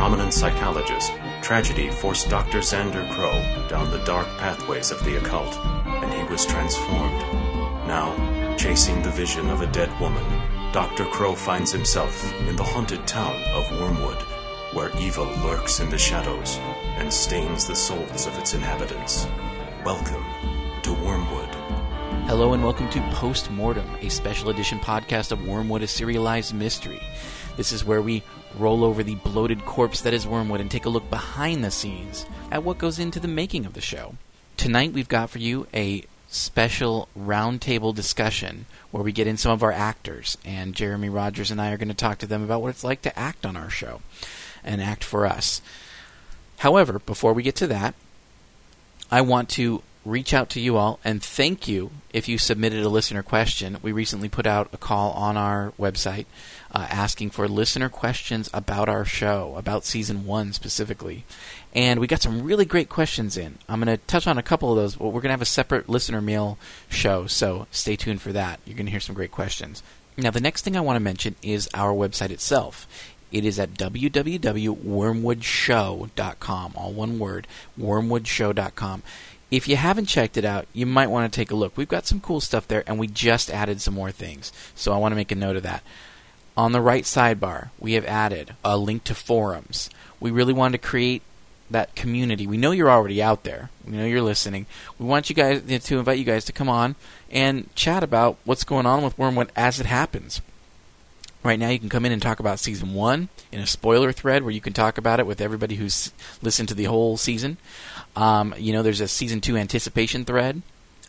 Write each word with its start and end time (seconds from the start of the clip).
Prominent 0.00 0.32
psychologist, 0.32 1.12
tragedy 1.42 1.90
forced 1.90 2.30
Dr. 2.30 2.60
Xander 2.60 3.06
Crow 3.12 3.34
down 3.68 3.90
the 3.90 4.02
dark 4.06 4.26
pathways 4.38 4.90
of 4.90 5.04
the 5.04 5.18
occult, 5.18 5.54
and 5.84 6.10
he 6.10 6.22
was 6.32 6.46
transformed. 6.46 7.20
Now, 7.86 8.56
chasing 8.56 9.02
the 9.02 9.10
vision 9.10 9.50
of 9.50 9.60
a 9.60 9.66
dead 9.66 9.90
woman, 10.00 10.24
Dr. 10.72 11.04
Crow 11.04 11.34
finds 11.34 11.70
himself 11.70 12.32
in 12.48 12.56
the 12.56 12.64
haunted 12.64 13.06
town 13.06 13.36
of 13.52 13.70
Wormwood, 13.72 14.22
where 14.72 14.90
evil 14.98 15.26
lurks 15.44 15.80
in 15.80 15.90
the 15.90 15.98
shadows 15.98 16.56
and 16.96 17.12
stains 17.12 17.66
the 17.66 17.76
souls 17.76 18.26
of 18.26 18.38
its 18.38 18.54
inhabitants. 18.54 19.26
Welcome 19.84 20.24
to 20.80 20.94
Wormwood. 20.94 21.54
Hello 22.26 22.54
and 22.54 22.64
welcome 22.64 22.88
to 22.88 23.00
Post 23.12 23.50
Mortem, 23.50 23.90
a 24.00 24.08
special 24.08 24.48
edition 24.48 24.78
podcast 24.78 25.30
of 25.30 25.46
Wormwood, 25.46 25.82
a 25.82 25.86
serialized 25.86 26.54
mystery. 26.54 27.02
This 27.56 27.72
is 27.72 27.84
where 27.84 28.02
we 28.02 28.22
roll 28.58 28.84
over 28.84 29.02
the 29.02 29.16
bloated 29.16 29.64
corpse 29.64 30.00
that 30.00 30.14
is 30.14 30.26
Wormwood 30.26 30.60
and 30.60 30.70
take 30.70 30.86
a 30.86 30.90
look 30.90 31.08
behind 31.10 31.62
the 31.62 31.70
scenes 31.70 32.26
at 32.50 32.64
what 32.64 32.78
goes 32.78 32.98
into 32.98 33.20
the 33.20 33.28
making 33.28 33.66
of 33.66 33.74
the 33.74 33.80
show. 33.80 34.14
Tonight 34.56 34.92
we've 34.92 35.08
got 35.08 35.30
for 35.30 35.38
you 35.38 35.66
a 35.74 36.04
special 36.28 37.08
roundtable 37.18 37.94
discussion 37.94 38.66
where 38.90 39.02
we 39.02 39.12
get 39.12 39.26
in 39.26 39.36
some 39.36 39.52
of 39.52 39.62
our 39.62 39.72
actors, 39.72 40.38
and 40.44 40.74
Jeremy 40.74 41.08
Rogers 41.08 41.50
and 41.50 41.60
I 41.60 41.70
are 41.72 41.76
going 41.76 41.88
to 41.88 41.94
talk 41.94 42.18
to 42.18 42.26
them 42.26 42.42
about 42.42 42.62
what 42.62 42.68
it's 42.68 42.84
like 42.84 43.02
to 43.02 43.18
act 43.18 43.44
on 43.44 43.56
our 43.56 43.70
show 43.70 44.00
and 44.64 44.80
act 44.80 45.02
for 45.02 45.26
us. 45.26 45.60
However, 46.58 46.98
before 46.98 47.32
we 47.32 47.42
get 47.42 47.56
to 47.56 47.66
that, 47.68 47.94
I 49.10 49.22
want 49.22 49.48
to 49.50 49.82
reach 50.04 50.32
out 50.32 50.48
to 50.50 50.60
you 50.60 50.76
all 50.76 50.98
and 51.04 51.22
thank 51.22 51.68
you 51.68 51.90
if 52.12 52.28
you 52.28 52.38
submitted 52.38 52.82
a 52.82 52.88
listener 52.88 53.22
question. 53.22 53.78
We 53.82 53.92
recently 53.92 54.28
put 54.28 54.46
out 54.46 54.68
a 54.72 54.78
call 54.78 55.12
on 55.12 55.36
our 55.36 55.72
website 55.78 56.26
uh, 56.72 56.86
asking 56.90 57.30
for 57.30 57.48
listener 57.48 57.88
questions 57.88 58.50
about 58.52 58.88
our 58.88 59.04
show, 59.04 59.54
about 59.56 59.84
season 59.84 60.26
one 60.26 60.52
specifically. 60.52 61.24
And 61.74 62.00
we 62.00 62.06
got 62.06 62.22
some 62.22 62.42
really 62.42 62.64
great 62.64 62.88
questions 62.88 63.36
in. 63.36 63.58
I'm 63.68 63.80
going 63.80 63.96
to 63.96 64.04
touch 64.06 64.26
on 64.26 64.38
a 64.38 64.42
couple 64.42 64.70
of 64.70 64.76
those, 64.76 64.96
but 64.96 65.06
we're 65.06 65.20
going 65.20 65.28
to 65.28 65.30
have 65.30 65.42
a 65.42 65.46
separate 65.46 65.88
listener 65.88 66.20
mail 66.20 66.58
show, 66.88 67.26
so 67.26 67.66
stay 67.70 67.96
tuned 67.96 68.22
for 68.22 68.32
that. 68.32 68.60
You're 68.64 68.76
going 68.76 68.86
to 68.86 68.92
hear 68.92 69.00
some 69.00 69.14
great 69.14 69.32
questions. 69.32 69.82
Now, 70.16 70.30
the 70.30 70.40
next 70.40 70.62
thing 70.62 70.76
I 70.76 70.80
want 70.80 70.96
to 70.96 71.00
mention 71.00 71.36
is 71.42 71.68
our 71.72 71.92
website 71.92 72.30
itself. 72.30 72.86
It 73.32 73.44
is 73.44 73.60
at 73.60 73.74
www.wormwoodshow.com, 73.74 76.72
all 76.74 76.92
one 76.92 77.18
word, 77.18 77.46
wormwoodshow.com. 77.78 79.02
If 79.50 79.66
you 79.66 79.76
haven't 79.76 80.06
checked 80.06 80.36
it 80.36 80.44
out, 80.44 80.66
you 80.72 80.86
might 80.86 81.10
want 81.10 81.30
to 81.30 81.36
take 81.36 81.50
a 81.50 81.56
look. 81.56 81.76
We've 81.76 81.88
got 81.88 82.06
some 82.06 82.20
cool 82.20 82.40
stuff 82.40 82.68
there, 82.68 82.84
and 82.86 82.98
we 82.98 83.08
just 83.08 83.50
added 83.50 83.80
some 83.80 83.94
more 83.94 84.12
things. 84.12 84.52
So 84.74 84.92
I 84.92 84.98
want 84.98 85.12
to 85.12 85.16
make 85.16 85.32
a 85.32 85.36
note 85.36 85.56
of 85.56 85.64
that. 85.64 85.82
On 86.56 86.72
the 86.72 86.80
right 86.80 87.04
sidebar, 87.04 87.70
we 87.78 87.94
have 87.94 88.04
added 88.04 88.54
a 88.64 88.76
link 88.76 89.04
to 89.04 89.14
forums. 89.14 89.90
We 90.20 90.30
really 90.30 90.52
wanted 90.52 90.80
to 90.80 90.88
create 90.88 91.22
that 91.70 91.94
community. 91.94 92.46
We 92.46 92.56
know 92.56 92.72
you're 92.72 92.90
already 92.90 93.22
out 93.22 93.44
there. 93.44 93.70
We 93.86 93.96
know 93.96 94.04
you're 94.04 94.22
listening. 94.22 94.66
We 94.98 95.06
want 95.06 95.30
you 95.30 95.36
guys 95.36 95.62
to 95.62 95.98
invite 95.98 96.18
you 96.18 96.24
guys 96.24 96.44
to 96.46 96.52
come 96.52 96.68
on 96.68 96.96
and 97.30 97.74
chat 97.74 98.02
about 98.02 98.36
what's 98.44 98.64
going 98.64 98.86
on 98.86 99.02
with 99.02 99.18
Wormwood 99.18 99.52
as 99.56 99.80
it 99.80 99.86
happens. 99.86 100.42
Right 101.42 101.58
now, 101.58 101.70
you 101.70 101.78
can 101.78 101.88
come 101.88 102.04
in 102.04 102.12
and 102.12 102.20
talk 102.20 102.38
about 102.38 102.58
season 102.58 102.92
one 102.92 103.30
in 103.50 103.60
a 103.60 103.66
spoiler 103.66 104.12
thread 104.12 104.42
where 104.42 104.52
you 104.52 104.60
can 104.60 104.74
talk 104.74 104.98
about 104.98 105.20
it 105.20 105.26
with 105.26 105.40
everybody 105.40 105.76
who's 105.76 106.12
listened 106.42 106.68
to 106.68 106.74
the 106.74 106.84
whole 106.84 107.16
season. 107.16 107.56
Um, 108.14 108.54
you 108.58 108.74
know, 108.74 108.82
there's 108.82 109.00
a 109.00 109.08
season 109.08 109.40
two 109.40 109.56
anticipation 109.56 110.26
thread. 110.26 110.60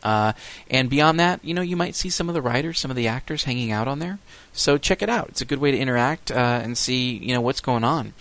Uh, 0.04 0.32
and 0.70 0.90
beyond 0.90 1.20
that, 1.20 1.44
you 1.44 1.54
know, 1.54 1.62
you 1.62 1.76
might 1.76 1.96
see 1.96 2.10
some 2.10 2.30
of 2.30 2.34
the 2.34 2.42
writers, 2.42 2.80
some 2.80 2.90
of 2.90 2.98
the 2.98 3.08
actors 3.08 3.44
hanging 3.44 3.72
out 3.72 3.88
on 3.88 4.00
there. 4.00 4.20
So 4.54 4.78
check 4.78 5.02
it 5.02 5.10
out. 5.10 5.28
It's 5.30 5.42
a 5.42 5.46
good 5.46 5.60
way 5.60 5.72
to 5.72 5.78
interact 5.78 6.32
uh, 6.32 6.62
and 6.64 6.78
see, 6.78 7.18
you 7.18 7.34
know, 7.34 7.42
what's 7.42 7.62
going 7.62 7.84
on. 7.84 8.14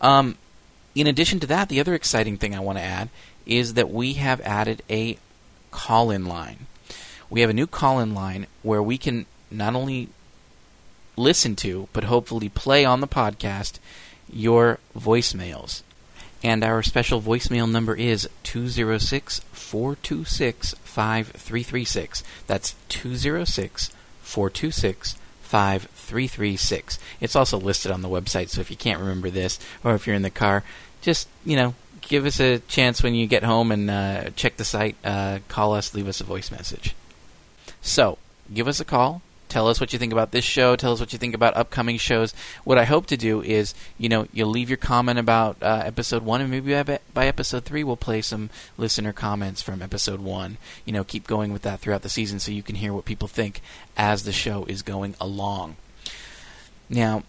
Um, 0.00 0.36
in 0.94 1.06
addition 1.06 1.40
to 1.40 1.46
that, 1.46 1.68
the 1.68 1.80
other 1.80 1.94
exciting 1.94 2.36
thing 2.36 2.54
I 2.54 2.60
want 2.60 2.78
to 2.78 2.84
add 2.84 3.10
is 3.46 3.74
that 3.74 3.90
we 3.90 4.14
have 4.14 4.40
added 4.40 4.82
a 4.90 5.18
call-in 5.70 6.26
line. 6.26 6.66
We 7.30 7.40
have 7.40 7.50
a 7.50 7.54
new 7.54 7.66
call-in 7.66 8.12
line 8.12 8.46
where 8.62 8.82
we 8.82 8.98
can 8.98 9.26
not 9.50 9.74
only 9.74 10.08
listen 11.16 11.56
to, 11.56 11.88
but 11.92 12.04
hopefully 12.04 12.48
play 12.48 12.84
on 12.84 13.00
the 13.00 13.08
podcast, 13.08 13.78
your 14.32 14.78
voicemails. 14.96 15.82
And 16.42 16.62
our 16.62 16.82
special 16.82 17.22
voicemail 17.22 17.70
number 17.70 17.94
is 17.94 18.28
206 18.42 19.40
426 19.52 20.74
5336. 20.74 22.22
That's 22.46 22.74
206 22.88 23.90
426 24.22 25.16
5336. 25.40 26.98
It's 27.20 27.36
also 27.36 27.58
listed 27.58 27.90
on 27.90 28.02
the 28.02 28.08
website, 28.08 28.48
so 28.50 28.60
if 28.60 28.70
you 28.70 28.76
can't 28.76 29.00
remember 29.00 29.30
this, 29.30 29.58
or 29.82 29.94
if 29.94 30.06
you're 30.06 30.16
in 30.16 30.22
the 30.22 30.30
car, 30.30 30.64
just, 31.00 31.28
you 31.44 31.56
know, 31.56 31.74
give 32.00 32.26
us 32.26 32.40
a 32.40 32.58
chance 32.60 33.02
when 33.02 33.14
you 33.14 33.26
get 33.26 33.42
home 33.42 33.70
and 33.70 33.90
uh, 33.90 34.30
check 34.36 34.56
the 34.56 34.64
site, 34.64 34.96
uh, 35.04 35.38
call 35.48 35.74
us, 35.74 35.94
leave 35.94 36.08
us 36.08 36.20
a 36.20 36.24
voice 36.24 36.50
message. 36.50 36.94
So, 37.80 38.18
give 38.52 38.68
us 38.68 38.80
a 38.80 38.84
call, 38.84 39.22
Tell 39.54 39.68
us 39.68 39.80
what 39.80 39.92
you 39.92 40.00
think 40.00 40.12
about 40.12 40.32
this 40.32 40.44
show. 40.44 40.74
Tell 40.74 40.92
us 40.92 40.98
what 40.98 41.12
you 41.12 41.18
think 41.20 41.32
about 41.32 41.56
upcoming 41.56 41.96
shows. 41.96 42.34
What 42.64 42.76
I 42.76 42.82
hope 42.82 43.06
to 43.06 43.16
do 43.16 43.40
is, 43.40 43.72
you 43.96 44.08
know, 44.08 44.26
you'll 44.32 44.48
leave 44.48 44.68
your 44.68 44.76
comment 44.76 45.16
about 45.16 45.58
uh, 45.62 45.80
episode 45.84 46.24
one, 46.24 46.40
and 46.40 46.50
maybe 46.50 46.74
by 47.14 47.28
episode 47.28 47.64
three, 47.64 47.84
we'll 47.84 47.96
play 47.96 48.20
some 48.20 48.50
listener 48.76 49.12
comments 49.12 49.62
from 49.62 49.80
episode 49.80 50.18
one. 50.18 50.56
You 50.84 50.92
know, 50.92 51.04
keep 51.04 51.28
going 51.28 51.52
with 51.52 51.62
that 51.62 51.78
throughout 51.78 52.02
the 52.02 52.08
season 52.08 52.40
so 52.40 52.50
you 52.50 52.64
can 52.64 52.74
hear 52.74 52.92
what 52.92 53.04
people 53.04 53.28
think 53.28 53.62
as 53.96 54.24
the 54.24 54.32
show 54.32 54.64
is 54.64 54.82
going 54.82 55.14
along. 55.20 55.76
Now, 56.90 57.22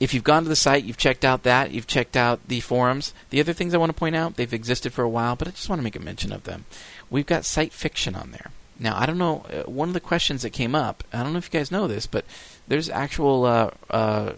if 0.00 0.12
you've 0.12 0.24
gone 0.24 0.42
to 0.42 0.48
the 0.48 0.56
site, 0.56 0.82
you've 0.82 0.96
checked 0.96 1.24
out 1.24 1.44
that, 1.44 1.70
you've 1.70 1.86
checked 1.86 2.16
out 2.16 2.40
the 2.48 2.58
forums. 2.58 3.14
The 3.30 3.38
other 3.38 3.52
things 3.52 3.72
I 3.72 3.78
want 3.78 3.90
to 3.90 4.00
point 4.00 4.16
out, 4.16 4.34
they've 4.34 4.52
existed 4.52 4.92
for 4.92 5.04
a 5.04 5.08
while, 5.08 5.36
but 5.36 5.46
I 5.46 5.52
just 5.52 5.68
want 5.68 5.78
to 5.78 5.84
make 5.84 5.94
a 5.94 6.00
mention 6.00 6.32
of 6.32 6.42
them. 6.42 6.64
We've 7.08 7.24
got 7.24 7.44
site 7.44 7.72
fiction 7.72 8.16
on 8.16 8.32
there. 8.32 8.50
Now, 8.78 8.96
I 8.98 9.06
don't 9.06 9.18
know. 9.18 9.44
Uh, 9.50 9.70
one 9.70 9.88
of 9.88 9.94
the 9.94 10.00
questions 10.00 10.42
that 10.42 10.50
came 10.50 10.74
up, 10.74 11.04
I 11.12 11.22
don't 11.22 11.32
know 11.32 11.38
if 11.38 11.52
you 11.52 11.58
guys 11.58 11.70
know 11.70 11.88
this, 11.88 12.06
but 12.06 12.24
there's 12.68 12.88
actual 12.88 13.44
uh, 13.44 13.70
uh, 13.90 14.32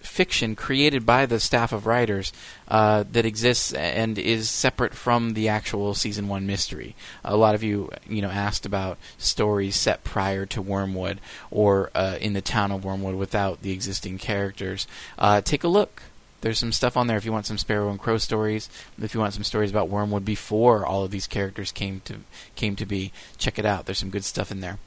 fiction 0.00 0.54
created 0.54 1.06
by 1.06 1.26
the 1.26 1.40
staff 1.40 1.72
of 1.72 1.86
writers 1.86 2.32
uh, 2.68 3.04
that 3.12 3.24
exists 3.24 3.72
and 3.72 4.18
is 4.18 4.50
separate 4.50 4.94
from 4.94 5.34
the 5.34 5.48
actual 5.48 5.94
season 5.94 6.28
one 6.28 6.46
mystery. 6.46 6.94
A 7.24 7.36
lot 7.36 7.54
of 7.54 7.62
you, 7.62 7.90
you 8.08 8.22
know, 8.22 8.30
asked 8.30 8.66
about 8.66 8.98
stories 9.18 9.76
set 9.76 10.04
prior 10.04 10.46
to 10.46 10.62
Wormwood 10.62 11.20
or 11.50 11.90
uh, 11.94 12.18
in 12.20 12.34
the 12.34 12.42
town 12.42 12.70
of 12.70 12.84
Wormwood 12.84 13.14
without 13.14 13.62
the 13.62 13.72
existing 13.72 14.18
characters. 14.18 14.86
Uh, 15.18 15.40
take 15.40 15.64
a 15.64 15.68
look. 15.68 16.02
There's 16.44 16.58
some 16.58 16.72
stuff 16.72 16.98
on 16.98 17.06
there 17.06 17.16
if 17.16 17.24
you 17.24 17.32
want 17.32 17.46
some 17.46 17.56
Sparrow 17.56 17.88
and 17.88 17.98
Crow 17.98 18.18
stories. 18.18 18.68
If 19.00 19.14
you 19.14 19.20
want 19.20 19.32
some 19.32 19.44
stories 19.44 19.70
about 19.70 19.88
Wormwood 19.88 20.26
before 20.26 20.84
all 20.84 21.02
of 21.02 21.10
these 21.10 21.26
characters 21.26 21.72
came 21.72 22.02
to 22.04 22.16
came 22.54 22.76
to 22.76 22.84
be, 22.84 23.12
check 23.38 23.58
it 23.58 23.64
out. 23.64 23.86
There's 23.86 23.96
some 23.96 24.10
good 24.10 24.26
stuff 24.26 24.52
in 24.52 24.60
there. 24.60 24.78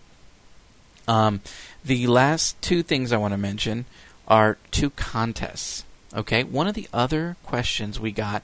Um, 1.08 1.42
the 1.84 2.06
last 2.06 2.62
two 2.62 2.84
things 2.84 3.12
I 3.12 3.18
want 3.18 3.32
to 3.32 3.40
mention 3.40 3.86
are 4.28 4.60
two 4.70 4.92
contests. 4.92 5.84
Okay, 6.16 6.44
one 6.44 6.68
of 6.68 6.76
the 6.76 6.88
other 6.94 7.38
questions 7.44 8.00
we 8.00 8.12
got 8.12 8.44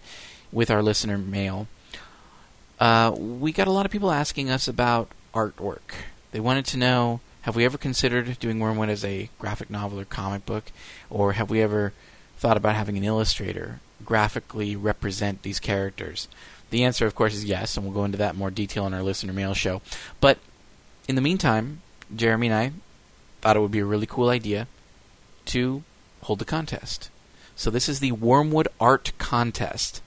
with 0.52 0.72
our 0.72 0.82
listener 0.82 1.20
mail, 1.20 1.68
uh, 2.80 3.14
we 3.16 3.52
got 3.52 3.68
a 3.68 3.72
lot 3.72 3.86
of 3.86 3.92
people 3.92 4.10
asking 4.10 4.50
us 4.50 4.68
about 4.68 5.08
artwork. 5.36 5.94
They 6.32 6.40
wanted 6.40 6.66
to 6.66 6.78
know 6.78 7.20
have 7.42 7.56
we 7.56 7.64
ever 7.64 7.78
considered 7.78 8.40
doing 8.40 8.60
Wormwood 8.60 8.90
as 8.90 9.06
a 9.06 9.30
graphic 9.38 9.70
novel 9.70 10.00
or 10.00 10.06
comic 10.06 10.48
book, 10.48 10.72
or 11.12 11.34
have 11.34 11.52
we 11.52 11.62
ever 11.62 11.94
thought 12.44 12.58
about 12.58 12.76
having 12.76 12.98
an 12.98 13.06
illustrator 13.06 13.80
graphically 14.04 14.76
represent 14.76 15.44
these 15.44 15.62
characters? 15.62 16.28
The 16.72 16.84
answer, 16.84 17.06
of 17.06 17.16
course, 17.16 17.34
is 17.34 17.46
yes, 17.46 17.78
and 17.78 17.86
we'll 17.86 17.96
go 17.96 18.04
into 18.04 18.18
that 18.18 18.34
in 18.34 18.40
more 18.40 18.52
detail 18.52 18.86
in 18.86 18.94
our 18.94 19.02
listener 19.02 19.32
mail 19.32 19.54
show. 19.54 19.82
But 20.20 20.40
in 21.08 21.16
the 21.16 21.22
meantime, 21.22 21.82
Jeremy 22.14 22.48
and 22.48 22.56
I 22.56 22.72
thought 23.40 23.56
it 23.56 23.62
would 23.62 23.72
be 23.72 23.80
a 23.80 23.86
really 23.86 24.06
cool 24.06 24.28
idea 24.28 24.68
to 25.46 25.84
hold 26.24 26.42
a 26.42 26.46
contest. 26.46 27.10
So 27.56 27.72
this 27.72 27.88
is 27.88 28.02
the 28.02 28.12
Wormwood 28.12 28.68
Art 28.78 29.14
Contest. 29.18 30.02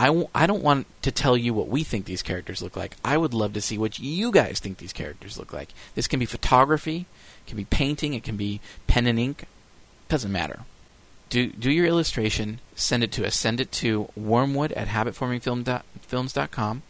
I 0.00 0.06
w- 0.06 0.28
I 0.34 0.48
don't 0.48 0.64
want 0.64 0.88
to 1.02 1.12
tell 1.12 1.36
you 1.36 1.54
what 1.54 1.68
we 1.68 1.84
think 1.84 2.06
these 2.06 2.22
characters 2.22 2.60
look 2.60 2.76
like. 2.76 2.96
I 3.04 3.16
would 3.16 3.34
love 3.34 3.52
to 3.52 3.60
see 3.60 3.78
what 3.78 4.00
you 4.00 4.32
guys 4.32 4.58
think 4.58 4.78
these 4.78 4.92
characters 4.92 5.38
look 5.38 5.52
like. 5.52 5.68
This 5.94 6.08
can 6.08 6.18
be 6.18 6.26
photography, 6.26 7.06
it 7.44 7.46
can 7.46 7.56
be 7.56 7.66
painting, 7.66 8.14
it 8.14 8.24
can 8.24 8.36
be 8.36 8.60
pen 8.88 9.06
and 9.06 9.18
ink. 9.18 9.44
Doesn't 10.08 10.32
matter 10.32 10.64
do 11.28 11.48
do 11.48 11.70
your 11.70 11.86
illustration, 11.86 12.60
send 12.74 13.02
it 13.04 13.12
to 13.12 13.26
us. 13.26 13.36
Send 13.36 13.60
it 13.60 13.72
to 13.72 14.08
wormwood 14.16 14.72
at 14.72 14.88
habitformingfilms.com 14.88 16.82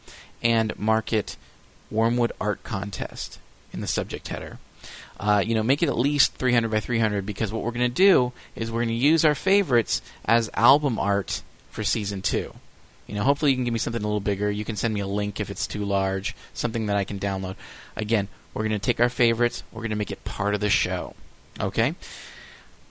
and 0.42 0.78
mark 0.78 1.12
it 1.12 1.36
Wormwood 1.90 2.32
Art 2.40 2.62
Contest 2.62 3.38
in 3.72 3.80
the 3.80 3.86
subject 3.86 4.28
header. 4.28 4.58
Uh, 5.18 5.42
you 5.44 5.54
know, 5.54 5.62
make 5.62 5.82
it 5.82 5.88
at 5.88 5.98
least 5.98 6.34
300 6.34 6.70
by 6.70 6.80
300 6.80 7.26
because 7.26 7.52
what 7.52 7.62
we're 7.62 7.72
going 7.72 7.80
to 7.80 7.88
do 7.88 8.32
is 8.54 8.70
we're 8.70 8.84
going 8.84 8.88
to 8.88 8.94
use 8.94 9.24
our 9.24 9.34
favorites 9.34 10.00
as 10.24 10.48
album 10.54 10.98
art 10.98 11.42
for 11.70 11.82
season 11.82 12.22
two. 12.22 12.54
You 13.06 13.14
know, 13.14 13.22
hopefully 13.22 13.50
you 13.50 13.56
can 13.56 13.64
give 13.64 13.72
me 13.72 13.78
something 13.78 14.02
a 14.02 14.06
little 14.06 14.20
bigger. 14.20 14.50
You 14.50 14.64
can 14.64 14.76
send 14.76 14.94
me 14.94 15.00
a 15.00 15.06
link 15.06 15.40
if 15.40 15.50
it's 15.50 15.66
too 15.66 15.84
large, 15.84 16.36
something 16.52 16.86
that 16.86 16.96
I 16.96 17.04
can 17.04 17.18
download. 17.18 17.56
Again, 17.96 18.28
we're 18.54 18.62
going 18.62 18.72
to 18.72 18.78
take 18.78 19.00
our 19.00 19.08
favorites, 19.08 19.62
we're 19.72 19.80
going 19.80 19.90
to 19.90 19.96
make 19.96 20.10
it 20.10 20.24
part 20.24 20.54
of 20.54 20.60
the 20.60 20.70
show. 20.70 21.14
Okay? 21.58 21.94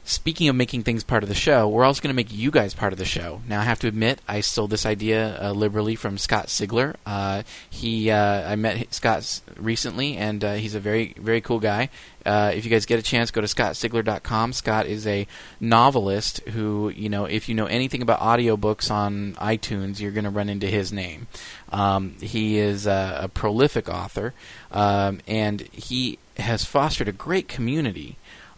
Speaking 0.08 0.48
of 0.48 0.56
making 0.56 0.84
things 0.84 1.04
part 1.04 1.24
of 1.24 1.28
the 1.28 1.36
show, 1.36 1.68
we're 1.68 1.84
also 1.84 2.02
going 2.02 2.12
to 2.12 2.16
make 2.16 2.32
you 2.32 2.50
guys 2.50 2.74
part 2.74 2.94
of 2.94 2.98
the 2.98 3.04
show. 3.04 3.42
Now, 3.46 3.60
I 3.60 3.64
have 3.66 3.80
to 3.80 3.90
admit, 3.90 4.22
I 4.26 4.40
stole 4.40 4.70
this 4.70 4.86
idea 4.86 5.38
uh, 5.38 5.52
liberally 5.52 5.96
from 5.96 6.18
Scott 6.18 6.48
Sigler. 6.48 6.96
Uh, 7.06 7.44
he, 7.70 8.10
uh, 8.10 8.50
I 8.50 8.56
met 8.56 8.94
Scott 8.94 9.42
recently, 9.58 10.16
and 10.16 10.46
uh, 10.46 10.54
he's 10.54 10.76
a 10.76 10.80
very, 10.80 11.14
very 11.18 11.42
cool 11.42 11.60
guy. 11.60 11.90
Uh, 12.26 12.54
if 12.56 12.64
you 12.64 12.72
guys 12.72 12.86
get 12.86 13.00
a 13.00 13.02
chance, 13.02 13.32
go 13.32 13.42
to 13.42 13.48
scottsigler.com. 13.48 14.54
Scott 14.54 14.86
is 14.86 15.06
a 15.06 15.28
novelist 15.60 16.40
who, 16.48 16.88
you 16.88 17.10
know, 17.10 17.26
if 17.26 17.50
you 17.50 17.56
know 17.56 17.66
anything 17.66 18.02
about 18.02 18.22
audiobooks 18.22 18.90
on 18.90 19.34
iTunes, 19.34 20.00
you're 20.00 20.14
going 20.14 20.24
to 20.24 20.30
run 20.30 20.48
into 20.48 20.68
his 20.68 20.94
name. 20.94 21.28
Um, 21.70 22.16
he 22.22 22.60
is 22.60 22.88
a, 22.88 23.20
a 23.24 23.28
prolific 23.28 23.90
author, 23.90 24.34
um, 24.72 25.20
and 25.28 25.68
he 25.74 26.18
has 26.38 26.64
fostered 26.64 27.10
a 27.10 27.12
great 27.12 27.50
community 27.50 28.16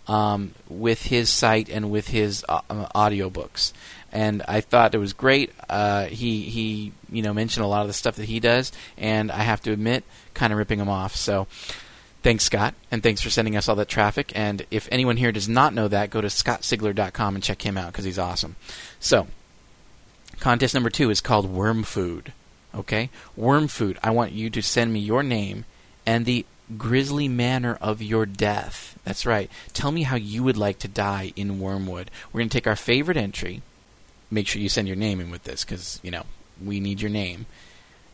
um, 0.10 0.56
with 0.68 1.04
his 1.04 1.30
site 1.30 1.70
and 1.70 1.92
with 1.92 2.10
his 2.10 2.44
uh, 2.50 2.62
audiobooks. 2.96 3.72
And 4.12 4.42
I 4.48 4.60
thought 4.60 4.96
it 4.96 4.98
was 4.98 5.14
great. 5.14 5.52
Uh, 5.70 6.06
he 6.06 6.42
he 6.42 6.92
you 7.12 7.22
know 7.22 7.32
mentioned 7.32 7.64
a 7.64 7.68
lot 7.68 7.82
of 7.82 7.88
the 7.88 7.94
stuff 7.94 8.16
that 8.16 8.26
he 8.26 8.40
does, 8.40 8.72
and 8.98 9.32
I 9.32 9.44
have 9.44 9.62
to 9.62 9.72
admit, 9.72 10.04
kind 10.34 10.52
of 10.52 10.58
ripping 10.58 10.80
him 10.80 10.90
off. 10.90 11.16
So. 11.16 11.48
Thanks, 12.22 12.44
Scott, 12.44 12.74
and 12.92 13.02
thanks 13.02 13.22
for 13.22 13.30
sending 13.30 13.56
us 13.56 13.70
all 13.70 13.78
that 13.78 13.88
traffic. 13.88 14.34
And 14.36 14.66
if 14.70 14.90
anyone 14.92 15.16
here 15.16 15.32
does 15.32 15.48
not 15.48 15.74
know 15.74 15.88
that, 15.88 16.10
go 16.10 16.20
to 16.20 16.28
scottsigler.com 16.28 17.36
and 17.36 17.42
check 17.42 17.66
him 17.66 17.78
out 17.78 17.94
because 17.94 18.04
he's 18.04 18.20
awesome. 18.20 18.58
So, 19.00 19.28
contest 20.42 20.74
number 20.74 20.90
two 20.90 21.10
is 21.12 21.22
called 21.22 21.50
Worm 21.50 21.84
Food. 21.84 22.34
Okay? 22.76 23.10
Worm 23.38 23.70
Food. 23.70 23.98
I 24.04 24.12
want 24.12 24.34
you 24.34 24.50
to 24.50 24.62
send 24.62 24.92
me 24.92 25.00
your 25.00 25.24
name 25.24 25.64
and 26.06 26.26
the 26.26 26.46
grisly 26.78 27.28
manner 27.28 27.78
of 27.82 28.02
your 28.02 28.26
death. 28.26 28.98
That's 29.04 29.26
right. 29.26 29.50
Tell 29.74 29.92
me 29.92 30.04
how 30.04 30.16
you 30.16 30.44
would 30.44 30.58
like 30.58 30.80
to 30.80 30.88
die 30.88 31.34
in 31.36 31.60
Wormwood. 31.60 32.12
We're 32.32 32.40
going 32.40 32.50
to 32.50 32.54
take 32.58 32.68
our 32.68 32.76
favorite 32.76 33.18
entry. 33.18 33.62
Make 34.30 34.48
sure 34.48 34.62
you 34.62 34.70
send 34.70 34.88
your 34.88 34.98
name 34.98 35.20
in 35.20 35.32
with 35.32 35.44
this 35.44 35.64
because, 35.66 36.00
you 36.04 36.12
know, 36.12 36.24
we 36.64 36.80
need 36.80 37.02
your 37.02 37.10
name. 37.10 37.46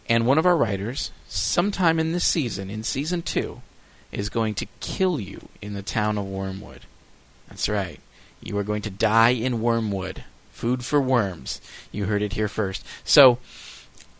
And 0.07 0.25
one 0.25 0.37
of 0.37 0.45
our 0.45 0.55
writers, 0.55 1.11
sometime 1.27 1.99
in 1.99 2.11
this 2.11 2.25
season, 2.25 2.69
in 2.69 2.83
season 2.83 3.21
two, 3.21 3.61
is 4.11 4.29
going 4.29 4.53
to 4.55 4.67
kill 4.79 5.19
you 5.19 5.49
in 5.61 5.73
the 5.73 5.81
town 5.81 6.17
of 6.17 6.25
Wormwood. 6.25 6.81
That's 7.49 7.67
right. 7.67 7.99
You 8.41 8.57
are 8.57 8.63
going 8.63 8.83
to 8.83 8.89
die 8.89 9.31
in 9.31 9.61
Wormwood. 9.61 10.23
Food 10.51 10.85
for 10.85 11.01
worms. 11.01 11.59
You 11.91 12.05
heard 12.05 12.21
it 12.21 12.33
here 12.33 12.47
first. 12.47 12.85
So, 13.03 13.39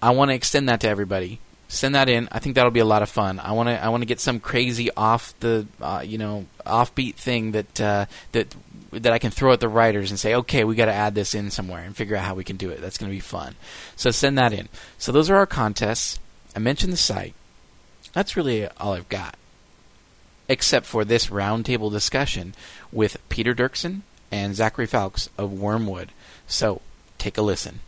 I 0.01 0.09
want 0.09 0.29
to 0.29 0.35
extend 0.35 0.67
that 0.67 0.81
to 0.81 0.89
everybody 0.89 1.39
send 1.75 1.95
that 1.95 2.09
in. 2.09 2.27
I 2.31 2.39
think 2.39 2.55
that'll 2.55 2.71
be 2.71 2.79
a 2.79 2.85
lot 2.85 3.01
of 3.01 3.09
fun. 3.09 3.39
I 3.39 3.51
want 3.51 3.69
to 3.69 3.83
I 3.83 3.89
want 3.89 4.01
to 4.01 4.07
get 4.07 4.19
some 4.19 4.39
crazy 4.39 4.89
off 4.91 5.37
the 5.39 5.67
uh, 5.81 6.03
you 6.05 6.17
know 6.17 6.45
offbeat 6.65 7.15
thing 7.15 7.51
that 7.51 7.81
uh, 7.81 8.05
that 8.31 8.55
that 8.91 9.13
I 9.13 9.19
can 9.19 9.31
throw 9.31 9.51
at 9.51 9.59
the 9.59 9.69
writers 9.69 10.09
and 10.09 10.19
say, 10.19 10.35
okay, 10.35 10.63
we 10.63 10.75
got 10.75 10.85
to 10.85 10.93
add 10.93 11.15
this 11.15 11.33
in 11.33 11.51
somewhere 11.51 11.83
and 11.83 11.95
figure 11.95 12.15
out 12.15 12.25
how 12.25 12.35
we 12.35 12.43
can 12.43 12.57
do 12.57 12.69
it. 12.69 12.81
That's 12.81 12.97
going 12.97 13.11
to 13.11 13.15
be 13.15 13.19
fun. 13.19 13.55
So 13.95 14.11
send 14.11 14.37
that 14.37 14.53
in. 14.53 14.69
So 14.97 15.11
those 15.11 15.29
are 15.29 15.35
our 15.35 15.45
contests. 15.45 16.19
I 16.55 16.59
mentioned 16.59 16.93
the 16.93 16.97
site. 16.97 17.33
That's 18.13 18.37
really 18.37 18.67
all 18.77 18.93
I've 18.93 19.09
got, 19.09 19.35
except 20.47 20.85
for 20.85 21.03
this 21.03 21.27
roundtable 21.27 21.91
discussion 21.91 22.55
with 22.91 23.17
Peter 23.27 23.53
Dirksen 23.53 24.01
and 24.31 24.55
Zachary 24.55 24.87
Falks 24.87 25.27
of 25.37 25.51
Wormwood. 25.51 26.11
So 26.47 26.81
take 27.17 27.37
a 27.37 27.41
listen. 27.41 27.81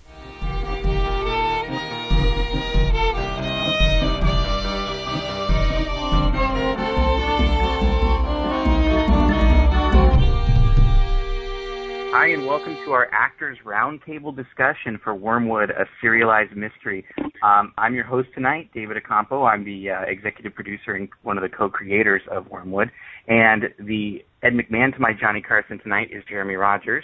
Hi, 12.19 12.29
and 12.29 12.47
welcome 12.47 12.75
to 12.83 12.93
our 12.93 13.07
Actors 13.13 13.59
Roundtable 13.63 14.35
discussion 14.35 14.99
for 15.03 15.13
Wormwood, 15.13 15.69
a 15.69 15.85
serialized 16.01 16.57
mystery. 16.57 17.05
Um, 17.43 17.73
I'm 17.77 17.93
your 17.93 18.05
host 18.05 18.29
tonight, 18.33 18.71
David 18.73 18.97
Accampo. 18.97 19.47
I'm 19.47 19.63
the 19.63 19.91
uh, 19.91 20.01
executive 20.07 20.55
producer 20.55 20.93
and 20.95 21.09
one 21.21 21.37
of 21.37 21.43
the 21.43 21.55
co-creators 21.55 22.23
of 22.31 22.47
Wormwood. 22.47 22.89
And 23.27 23.65
the 23.77 24.25
Ed 24.41 24.53
McMahon 24.53 24.95
to 24.95 24.99
my 24.99 25.11
Johnny 25.13 25.41
Carson 25.41 25.77
tonight 25.77 26.07
is 26.11 26.23
Jeremy 26.27 26.55
Rogers. 26.55 27.03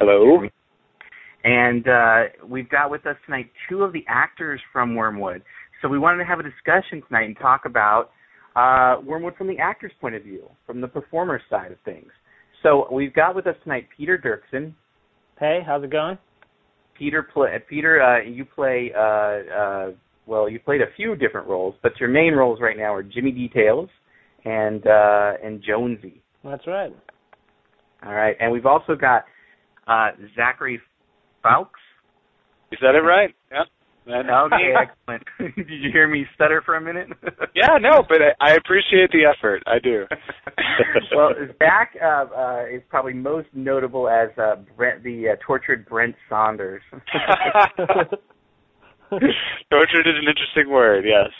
Hello. 0.00 0.40
And 1.44 1.86
uh, 1.86 2.22
we've 2.44 2.68
got 2.68 2.90
with 2.90 3.06
us 3.06 3.16
tonight 3.24 3.48
two 3.68 3.84
of 3.84 3.92
the 3.92 4.04
actors 4.08 4.60
from 4.72 4.96
Wormwood. 4.96 5.42
So 5.80 5.86
we 5.86 6.00
wanted 6.00 6.18
to 6.18 6.24
have 6.24 6.40
a 6.40 6.42
discussion 6.42 7.04
tonight 7.06 7.26
and 7.26 7.38
talk 7.38 7.66
about 7.66 8.10
uh, 8.56 9.00
Wormwood 9.00 9.36
from 9.36 9.46
the 9.46 9.58
actor's 9.58 9.92
point 10.00 10.16
of 10.16 10.24
view, 10.24 10.48
from 10.66 10.80
the 10.80 10.88
performer's 10.88 11.42
side 11.48 11.70
of 11.70 11.78
things. 11.84 12.10
So 12.62 12.88
we've 12.92 13.14
got 13.14 13.34
with 13.34 13.46
us 13.46 13.56
tonight 13.62 13.88
Peter 13.96 14.18
Dirksen. 14.18 14.72
Hey, 15.38 15.60
how's 15.64 15.84
it 15.84 15.90
going? 15.90 16.18
Peter, 16.98 17.22
play, 17.22 17.50
Peter, 17.68 18.02
uh, 18.02 18.22
you 18.22 18.44
play. 18.44 18.90
Uh, 18.96 19.00
uh, 19.00 19.90
well, 20.26 20.48
you 20.48 20.58
played 20.58 20.80
a 20.82 20.92
few 20.96 21.14
different 21.14 21.46
roles, 21.46 21.74
but 21.82 21.92
your 22.00 22.08
main 22.08 22.34
roles 22.34 22.60
right 22.60 22.76
now 22.76 22.92
are 22.92 23.02
Jimmy 23.02 23.30
Details 23.30 23.88
and 24.44 24.84
uh, 24.86 25.32
and 25.42 25.62
Jonesy. 25.62 26.20
That's 26.44 26.66
right. 26.66 26.94
All 28.04 28.14
right, 28.14 28.36
and 28.40 28.52
we've 28.52 28.66
also 28.66 28.94
got 28.94 29.24
uh, 29.86 30.10
Zachary 30.36 30.80
Falks. 31.44 31.68
Is 32.72 32.78
that 32.82 32.94
it 32.94 33.00
right. 33.00 33.34
Yeah. 33.50 33.62
Okay, 34.08 34.74
excellent. 34.80 35.22
Did 35.56 35.68
you 35.68 35.90
hear 35.92 36.08
me 36.08 36.26
stutter 36.34 36.62
for 36.64 36.76
a 36.76 36.80
minute? 36.80 37.08
yeah, 37.54 37.78
no, 37.80 38.02
but 38.08 38.18
I, 38.22 38.52
I 38.52 38.54
appreciate 38.54 39.10
the 39.12 39.24
effort. 39.24 39.62
I 39.66 39.78
do. 39.78 40.04
well, 41.16 41.30
Zach 41.58 41.94
uh, 42.02 42.26
uh, 42.36 42.64
is 42.72 42.82
probably 42.88 43.12
most 43.12 43.48
notable 43.52 44.08
as 44.08 44.28
uh, 44.38 44.56
Brent, 44.76 45.02
the 45.02 45.30
uh, 45.30 45.36
tortured 45.46 45.86
Brent 45.86 46.14
Saunders. 46.28 46.82
tortured 49.10 50.06
is 50.06 50.16
an 50.16 50.28
interesting 50.28 50.70
word. 50.70 51.04
Yes. 51.06 51.30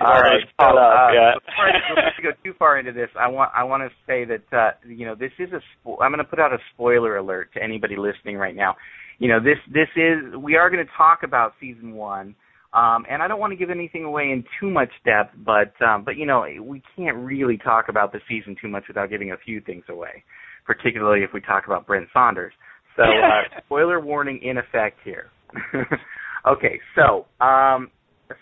All 0.00 0.20
right. 0.20 0.42
So, 0.60 0.66
uh, 0.66 1.12
yeah. 1.12 1.32
Before 1.46 1.68
I 1.68 2.22
go 2.22 2.30
too 2.44 2.54
far 2.58 2.78
into 2.78 2.92
this, 2.92 3.10
I 3.18 3.28
want 3.28 3.50
I 3.54 3.64
want 3.64 3.82
to 3.82 3.90
say 4.06 4.24
that 4.24 4.56
uh, 4.56 4.70
you 4.86 5.06
know 5.06 5.14
this 5.14 5.32
is 5.38 5.50
a. 5.52 5.60
Spo- 5.86 5.98
I'm 6.00 6.10
going 6.10 6.18
to 6.18 6.24
put 6.24 6.38
out 6.38 6.52
a 6.52 6.58
spoiler 6.74 7.16
alert 7.16 7.52
to 7.54 7.62
anybody 7.62 7.96
listening 7.96 8.36
right 8.36 8.56
now 8.56 8.76
you 9.20 9.28
know 9.28 9.38
this 9.38 9.58
this 9.72 9.88
is 9.94 10.34
we 10.36 10.56
are 10.56 10.68
going 10.68 10.84
to 10.84 10.92
talk 10.96 11.20
about 11.22 11.52
season 11.60 11.94
one 11.94 12.34
um, 12.72 13.04
and 13.10 13.20
I 13.20 13.26
don't 13.26 13.40
want 13.40 13.50
to 13.52 13.56
give 13.56 13.70
anything 13.70 14.04
away 14.04 14.30
in 14.30 14.44
too 14.60 14.70
much 14.70 14.90
depth, 15.04 15.34
but 15.44 15.74
um, 15.84 16.04
but 16.04 16.16
you 16.16 16.24
know 16.24 16.44
we 16.62 16.82
can't 16.96 17.16
really 17.16 17.58
talk 17.58 17.88
about 17.88 18.12
the 18.12 18.20
season 18.28 18.54
too 18.60 18.68
much 18.68 18.84
without 18.86 19.10
giving 19.10 19.32
a 19.32 19.36
few 19.44 19.60
things 19.60 19.82
away, 19.88 20.22
particularly 20.66 21.24
if 21.24 21.30
we 21.34 21.40
talk 21.40 21.66
about 21.66 21.86
Brent 21.86 22.06
Saunders. 22.12 22.52
So 22.96 23.02
uh, 23.02 23.60
spoiler 23.66 24.00
warning 24.00 24.40
in 24.42 24.58
effect 24.58 25.00
here. 25.02 25.30
okay, 26.46 26.78
so 26.94 27.26
um, 27.44 27.90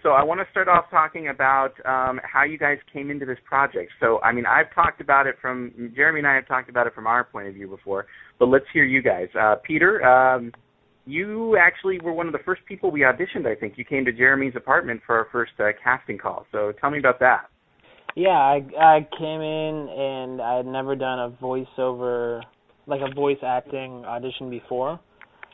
so 0.02 0.11
I 0.11 0.23
want 0.23 0.40
to 0.40 0.47
start 0.50 0.68
off 0.68 0.90
talking 0.90 1.28
about 1.28 1.73
um, 1.87 2.20
how 2.23 2.44
you 2.44 2.58
guys 2.58 2.76
came 2.92 3.11
into 3.11 3.25
this 3.25 3.38
project. 3.47 3.92
So 3.99 4.20
I 4.20 4.32
mean 4.32 4.44
I've 4.44 4.75
talked 4.75 5.00
about 5.00 5.26
it 5.26 5.37
from 5.40 5.90
Jeremy 5.97 6.18
and 6.18 6.28
I 6.28 6.35
have 6.35 6.47
talked 6.47 6.68
about 6.68 6.87
it 6.87 6.94
from 6.94 7.06
our 7.06 7.25
point 7.25 7.49
of 7.49 7.54
view 7.54 7.66
before, 7.66 8.04
but 8.38 8.49
let's 8.49 8.66
hear 8.75 8.85
you 8.85 9.00
guys. 9.00 9.28
Uh, 9.40 9.54
Peter. 9.66 10.04
Um, 10.04 10.52
you 11.09 11.57
actually 11.57 11.99
were 12.00 12.12
one 12.12 12.27
of 12.27 12.33
the 12.33 12.38
first 12.45 12.62
people 12.67 12.91
we 12.91 13.00
auditioned. 13.00 13.47
I 13.47 13.55
think 13.55 13.75
you 13.77 13.85
came 13.85 14.05
to 14.05 14.12
Jeremy's 14.12 14.55
apartment 14.57 15.00
for 15.07 15.17
our 15.17 15.27
first 15.33 15.53
uh, 15.59 15.69
casting 15.83 16.19
call. 16.19 16.47
So 16.53 16.73
tell 16.81 16.91
me 16.91 16.99
about 16.99 17.19
that. 17.21 17.49
Yeah, 18.15 18.29
I 18.29 18.61
I 18.79 19.09
came 19.17 19.41
in 19.41 19.88
and 19.88 20.43
I 20.43 20.57
had 20.57 20.67
never 20.67 20.97
done 20.97 21.19
a 21.19 21.31
voiceover, 21.43 22.43
like 22.87 23.00
a 23.00 23.15
voice 23.15 23.38
acting 23.43 24.05
audition 24.05 24.50
before, 24.50 25.00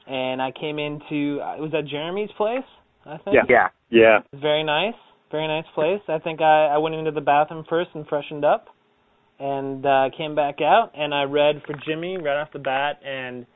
and 0.07 0.43
I 0.43 0.51
came 0.51 0.79
into 0.79 1.41
it 1.41 1.61
was 1.61 1.73
at 1.79 1.87
Jeremy's 1.87 2.31
place. 2.37 2.65
I 3.07 3.19
think. 3.19 3.37
Yeah. 3.37 3.43
Yeah. 3.49 3.69
Yeah. 3.91 4.41
Very 4.41 4.65
nice. 4.65 4.95
Very 5.31 5.47
nice 5.47 5.67
place. 5.75 6.01
I 6.09 6.19
think 6.19 6.41
I 6.41 6.67
I 6.67 6.79
went 6.79 6.95
into 6.95 7.11
the 7.11 7.21
bathroom 7.21 7.65
first 7.69 7.91
and 7.95 8.07
freshened 8.07 8.45
up, 8.45 8.67
and 9.39 9.85
uh, 9.85 10.11
came 10.17 10.35
back 10.35 10.57
out 10.61 10.91
and 10.95 11.13
I 11.13 11.25
read 11.25 11.63
for 11.67 11.75
Jimmy 11.87 12.17
right 12.17 12.41
off 12.41 12.49
the 12.53 12.59
bat 12.59 13.01
and 13.05 13.47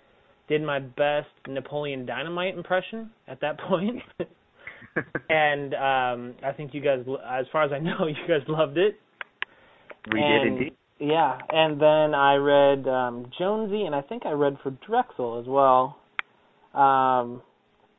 did 0.49 0.63
my 0.63 0.79
best 0.79 1.29
Napoleon 1.47 2.07
Dynamite 2.07 2.57
impression 2.57 3.11
at 3.27 3.41
that 3.41 3.59
point. 3.61 4.03
and 5.29 5.75
um 5.75 6.35
I 6.45 6.53
think 6.57 6.75
you 6.75 6.81
guys 6.81 7.01
as 7.01 7.47
far 7.53 7.65
as 7.65 7.73
I 7.73 7.79
know 7.79 7.95
you 8.07 8.15
guys 8.27 8.47
loved 8.49 8.79
it. 8.79 8.99
We 10.13 10.21
and, 10.21 10.45
did 10.45 10.53
indeed. 10.53 10.73
Yeah, 11.01 11.39
and 11.51 11.81
then 11.81 12.15
I 12.15 12.35
read 12.35 12.89
um 12.89 13.31
Jonesy 13.39 13.83
and 13.83 13.95
I 13.95 14.03
think 14.03 14.25
I 14.27 14.33
read 14.33 14.57
for 14.63 14.71
Drexel 14.87 15.41
as 15.41 15.47
well. 15.47 15.99
Um 16.75 17.43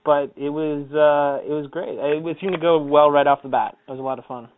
but 0.06 0.34
it 0.36 0.50
was 0.50 0.88
uh 0.92 1.46
it 1.48 1.54
was 1.54 1.68
great. 1.72 1.98
It 1.98 2.38
seemed 2.42 2.54
to 2.54 2.60
go 2.60 2.82
well 2.82 3.12
right 3.12 3.28
off 3.28 3.44
the 3.44 3.50
bat. 3.50 3.78
It 3.88 3.92
was 3.92 4.00
a 4.00 4.04
lot 4.04 4.20
of 4.20 4.26
fun. 4.26 4.50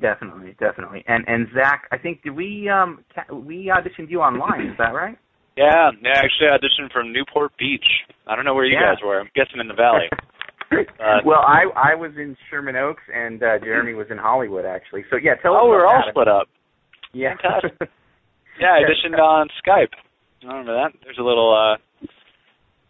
Definitely, 0.00 0.56
definitely. 0.58 1.04
And 1.06 1.24
and 1.28 1.46
Zach, 1.54 1.84
I 1.92 1.98
think 1.98 2.22
did 2.22 2.34
we 2.34 2.68
um 2.68 3.04
ca- 3.14 3.34
we 3.34 3.72
auditioned 3.74 4.10
you 4.10 4.20
online? 4.20 4.66
Is 4.66 4.78
that 4.78 4.94
right? 4.94 5.16
Yeah, 5.56 5.90
yeah. 6.02 6.20
Actually, 6.20 6.48
I 6.52 6.58
auditioned 6.58 6.92
from 6.92 7.12
Newport 7.12 7.52
Beach. 7.58 7.86
I 8.26 8.36
don't 8.36 8.44
know 8.44 8.54
where 8.54 8.66
you 8.66 8.76
yeah. 8.76 8.94
guys 8.94 9.02
were. 9.04 9.20
I'm 9.20 9.30
guessing 9.34 9.60
in 9.60 9.68
the 9.68 9.74
Valley. 9.74 10.08
uh, 10.72 11.24
well, 11.24 11.40
I 11.40 11.64
I 11.74 11.94
was 11.94 12.12
in 12.16 12.36
Sherman 12.50 12.76
Oaks, 12.76 13.02
and 13.14 13.42
uh 13.42 13.58
Jeremy 13.58 13.94
was 13.94 14.08
in 14.10 14.18
Hollywood, 14.18 14.64
actually. 14.64 15.04
So 15.10 15.16
yeah, 15.16 15.34
tell 15.40 15.54
us. 15.54 15.60
Oh, 15.62 15.68
we're 15.68 15.86
all 15.86 16.02
that. 16.04 16.10
split 16.10 16.28
up. 16.28 16.48
Yeah. 17.12 17.34
Fantastic. 17.40 17.88
yeah, 18.60 18.76
I 18.76 18.80
auditioned 18.84 19.18
on 19.18 19.48
Skype. 19.64 19.94
I 20.42 20.46
remember 20.46 20.74
that. 20.74 20.92
There's 21.02 21.18
a 21.18 21.22
little 21.22 21.54
uh, 21.54 22.06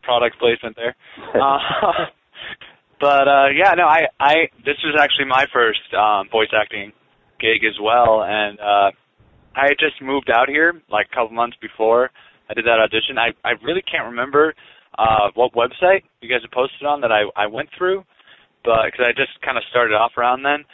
product 0.02 0.38
placement 0.38 0.76
there. 0.76 0.94
Uh, 1.36 2.06
but 2.98 3.28
uh, 3.28 3.48
yeah, 3.54 3.72
no, 3.76 3.84
I, 3.84 4.08
I 4.18 4.34
this 4.64 4.76
was 4.82 4.96
actually 4.98 5.26
my 5.26 5.44
first 5.52 5.80
um, 5.92 6.28
voice 6.30 6.48
acting 6.58 6.92
gig 7.38 7.62
as 7.68 7.76
well, 7.80 8.24
and 8.24 8.58
uh, 8.58 8.90
I 9.54 9.68
had 9.68 9.76
just 9.78 10.00
moved 10.00 10.30
out 10.30 10.48
here 10.48 10.80
like 10.90 11.08
a 11.12 11.14
couple 11.14 11.36
months 11.36 11.58
before 11.60 12.10
I 12.48 12.54
did 12.54 12.64
that 12.66 12.78
audition. 12.78 13.18
I 13.18 13.30
I 13.44 13.52
really 13.62 13.82
can't 13.82 14.06
remember 14.06 14.54
uh, 14.98 15.30
what 15.34 15.52
website 15.54 16.02
you 16.20 16.28
guys 16.28 16.42
had 16.42 16.50
posted 16.50 16.86
on 16.86 17.00
that 17.00 17.12
I 17.12 17.24
I 17.36 17.46
went 17.46 17.68
through, 17.76 18.04
but 18.64 18.86
because 18.86 19.06
I 19.08 19.12
just 19.12 19.40
kind 19.42 19.56
of 19.56 19.64
started 19.70 19.94
off 19.94 20.12
around 20.16 20.42
then. 20.42 20.64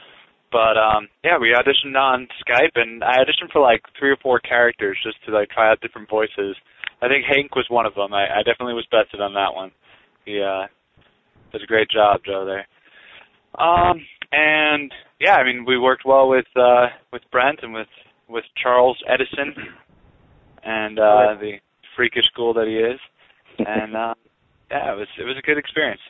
But 0.50 0.76
um 0.76 1.08
yeah, 1.24 1.38
we 1.38 1.56
auditioned 1.56 1.96
on 1.96 2.28
Skype, 2.44 2.76
and 2.76 3.02
I 3.02 3.16
auditioned 3.18 3.52
for 3.52 3.60
like 3.60 3.82
three 3.98 4.10
or 4.10 4.18
four 4.22 4.38
characters 4.40 4.98
just 5.02 5.16
to 5.26 5.32
like 5.32 5.50
try 5.50 5.70
out 5.70 5.80
different 5.80 6.10
voices. 6.10 6.56
I 7.00 7.08
think 7.08 7.24
Hank 7.26 7.56
was 7.56 7.66
one 7.68 7.84
of 7.84 7.94
them. 7.94 8.12
I, 8.14 8.26
I 8.26 8.42
definitely 8.44 8.74
was 8.74 8.86
bested 8.90 9.20
on 9.20 9.34
that 9.34 9.54
one. 9.54 9.72
He 10.24 10.40
uh, 10.40 10.66
does 11.50 11.62
a 11.62 11.66
great 11.66 11.90
job, 11.90 12.20
Joe. 12.24 12.44
There. 12.46 12.66
Um, 13.58 14.00
and 14.30 14.92
yeah, 15.20 15.34
I 15.34 15.44
mean, 15.44 15.64
we 15.66 15.78
worked 15.78 16.04
well 16.06 16.28
with 16.28 16.46
uh, 16.56 16.86
with 17.12 17.22
Brent 17.32 17.60
and 17.62 17.74
with 17.74 17.88
with 18.28 18.44
Charles 18.62 19.02
Edison, 19.08 19.54
and 20.64 20.98
uh, 20.98 21.34
the 21.40 21.52
freakish 21.96 22.24
ghoul 22.36 22.54
that 22.54 22.66
he 22.66 22.74
is. 22.74 23.00
And 23.58 23.96
uh, 23.96 24.14
yeah, 24.70 24.92
it 24.92 24.96
was 24.96 25.08
it 25.18 25.24
was 25.24 25.36
a 25.38 25.42
good 25.42 25.58
experience. 25.58 26.00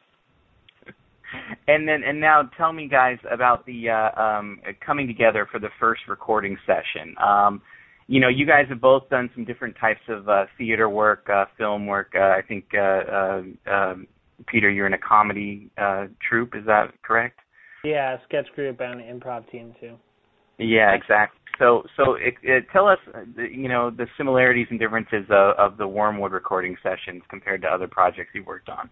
And 1.66 1.88
then 1.88 2.02
and 2.04 2.20
now 2.20 2.50
tell 2.56 2.72
me 2.72 2.88
guys 2.88 3.18
about 3.30 3.64
the 3.66 3.88
uh, 3.88 4.20
um, 4.20 4.60
coming 4.84 5.06
together 5.06 5.48
for 5.50 5.58
the 5.58 5.70
first 5.80 6.02
recording 6.08 6.56
session. 6.66 7.14
Um, 7.22 7.62
you 8.08 8.20
know, 8.20 8.28
you 8.28 8.44
guys 8.46 8.66
have 8.68 8.80
both 8.80 9.08
done 9.08 9.30
some 9.34 9.44
different 9.44 9.76
types 9.80 10.00
of 10.08 10.28
uh, 10.28 10.44
theater 10.58 10.88
work, 10.88 11.28
uh, 11.32 11.46
film 11.56 11.86
work. 11.86 12.12
Uh, 12.14 12.24
I 12.24 12.40
think 12.46 12.66
uh, 12.74 12.78
uh, 12.78 13.42
um, 13.70 14.06
Peter, 14.46 14.70
you're 14.70 14.86
in 14.86 14.92
a 14.92 14.98
comedy 14.98 15.70
uh, 15.78 16.06
troupe. 16.28 16.54
Is 16.54 16.66
that 16.66 16.92
correct? 17.02 17.38
Yeah, 17.84 18.16
sketch 18.28 18.48
group 18.54 18.80
and 18.80 19.00
improv 19.00 19.50
team 19.50 19.74
too. 19.80 19.96
Yeah, 20.62 20.92
exactly. 20.92 21.38
So, 21.58 21.82
so 21.96 22.14
it, 22.14 22.34
it, 22.42 22.64
tell 22.72 22.88
us, 22.88 22.98
uh, 23.14 23.42
you 23.42 23.68
know, 23.68 23.90
the 23.90 24.06
similarities 24.16 24.66
and 24.70 24.80
differences 24.80 25.24
of, 25.30 25.54
of 25.58 25.76
the 25.76 25.86
Wormwood 25.86 26.32
recording 26.32 26.76
sessions 26.82 27.22
compared 27.28 27.62
to 27.62 27.68
other 27.68 27.86
projects 27.86 28.30
you've 28.34 28.46
worked 28.46 28.68
on. 28.68 28.88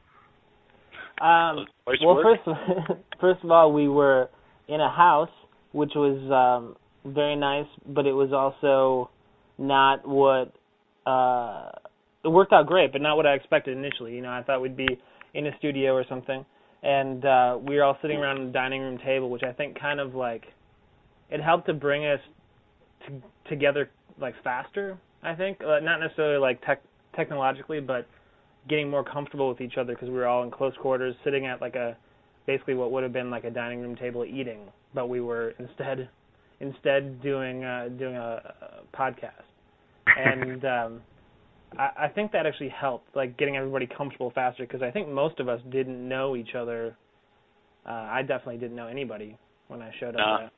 Um, 1.21 1.67
well, 1.87 2.23
first, 2.23 2.43
first 3.21 3.45
of 3.45 3.51
all, 3.51 3.73
we 3.73 3.89
were 3.89 4.29
in 4.69 4.81
a 4.81 4.91
house, 4.91 5.31
which 5.73 5.93
was 5.95 6.19
um, 6.31 6.77
very 7.13 7.37
nice, 7.37 7.67
but 7.87 8.07
it 8.07 8.13
was 8.13 8.33
also 8.33 9.11
not 9.59 10.07
what 10.07 10.53
uh, 11.07 11.71
it 12.25 12.29
worked 12.29 12.53
out 12.53 12.67
great, 12.67 12.93
but 12.93 13.03
not 13.03 13.17
what 13.17 13.27
I 13.27 13.35
expected 13.35 13.77
initially. 13.77 14.15
You 14.15 14.23
know, 14.23 14.31
I 14.31 14.43
thought 14.43 14.61
we'd 14.61 14.77
be 14.77 14.99
in 15.35 15.47
a 15.47 15.57
studio 15.59 15.93
or 15.93 16.05
something, 16.09 16.45
and 16.83 17.25
uh, 17.25 17.59
we 17.61 17.77
were 17.77 17.85
all 17.85 17.99
sitting 18.03 18.19
around 18.19 18.47
the 18.47 18.53
dining 18.53 18.81
room 18.81 18.99
table, 18.99 19.31
which 19.31 19.43
I 19.43 19.53
think 19.53 19.79
kind 19.79 20.01
of 20.01 20.15
like 20.15 20.45
it 21.31 21.41
helped 21.41 21.67
to 21.67 21.75
bring 21.75 22.07
us 22.07 22.21
to, 23.07 23.23
together 23.49 23.91
like 24.21 24.35
faster. 24.43 24.99
I 25.23 25.35
think 25.35 25.61
uh, 25.63 25.81
not 25.81 26.01
necessarily 26.01 26.39
like 26.39 26.65
tech 26.65 26.83
technologically, 27.15 27.81
but 27.81 28.07
getting 28.69 28.91
more 28.91 29.05
comfortable 29.05 29.49
with 29.49 29.61
each 29.61 29.77
other 29.79 29.95
because 29.95 30.09
we 30.09 30.15
were 30.15 30.27
all 30.27 30.43
in 30.43 30.51
close 30.51 30.75
quarters, 30.81 31.15
sitting 31.25 31.47
at 31.47 31.61
like 31.61 31.75
a 31.75 31.97
basically 32.47 32.75
what 32.75 32.91
would 32.93 33.03
have 33.03 33.13
been 33.13 33.31
like 33.31 33.45
a 33.45 33.51
dining 33.51 33.81
room 33.81 33.97
table 33.97 34.25
eating, 34.25 34.61
but 34.95 35.09
we 35.09 35.21
were 35.21 35.55
instead 35.59 36.09
instead 36.61 37.23
doing 37.23 37.65
uh, 37.65 37.89
doing 37.99 38.17
a, 38.17 38.55
a 38.63 38.97
podcast, 38.97 39.45
and 40.07 40.65
um, 40.65 41.01
I, 41.79 42.05
I 42.05 42.09
think 42.09 42.33
that 42.33 42.47
actually 42.47 42.69
helped, 42.71 43.15
like 43.15 43.39
getting 43.39 43.57
everybody 43.57 43.87
comfortable 43.87 44.31
faster 44.35 44.65
because 44.65 44.83
I 44.83 44.91
think 44.91 45.09
most 45.09 45.41
of 45.41 45.49
us 45.49 45.61
didn't 45.71 46.07
know 46.07 46.37
each 46.37 46.55
other. 46.55 46.97
Uh, 47.87 47.93
I 47.93 48.23
definitely 48.23 48.59
didn't 48.59 48.77
know 48.77 48.89
anybody 48.89 49.37
when 49.69 49.81
I 49.81 49.91
showed 49.99 50.17
up. 50.17 50.17
No. 50.17 50.49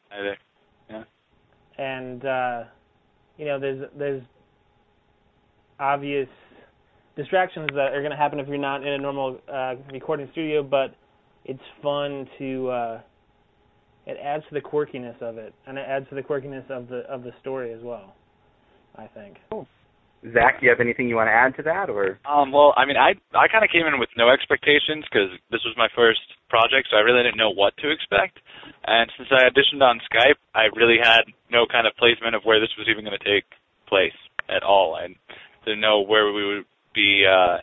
Yeah. 0.93 1.05
And 1.79 2.25
uh, 2.25 2.65
you 3.39 3.47
know, 3.47 3.59
there's 3.59 3.89
there's 3.99 4.23
obvious 5.81 6.29
distractions 7.17 7.69
that 7.75 7.93
are 7.93 8.01
going 8.01 8.11
to 8.11 8.17
happen 8.17 8.39
if 8.41 8.49
you're 8.49 8.59
not 8.59 8.83
in 8.83 8.93
a 8.93 8.99
normal 8.99 9.39
uh, 9.53 9.75
recording 9.93 10.29
studio, 10.33 10.63
but 10.63 10.95
it's 11.45 11.61
fun 11.83 12.29
to. 12.39 12.69
Uh, 12.69 13.01
it 14.05 14.17
adds 14.23 14.43
to 14.49 14.55
the 14.55 14.61
quirkiness 14.61 15.21
of 15.23 15.39
it, 15.39 15.55
and 15.67 15.79
it 15.79 15.85
adds 15.89 16.09
to 16.09 16.17
the 16.17 16.23
quirkiness 16.23 16.69
of 16.71 16.89
the 16.89 16.99
of 17.09 17.23
the 17.23 17.31
story 17.41 17.73
as 17.73 17.81
well. 17.83 18.15
I 18.97 19.07
think. 19.07 19.37
Cool. 19.51 19.67
Zach, 20.31 20.61
do 20.61 20.67
you 20.67 20.71
have 20.71 20.79
anything 20.79 21.11
you 21.11 21.19
want 21.19 21.27
to 21.27 21.35
add 21.35 21.59
to 21.59 21.67
that, 21.67 21.91
or? 21.91 22.23
Um, 22.23 22.55
well, 22.55 22.71
I 22.79 22.87
mean, 22.87 22.95
I 22.95 23.19
I 23.35 23.51
kind 23.51 23.67
of 23.67 23.75
came 23.75 23.91
in 23.91 23.99
with 23.99 24.11
no 24.15 24.31
expectations 24.31 25.03
because 25.11 25.35
this 25.51 25.67
was 25.67 25.75
my 25.75 25.91
first 25.99 26.23
project, 26.47 26.87
so 26.91 26.97
I 26.97 27.03
really 27.03 27.27
didn't 27.27 27.43
know 27.43 27.51
what 27.51 27.75
to 27.83 27.91
expect. 27.91 28.39
And 28.87 29.11
since 29.19 29.29
I 29.35 29.51
auditioned 29.51 29.83
on 29.83 29.99
Skype, 30.07 30.39
I 30.55 30.71
really 30.79 31.03
had 31.03 31.27
no 31.51 31.67
kind 31.67 31.91
of 31.91 31.99
placement 31.99 32.39
of 32.39 32.47
where 32.47 32.63
this 32.63 32.71
was 32.79 32.87
even 32.87 33.03
going 33.03 33.19
to 33.19 33.27
take 33.27 33.51
place 33.91 34.15
at 34.47 34.63
all. 34.63 34.95
I 34.95 35.11
didn't 35.67 35.83
know 35.83 36.07
where 36.07 36.31
we 36.31 36.47
would 36.47 36.67
be 36.95 37.27
uh, 37.27 37.59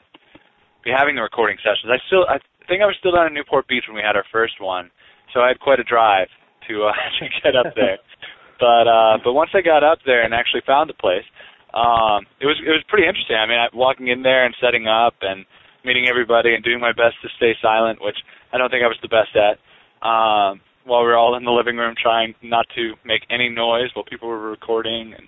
be 0.83 0.91
having 0.91 1.15
the 1.15 1.23
recording 1.23 1.57
sessions. 1.63 1.87
I 1.87 1.99
still 2.11 2.27
I 2.27 2.43
think 2.67 2.83
I 2.83 2.91
was 2.91 2.99
still 2.99 3.15
down 3.15 3.27
in 3.27 3.33
Newport 3.33 3.71
Beach 3.71 3.87
when 3.87 3.95
we 3.95 4.03
had 4.03 4.19
our 4.19 4.27
first 4.35 4.59
one, 4.59 4.91
so 5.33 5.39
I 5.39 5.47
had 5.47 5.63
quite 5.63 5.79
a 5.79 5.87
drive 5.87 6.27
to 6.67 6.91
uh, 6.91 6.93
to 7.19 7.25
get 7.39 7.55
up 7.55 7.71
there. 7.75 8.03
but 8.59 8.83
uh, 8.83 9.15
but 9.23 9.31
once 9.31 9.51
I 9.55 9.61
got 9.61 9.83
up 9.83 9.99
there 10.05 10.27
and 10.27 10.33
actually 10.33 10.67
found 10.67 10.89
the 10.89 10.99
place, 10.99 11.23
um, 11.73 12.25
it 12.41 12.45
was 12.45 12.57
it 12.65 12.69
was 12.69 12.83
pretty 12.87 13.07
interesting. 13.07 13.37
I 13.37 13.45
mean, 13.45 13.59
I, 13.59 13.67
walking 13.73 14.07
in 14.07 14.23
there 14.23 14.45
and 14.45 14.55
setting 14.61 14.87
up 14.87 15.15
and 15.21 15.45
meeting 15.85 16.07
everybody 16.09 16.55
and 16.55 16.63
doing 16.63 16.79
my 16.79 16.91
best 16.91 17.15
to 17.21 17.29
stay 17.37 17.53
silent, 17.61 18.01
which 18.01 18.17
I 18.51 18.57
don't 18.57 18.69
think 18.69 18.83
I 18.83 18.91
was 18.91 18.99
the 19.01 19.11
best 19.11 19.35
at. 19.35 19.57
Um, 20.05 20.61
while 20.85 21.01
we 21.01 21.11
were 21.11 21.17
all 21.17 21.35
in 21.37 21.43
the 21.43 21.51
living 21.51 21.77
room 21.77 21.93
trying 22.01 22.33
not 22.41 22.65
to 22.73 22.93
make 23.05 23.21
any 23.29 23.49
noise 23.49 23.91
while 23.93 24.05
people 24.05 24.27
were 24.27 24.49
recording 24.49 25.13
and 25.13 25.27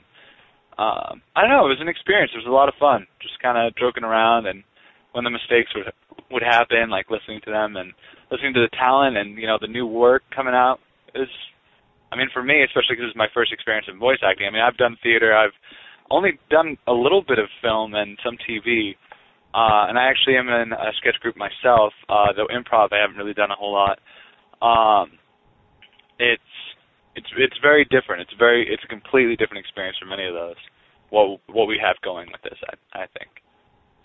um, 0.82 1.22
I 1.36 1.42
don't 1.42 1.52
know. 1.52 1.70
It 1.70 1.78
was 1.78 1.84
an 1.84 1.92
experience. 1.92 2.32
It 2.34 2.42
was 2.42 2.50
a 2.50 2.58
lot 2.58 2.70
of 2.70 2.80
fun, 2.80 3.06
just 3.22 3.38
kind 3.38 3.54
of 3.54 3.76
joking 3.76 4.04
around, 4.04 4.48
and 4.48 4.64
when 5.12 5.24
the 5.24 5.30
mistakes 5.30 5.70
would 5.76 5.92
would 6.32 6.42
happen, 6.42 6.90
like 6.90 7.12
listening 7.12 7.42
to 7.44 7.52
them 7.52 7.76
and 7.76 7.94
listening 8.32 8.54
to 8.56 8.64
the 8.66 8.74
talent 8.74 9.18
and 9.18 9.38
you 9.38 9.46
know 9.46 9.60
the 9.60 9.68
new 9.68 9.86
work 9.86 10.24
coming 10.34 10.56
out. 10.56 10.80
Is, 11.14 11.30
I 12.12 12.16
mean, 12.16 12.34
for 12.34 12.42
me, 12.42 12.64
especially 12.64 12.96
because 12.96 13.12
it 13.12 13.14
was 13.14 13.20
my 13.20 13.30
first 13.34 13.52
experience 13.52 13.86
in 13.92 14.00
voice 14.00 14.24
acting. 14.24 14.48
I 14.48 14.52
mean, 14.52 14.64
I've 14.64 14.80
done 14.80 14.98
theater. 15.04 15.36
I've 15.36 15.54
only 16.12 16.40
done 16.50 16.78
a 16.88 16.94
little 16.94 17.24
bit 17.28 17.40
of 17.40 17.46
film 17.62 17.94
and 17.96 18.18
some 18.24 18.38
TV, 18.48 18.96
uh, 19.54 19.88
and 19.90 19.98
I 19.98 20.10
actually 20.10 20.38
am 20.38 20.48
in 20.48 20.74
a 20.74 20.92
sketch 21.00 21.20
group 21.22 21.36
myself. 21.38 21.94
Uh, 22.10 22.34
though 22.36 22.48
improv, 22.48 22.90
I 22.92 23.02
haven't 23.02 23.18
really 23.18 23.34
done 23.34 23.52
a 23.52 23.56
whole 23.56 23.74
lot. 23.74 24.00
Um, 24.62 25.12
it's 26.20 26.52
it's 27.16 27.28
it's 27.38 27.58
very 27.62 27.86
different. 27.86 28.22
It's 28.22 28.34
very 28.38 28.68
it's 28.70 28.84
a 28.84 28.88
completely 28.88 29.36
different 29.36 29.64
experience 29.64 29.98
from 30.00 30.14
any 30.14 30.28
of 30.28 30.34
those. 30.34 30.60
What 31.10 31.40
what 31.48 31.68
we 31.68 31.80
have 31.84 31.96
going 32.04 32.30
with 32.32 32.42
this, 32.44 32.60
I 32.70 33.04
I 33.04 33.06
think. 33.18 33.30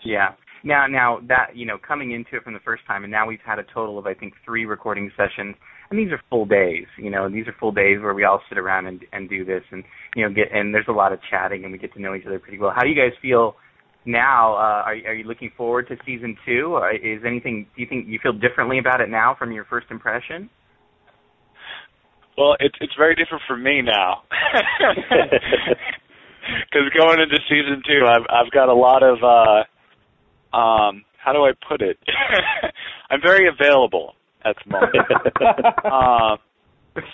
Yeah. 0.03 0.33
Now 0.63 0.87
now 0.87 1.19
that 1.27 1.55
you 1.55 1.65
know 1.65 1.77
coming 1.77 2.11
into 2.11 2.35
it 2.35 2.43
from 2.43 2.53
the 2.53 2.65
first 2.65 2.83
time, 2.87 3.03
and 3.03 3.11
now 3.11 3.27
we've 3.27 3.45
had 3.45 3.59
a 3.59 3.65
total 3.73 3.97
of 3.99 4.07
I 4.07 4.13
think 4.13 4.33
three 4.43 4.65
recording 4.65 5.11
sessions, 5.15 5.55
and 5.89 5.99
these 5.99 6.11
are 6.11 6.21
full 6.29 6.45
days. 6.45 6.85
You 6.97 7.09
know 7.09 7.29
these 7.29 7.47
are 7.47 7.55
full 7.59 7.71
days 7.71 7.99
where 8.01 8.13
we 8.13 8.23
all 8.23 8.41
sit 8.49 8.57
around 8.57 8.87
and 8.87 9.03
and 9.11 9.29
do 9.29 9.45
this, 9.45 9.63
and 9.71 9.83
you 10.15 10.23
know 10.23 10.33
get 10.33 10.51
and 10.51 10.73
there's 10.73 10.87
a 10.87 10.93
lot 10.93 11.13
of 11.13 11.19
chatting, 11.29 11.63
and 11.63 11.71
we 11.71 11.77
get 11.77 11.93
to 11.93 12.01
know 12.01 12.15
each 12.15 12.25
other 12.25 12.39
pretty 12.39 12.57
well. 12.57 12.73
How 12.75 12.83
do 12.83 12.89
you 12.89 12.95
guys 12.95 13.13
feel? 13.21 13.55
Now, 14.05 14.53
uh, 14.53 14.83
are 14.85 14.95
are 15.07 15.13
you 15.13 15.25
looking 15.25 15.51
forward 15.57 15.87
to 15.89 15.97
season 16.05 16.37
two? 16.45 16.75
Or 16.75 16.91
is 16.91 17.21
anything? 17.25 17.67
Do 17.75 17.81
you 17.81 17.87
think 17.87 18.07
you 18.07 18.19
feel 18.21 18.33
differently 18.33 18.79
about 18.79 19.01
it 19.01 19.09
now 19.09 19.35
from 19.37 19.51
your 19.51 19.65
first 19.65 19.87
impression? 19.91 20.49
Well, 22.37 22.55
it's 22.59 22.75
it's 22.79 22.93
very 22.97 23.15
different 23.15 23.43
for 23.47 23.57
me 23.57 23.81
now. 23.81 24.23
Because 26.47 26.87
going 26.97 27.19
into 27.19 27.37
season 27.49 27.81
two, 27.85 28.05
I've 28.07 28.25
I've 28.29 28.51
got 28.51 28.69
a 28.69 28.73
lot 28.73 29.03
of 29.03 29.17
uh, 29.21 30.55
um, 30.55 31.03
how 31.17 31.33
do 31.33 31.39
I 31.39 31.51
put 31.67 31.81
it? 31.81 31.97
I'm 33.09 33.19
very 33.21 33.49
available 33.49 34.13
at 34.49 34.55
the 34.63 34.71
moment. 34.71 34.95
um, 35.85 36.37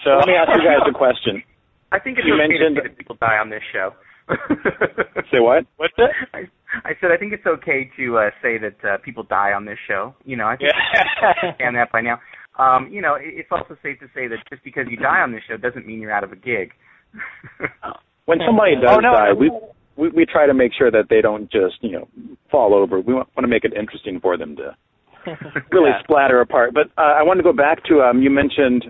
so 0.03 0.09
let 0.17 0.27
me 0.27 0.33
ask 0.35 0.49
you 0.55 0.63
guys 0.63 0.85
a 0.89 0.93
question. 0.93 1.43
I 1.91 1.99
think 1.99 2.17
it's 2.17 2.27
you 2.27 2.33
okay 2.35 2.47
mentioned 2.47 2.75
to 2.77 2.81
say 2.81 2.87
that 2.89 2.97
people 2.97 3.17
die 3.19 3.37
on 3.37 3.49
this 3.49 3.61
show. 3.71 3.93
Say 5.31 5.39
what? 5.39 5.65
What's 5.77 5.93
that? 5.97 6.11
I, 6.33 6.39
I 6.85 6.93
said 7.01 7.11
I 7.11 7.17
think 7.17 7.33
it's 7.33 7.45
okay 7.45 7.91
to 7.97 8.17
uh, 8.17 8.29
say 8.41 8.57
that 8.57 8.77
uh, 8.87 8.97
people 9.03 9.23
die 9.23 9.51
on 9.51 9.65
this 9.65 9.77
show. 9.87 10.15
You 10.25 10.37
know, 10.37 10.47
I 10.47 10.55
think 10.55 10.71
Yeah. 10.71 11.03
you 11.43 11.47
understand 11.49 11.75
that 11.75 11.91
by 11.91 12.01
now. 12.01 12.19
Um, 12.57 12.87
you 12.91 13.01
know, 13.01 13.15
it, 13.15 13.25
it's 13.43 13.49
also 13.51 13.75
safe 13.83 13.99
to 13.99 14.07
say 14.15 14.27
that 14.27 14.37
just 14.49 14.63
because 14.63 14.85
you 14.89 14.95
die 14.97 15.19
on 15.21 15.31
this 15.33 15.41
show 15.47 15.57
doesn't 15.57 15.85
mean 15.85 15.99
you're 15.99 16.11
out 16.13 16.23
of 16.23 16.31
a 16.31 16.35
gig. 16.37 16.71
When 18.25 18.39
somebody 18.47 18.75
does 18.75 18.85
Oh, 18.89 18.99
no, 19.01 19.11
die, 19.11 19.29
no. 19.29 19.35
we, 19.35 19.51
we 19.97 20.09
we 20.09 20.25
try 20.25 20.47
to 20.47 20.53
make 20.53 20.71
sure 20.73 20.89
that 20.89 21.09
they 21.09 21.19
don't 21.19 21.51
just 21.51 21.75
you 21.81 21.91
know 21.91 22.07
fall 22.49 22.73
over. 22.73 22.99
We 23.01 23.13
want, 23.13 23.27
want 23.35 23.43
to 23.43 23.47
make 23.49 23.65
it 23.65 23.73
interesting 23.73 24.19
for 24.21 24.37
them 24.37 24.55
to 24.55 24.75
really 25.71 25.89
Yeah. 25.89 26.03
splatter 26.03 26.41
apart. 26.41 26.73
But 26.73 26.87
uh, 26.97 27.13
I 27.17 27.23
wanted 27.23 27.41
to 27.43 27.49
go 27.51 27.53
back 27.53 27.83
to 27.85 28.01
um, 28.01 28.21
you 28.21 28.29
mentioned 28.29 28.85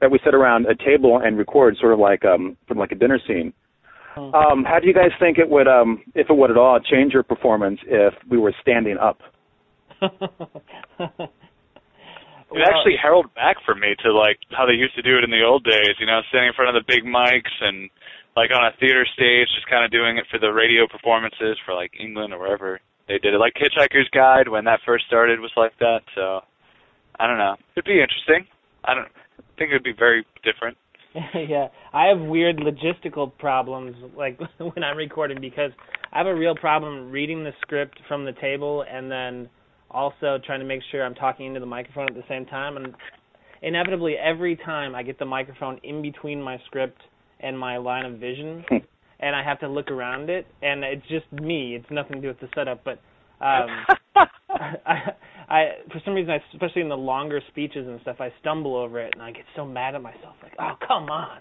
that 0.00 0.10
we 0.10 0.18
sit 0.24 0.34
around 0.34 0.66
a 0.66 0.74
table 0.74 1.20
and 1.24 1.38
record, 1.38 1.76
sort 1.80 1.92
of 1.92 1.98
like 1.98 2.24
um, 2.24 2.56
from 2.68 2.78
like 2.78 2.92
a 2.92 2.96
dinner 2.96 3.18
scene. 3.26 3.52
Um, 4.16 4.62
how 4.62 4.78
do 4.80 4.86
you 4.86 4.94
guys 4.94 5.10
think 5.18 5.38
it 5.38 5.48
would, 5.50 5.66
um, 5.66 6.00
if 6.14 6.30
it 6.30 6.36
would 6.36 6.50
at 6.52 6.56
all, 6.56 6.78
change 6.78 7.12
your 7.12 7.24
performance 7.24 7.80
if 7.86 8.14
we 8.30 8.38
were 8.38 8.54
standing 8.62 8.96
up? 8.96 9.18
It 12.54 12.62
actually 12.62 12.94
heralded 13.02 13.34
back 13.34 13.56
for 13.66 13.74
me 13.74 13.96
to 14.06 14.14
like 14.14 14.38
how 14.54 14.64
they 14.64 14.74
used 14.78 14.94
to 14.94 15.02
do 15.02 15.18
it 15.18 15.24
in 15.24 15.30
the 15.30 15.42
old 15.42 15.64
days, 15.64 15.98
you 15.98 16.06
know, 16.06 16.20
standing 16.28 16.48
in 16.48 16.54
front 16.54 16.70
of 16.70 16.78
the 16.78 16.86
big 16.86 17.02
mics 17.02 17.50
and 17.60 17.90
like 18.36 18.50
on 18.54 18.62
a 18.64 18.70
theater 18.78 19.04
stage, 19.12 19.48
just 19.58 19.66
kind 19.66 19.84
of 19.84 19.90
doing 19.90 20.18
it 20.18 20.26
for 20.30 20.38
the 20.38 20.52
radio 20.52 20.86
performances 20.86 21.58
for 21.66 21.74
like 21.74 21.90
England 21.98 22.32
or 22.32 22.38
wherever 22.38 22.78
they 23.08 23.18
did 23.18 23.34
it. 23.34 23.38
Like 23.38 23.54
Hitchhiker's 23.54 24.08
Guide 24.10 24.48
when 24.48 24.64
that 24.64 24.80
first 24.86 25.06
started 25.06 25.40
was 25.40 25.52
like 25.56 25.72
that. 25.78 26.00
So 26.14 26.40
I 27.18 27.26
don't 27.26 27.38
know. 27.38 27.56
It'd 27.76 27.84
be 27.84 28.00
interesting. 28.00 28.46
I 28.84 28.94
don't 28.94 29.08
I 29.38 29.58
think 29.58 29.70
it'd 29.70 29.84
be 29.84 29.94
very 29.96 30.26
different. 30.42 30.76
yeah, 31.48 31.68
I 31.92 32.06
have 32.06 32.20
weird 32.20 32.56
logistical 32.56 33.30
problems 33.38 33.96
like 34.16 34.38
when 34.58 34.82
I'm 34.82 34.96
recording 34.96 35.40
because 35.40 35.70
I 36.12 36.18
have 36.18 36.26
a 36.26 36.34
real 36.34 36.56
problem 36.56 37.10
reading 37.10 37.44
the 37.44 37.52
script 37.60 37.98
from 38.08 38.24
the 38.24 38.32
table 38.32 38.84
and 38.90 39.10
then 39.10 39.48
also 39.90 40.38
trying 40.44 40.60
to 40.60 40.66
make 40.66 40.80
sure 40.90 41.04
I'm 41.04 41.14
talking 41.14 41.46
into 41.46 41.60
the 41.60 41.66
microphone 41.66 42.08
at 42.08 42.14
the 42.14 42.24
same 42.28 42.46
time. 42.46 42.76
And 42.76 42.94
inevitably, 43.62 44.16
every 44.16 44.56
time 44.56 44.94
I 44.94 45.02
get 45.02 45.18
the 45.18 45.24
microphone 45.24 45.78
in 45.84 46.02
between 46.02 46.42
my 46.42 46.58
script 46.66 47.00
and 47.40 47.58
my 47.58 47.76
line 47.76 48.04
of 48.04 48.18
vision, 48.18 48.64
hmm. 48.68 48.76
And 49.20 49.34
I 49.34 49.42
have 49.42 49.60
to 49.60 49.68
look 49.68 49.90
around 49.90 50.30
it, 50.30 50.46
and 50.62 50.84
it's 50.84 51.06
just 51.08 51.30
me. 51.32 51.76
It's 51.76 51.90
nothing 51.90 52.16
to 52.16 52.22
do 52.22 52.28
with 52.28 52.40
the 52.40 52.48
setup, 52.54 52.84
but. 52.84 53.00
Um, 53.40 53.68
I, 54.48 55.10
I 55.48 55.64
for 55.92 56.00
some 56.04 56.14
reason, 56.14 56.30
I, 56.30 56.38
especially 56.52 56.82
in 56.82 56.88
the 56.88 56.96
longer 56.96 57.40
speeches 57.48 57.86
and 57.86 58.00
stuff, 58.02 58.16
I 58.20 58.32
stumble 58.40 58.76
over 58.76 59.00
it 59.00 59.12
and 59.12 59.22
I 59.22 59.32
get 59.32 59.44
so 59.56 59.64
mad 59.66 59.96
at 59.96 60.02
myself. 60.02 60.36
Like, 60.42 60.52
oh 60.60 60.74
come 60.86 61.10
on, 61.10 61.38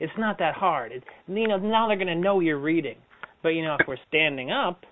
it's 0.00 0.12
not 0.18 0.38
that 0.40 0.54
hard. 0.54 0.92
It, 0.92 1.04
you 1.28 1.46
know, 1.46 1.56
now 1.56 1.86
they're 1.86 1.96
gonna 1.96 2.16
know 2.16 2.40
you're 2.40 2.58
reading. 2.58 2.96
But 3.42 3.50
you 3.50 3.62
know, 3.62 3.76
if 3.78 3.86
we're 3.86 3.96
standing 4.08 4.50
up, 4.50 4.84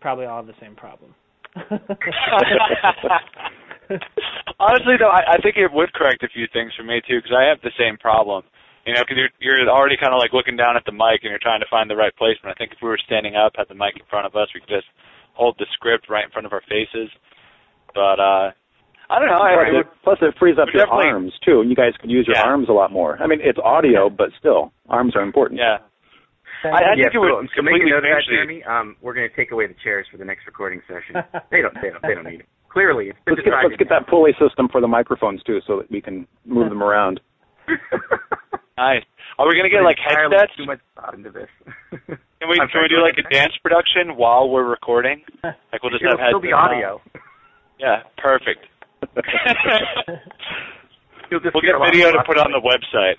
probably 0.00 0.26
all 0.26 0.36
have 0.38 0.46
the 0.46 0.54
same 0.60 0.76
problem. 0.76 1.14
Honestly, 4.58 4.94
though, 4.98 5.08
I, 5.10 5.34
I 5.34 5.38
think 5.42 5.56
it 5.56 5.72
would 5.72 5.92
correct 5.92 6.22
a 6.22 6.28
few 6.28 6.46
things 6.52 6.72
for 6.76 6.82
me 6.82 7.00
too, 7.06 7.18
because 7.18 7.36
I 7.36 7.44
have 7.44 7.60
the 7.62 7.72
same 7.78 7.96
problem. 7.96 8.44
You 8.86 8.94
know, 8.94 9.02
because 9.02 9.18
you're 9.18 9.34
you're 9.42 9.68
already 9.68 9.96
kind 9.98 10.14
of 10.14 10.22
like 10.22 10.32
looking 10.32 10.56
down 10.56 10.76
at 10.78 10.84
the 10.86 10.94
mic 10.94 11.26
and 11.26 11.30
you're 11.34 11.42
trying 11.42 11.60
to 11.60 11.66
find 11.68 11.90
the 11.90 11.98
right 11.98 12.14
placement. 12.14 12.54
I 12.54 12.56
think 12.56 12.70
if 12.72 12.78
we 12.80 12.88
were 12.88 13.00
standing 13.02 13.34
up, 13.34 13.58
had 13.58 13.66
the 13.68 13.74
mic 13.74 13.98
in 13.98 14.06
front 14.08 14.26
of 14.26 14.36
us, 14.38 14.46
we 14.54 14.60
could 14.62 14.70
just 14.70 14.86
hold 15.34 15.56
the 15.58 15.66
script 15.74 16.06
right 16.08 16.24
in 16.24 16.30
front 16.30 16.46
of 16.46 16.52
our 16.54 16.62
faces. 16.70 17.10
But 17.94 18.22
uh 18.22 18.54
I 19.08 19.18
don't 19.22 19.28
know. 19.30 19.38
Plus, 19.38 19.54
I, 19.54 19.78
it, 19.80 19.86
plus 20.02 20.18
it 20.22 20.34
frees 20.38 20.58
up 20.58 20.66
your 20.74 20.86
arms 20.88 21.32
too. 21.44 21.62
You 21.62 21.74
guys 21.76 21.94
could 22.00 22.10
use 22.10 22.26
your 22.26 22.34
Yeah. 22.36 22.46
arms 22.46 22.68
a 22.68 22.72
lot 22.72 22.90
more. 22.90 23.18
I 23.22 23.26
mean, 23.28 23.38
it's 23.42 23.58
audio, 23.62 24.10
but 24.10 24.30
still, 24.38 24.72
arms 24.88 25.14
are 25.14 25.22
important. 25.22 25.60
yeah. 25.60 25.78
I, 26.64 26.68
I 26.68 26.80
yeah, 26.98 27.04
think 27.06 27.14
it 27.14 27.18
would 27.18 27.30
so, 27.30 27.46
so 27.54 27.62
make 27.62 27.78
a 27.78 27.86
completely 27.86 27.90
note 27.90 28.02
of 28.02 28.10
that, 28.10 28.26
Jeremy. 28.26 28.64
Um, 28.64 28.96
we're 29.00 29.14
going 29.14 29.28
to 29.30 29.36
take 29.36 29.52
away 29.52 29.68
the 29.68 29.76
chairs 29.84 30.06
for 30.10 30.16
the 30.16 30.24
next 30.24 30.46
recording 30.46 30.80
session. 30.88 31.22
they 31.52 31.62
don't. 31.62 31.74
They 31.78 31.90
don't. 31.90 32.02
They 32.02 32.14
don't 32.14 32.24
need 32.26 32.40
it. 32.40 32.46
Clearly, 32.68 33.10
it's 33.10 33.18
been 33.24 33.34
Let's 33.34 33.44
get 33.46 33.54
let's 33.62 33.76
get 33.76 33.88
that 33.90 34.08
pulley 34.08 34.32
system 34.42 34.66
for 34.72 34.80
the 34.80 34.88
microphones 34.88 35.42
too, 35.44 35.60
so 35.66 35.76
that 35.78 35.90
we 35.90 36.00
can 36.00 36.26
move 36.44 36.68
them 36.68 36.82
around. 36.82 37.20
Nice. 38.78 39.02
Are 39.38 39.46
we 39.48 39.56
gonna 39.56 39.70
get 39.70 39.82
like 39.82 39.96
Entirely 39.98 40.36
headsets? 40.36 40.56
Too 40.56 40.66
much 40.66 40.80
thought 40.94 41.14
into 41.14 41.30
this. 41.30 41.48
Can 42.38 42.50
we 42.50 42.58
I'm 42.60 42.68
can 42.68 42.82
we 42.82 42.88
do 42.88 43.00
like 43.00 43.16
a 43.16 43.22
dance 43.32 43.54
production 43.62 44.16
while 44.16 44.48
we're 44.50 44.68
recording? 44.68 45.22
Like 45.72 45.82
we'll 45.82 45.90
just 45.90 46.04
It'll 46.04 46.18
have 46.18 46.28
still 46.28 46.40
headsets. 46.40 46.48
be 46.48 46.52
audio. 46.52 47.00
on. 47.14 47.20
Yeah, 47.78 48.02
perfect. 48.16 48.64
You'll 51.30 51.40
just 51.40 51.54
we'll 51.54 51.60
get 51.62 51.74
video 51.84 52.10
to 52.12 52.22
put 52.26 52.38
on 52.38 52.50
the 52.52 52.60
website. 52.60 53.16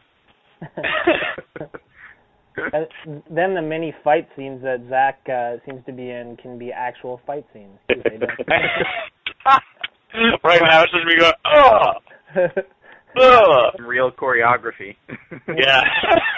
And 2.74 3.22
then 3.30 3.54
the 3.54 3.62
many 3.62 3.93
fight 4.04 4.28
scenes 4.36 4.63
that 4.63 4.82
Zach 4.89 5.20
uh, 5.30 5.58
seems 5.63 5.86
to 5.86 5.91
be 5.91 6.10
in 6.10 6.38
can 6.41 6.58
be 6.58 6.72
actual 6.72 7.22
fight 7.28 7.46
scenes. 7.54 7.78
right 10.43 10.62
now 10.63 10.82
it's 10.84 10.91
just 10.91 11.06
me 11.06 11.17
going, 11.20 11.34
oh. 11.46 11.93
Real 13.80 14.12
choreography. 14.12 14.96
Yeah. 15.48 15.82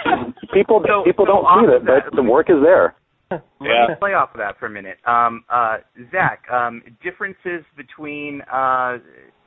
People 0.54 0.82
So- 0.86 1.04
people 1.04 1.26
so 1.26 1.32
don't 1.42 1.68
see 1.68 1.74
of 1.74 1.82
it, 1.82 1.86
but 1.86 2.14
the 2.16 2.22
work 2.22 2.50
is 2.50 2.56
there. 2.62 2.94
Let 3.30 3.42
Yeah. 3.60 3.86
me 3.88 3.94
play 4.00 4.14
off 4.14 4.30
of 4.34 4.38
that 4.38 4.58
for 4.58 4.66
a 4.66 4.70
minute. 4.70 4.98
Um, 5.06 5.44
uh, 5.48 5.78
Zach, 6.10 6.42
um, 6.50 6.82
differences 7.02 7.64
between, 7.76 8.40
uh, 8.52 8.98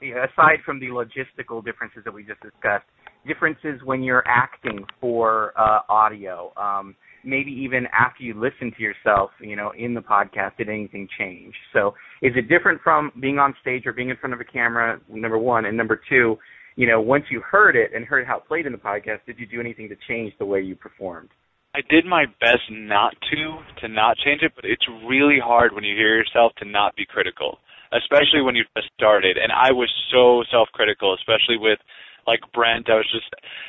aside 0.01 0.59
from 0.65 0.79
the 0.79 0.87
logistical 0.87 1.63
differences 1.63 2.03
that 2.05 2.13
we 2.13 2.23
just 2.23 2.39
discussed, 2.41 2.85
differences 3.27 3.81
when 3.83 4.01
you're 4.03 4.23
acting 4.25 4.85
for 5.01 5.51
uh, 5.57 5.79
audio. 5.89 6.53
Um, 6.55 6.95
maybe 7.25 7.51
even 7.51 7.87
after 7.87 8.23
you 8.23 8.33
listen 8.39 8.71
to 8.77 8.81
yourself, 8.81 9.31
you 9.41 9.55
know, 9.57 9.71
in 9.77 9.93
the 9.93 10.01
podcast, 10.01 10.55
did 10.57 10.69
anything 10.69 11.07
change? 11.17 11.53
So, 11.73 11.93
is 12.21 12.31
it 12.37 12.47
different 12.47 12.81
from 12.81 13.11
being 13.19 13.39
on 13.39 13.53
stage 13.61 13.85
or 13.85 13.91
being 13.93 14.09
in 14.09 14.17
front 14.17 14.33
of 14.33 14.39
a 14.39 14.45
camera? 14.45 14.99
Number 15.09 15.37
one, 15.37 15.65
and 15.65 15.75
number 15.75 15.99
two, 16.09 16.37
you 16.75 16.87
know, 16.87 17.01
once 17.01 17.25
you 17.29 17.41
heard 17.41 17.75
it 17.75 17.91
and 17.93 18.05
heard 18.05 18.25
how 18.25 18.37
it 18.37 18.47
played 18.47 18.65
in 18.65 18.71
the 18.71 18.77
podcast, 18.77 19.19
did 19.25 19.37
you 19.39 19.45
do 19.45 19.59
anything 19.59 19.89
to 19.89 19.95
change 20.07 20.33
the 20.39 20.45
way 20.45 20.61
you 20.61 20.75
performed? 20.75 21.29
I 21.75 21.81
did 21.89 22.05
my 22.05 22.25
best 22.39 22.69
not 22.69 23.15
to, 23.31 23.57
to 23.81 23.87
not 23.87 24.17
change 24.17 24.41
it, 24.43 24.53
but 24.55 24.65
it's 24.65 24.85
really 25.07 25.39
hard 25.43 25.73
when 25.73 25.83
you 25.83 25.95
hear 25.95 26.15
yourself 26.15 26.53
to 26.59 26.65
not 26.65 26.95
be 26.95 27.05
critical, 27.05 27.57
especially 27.91 28.41
when 28.41 28.55
you 28.55 28.63
just 28.77 28.89
started. 28.93 29.37
And 29.41 29.51
I 29.51 29.71
was 29.71 29.89
so 30.11 30.43
self-critical, 30.51 31.15
especially 31.15 31.57
with 31.57 31.79
like 32.27 32.39
Brent. 32.53 32.89
I 32.89 32.95
was 32.95 33.09
just, 33.11 33.27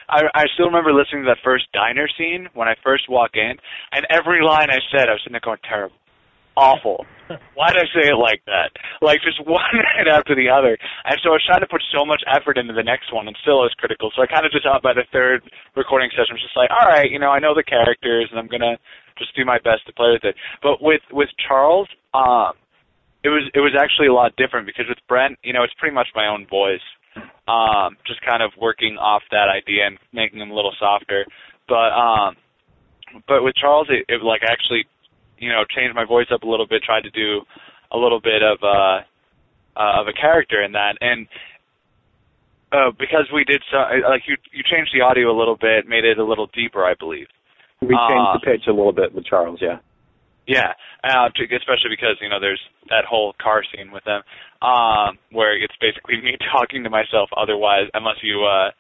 I, 0.09 0.23
I 0.35 0.45
still 0.55 0.67
remember 0.67 0.93
listening 0.93 1.25
to 1.25 1.33
that 1.33 1.43
first 1.43 1.65
diner 1.73 2.07
scene 2.17 2.49
when 2.55 2.69
I 2.69 2.75
first 2.85 3.09
walk 3.09 3.31
in, 3.35 3.57
and 3.93 4.07
every 4.11 4.45
line 4.45 4.69
I 4.71 4.79
said, 4.93 5.09
I 5.09 5.13
was 5.13 5.21
sitting 5.25 5.33
there 5.33 5.41
going, 5.43 5.59
terrible, 5.67 5.97
awful. 6.57 7.05
Why 7.57 7.73
did 7.73 7.83
I 7.83 7.89
say 7.95 8.05
it 8.13 8.19
like 8.19 8.43
that? 8.47 8.71
Like 9.01 9.21
just 9.23 9.41
one 9.47 9.65
right 9.75 10.09
after 10.09 10.35
the 10.35 10.49
other. 10.49 10.77
And 11.05 11.17
so 11.23 11.31
I 11.31 11.39
was 11.41 11.47
trying 11.47 11.61
to 11.61 11.71
put 11.71 11.83
so 11.93 12.05
much 12.05 12.23
effort 12.29 12.59
into 12.59 12.73
the 12.73 12.85
next 12.85 13.13
one 13.13 13.27
and 13.29 13.37
still 13.43 13.65
I 13.65 13.71
was 13.71 13.77
critical. 13.79 14.11
So 14.15 14.23
I 14.23 14.27
kind 14.27 14.47
of 14.47 14.53
just 14.53 14.67
out 14.67 14.83
by 14.83 14.93
the 14.93 15.07
third 15.13 15.43
recording 15.77 16.11
session 16.13 16.37
was 16.37 16.45
just 16.45 16.57
like, 16.57 16.71
all 16.71 16.87
right, 16.89 17.11
you 17.11 17.19
know, 17.19 17.31
I 17.31 17.39
know 17.39 17.55
the 17.55 17.65
characters 17.65 18.29
and 18.31 18.39
I'm 18.39 18.49
gonna 18.49 18.77
just 19.19 19.35
do 19.37 19.45
my 19.45 19.59
best 19.59 19.87
to 19.87 19.93
play 19.93 20.13
with 20.13 20.25
it. 20.25 20.37
But 20.63 20.83
with 20.83 21.03
with 21.11 21.29
Charles, 21.41 21.89
um 22.13 22.55
it 23.25 23.33
was 23.33 23.49
it 23.55 23.61
was 23.61 23.73
actually 23.73 24.09
a 24.09 24.15
lot 24.15 24.37
different 24.37 24.67
because 24.67 24.85
with 24.89 25.01
Brent, 25.09 25.39
you 25.43 25.53
know, 25.53 25.65
it's 25.65 25.75
pretty 25.81 25.95
much 25.95 26.09
my 26.15 26.29
own 26.29 26.47
voice. 26.47 26.85
Um, 27.47 27.97
just 28.09 28.19
kind 28.27 28.43
of 28.43 28.51
working 28.59 28.99
off 28.99 29.23
that 29.31 29.47
idea 29.47 29.87
and 29.87 29.99
making 30.13 30.41
him 30.41 30.51
a 30.51 30.55
little 30.55 30.75
softer. 30.79 31.25
But 31.69 31.95
um 31.97 32.37
but 33.27 33.43
with 33.43 33.55
Charles 33.57 33.89
it, 33.89 34.05
it 34.09 34.23
like 34.23 34.43
actually 34.45 34.85
you 35.39 35.49
know, 35.49 35.65
changed 35.75 35.95
my 35.95 36.05
voice 36.05 36.27
up 36.33 36.43
a 36.43 36.49
little 36.49 36.67
bit, 36.67 36.83
tried 36.83 37.03
to 37.03 37.11
do 37.11 37.43
a 37.93 37.99
little 37.99 38.21
bit 38.21 38.43
of 38.43 38.59
uh, 38.63 39.01
uh 39.77 40.01
of 40.01 40.07
a 40.09 40.13
character 40.13 40.63
in 40.63 40.73
that 40.73 40.95
and 41.01 41.27
uh 42.73 42.91
because 42.99 43.27
we 43.33 43.45
did 43.45 43.63
so 43.71 43.79
like 44.09 44.23
you 44.27 44.37
you 44.53 44.63
changed 44.63 44.91
the 44.95 45.01
audio 45.01 45.31
a 45.31 45.37
little 45.37 45.57
bit, 45.57 45.87
made 45.87 46.05
it 46.05 46.19
a 46.19 46.25
little 46.25 46.49
deeper, 46.55 46.85
I 46.85 46.95
believe. 46.99 47.27
We 47.81 47.89
changed 47.89 48.29
Uh, 48.29 48.39
the 48.39 48.45
pitch 48.45 48.67
a 48.67 48.73
little 48.73 48.93
bit 48.93 49.15
with 49.15 49.27
Charles. 49.27 49.59
Yeah. 49.61 49.79
Yeah, 50.47 50.77
uh, 51.03 51.31
to- 51.35 51.57
especially 51.57 51.89
because 51.89 52.17
you 52.21 52.29
know 52.29 52.39
there's 52.39 52.61
that 52.91 53.05
whole 53.09 53.35
car 53.41 53.63
scene 53.65 53.91
with 53.91 54.05
them, 54.05 54.21
um, 54.61 55.19
where 55.33 55.57
it's 55.57 55.75
basically 55.81 56.21
me 56.23 56.37
talking 56.53 56.85
to 56.85 56.91
myself. 56.91 57.31
Otherwise, 57.37 57.89
unless 57.95 58.17
you 58.23 58.45
uh, 58.45 58.71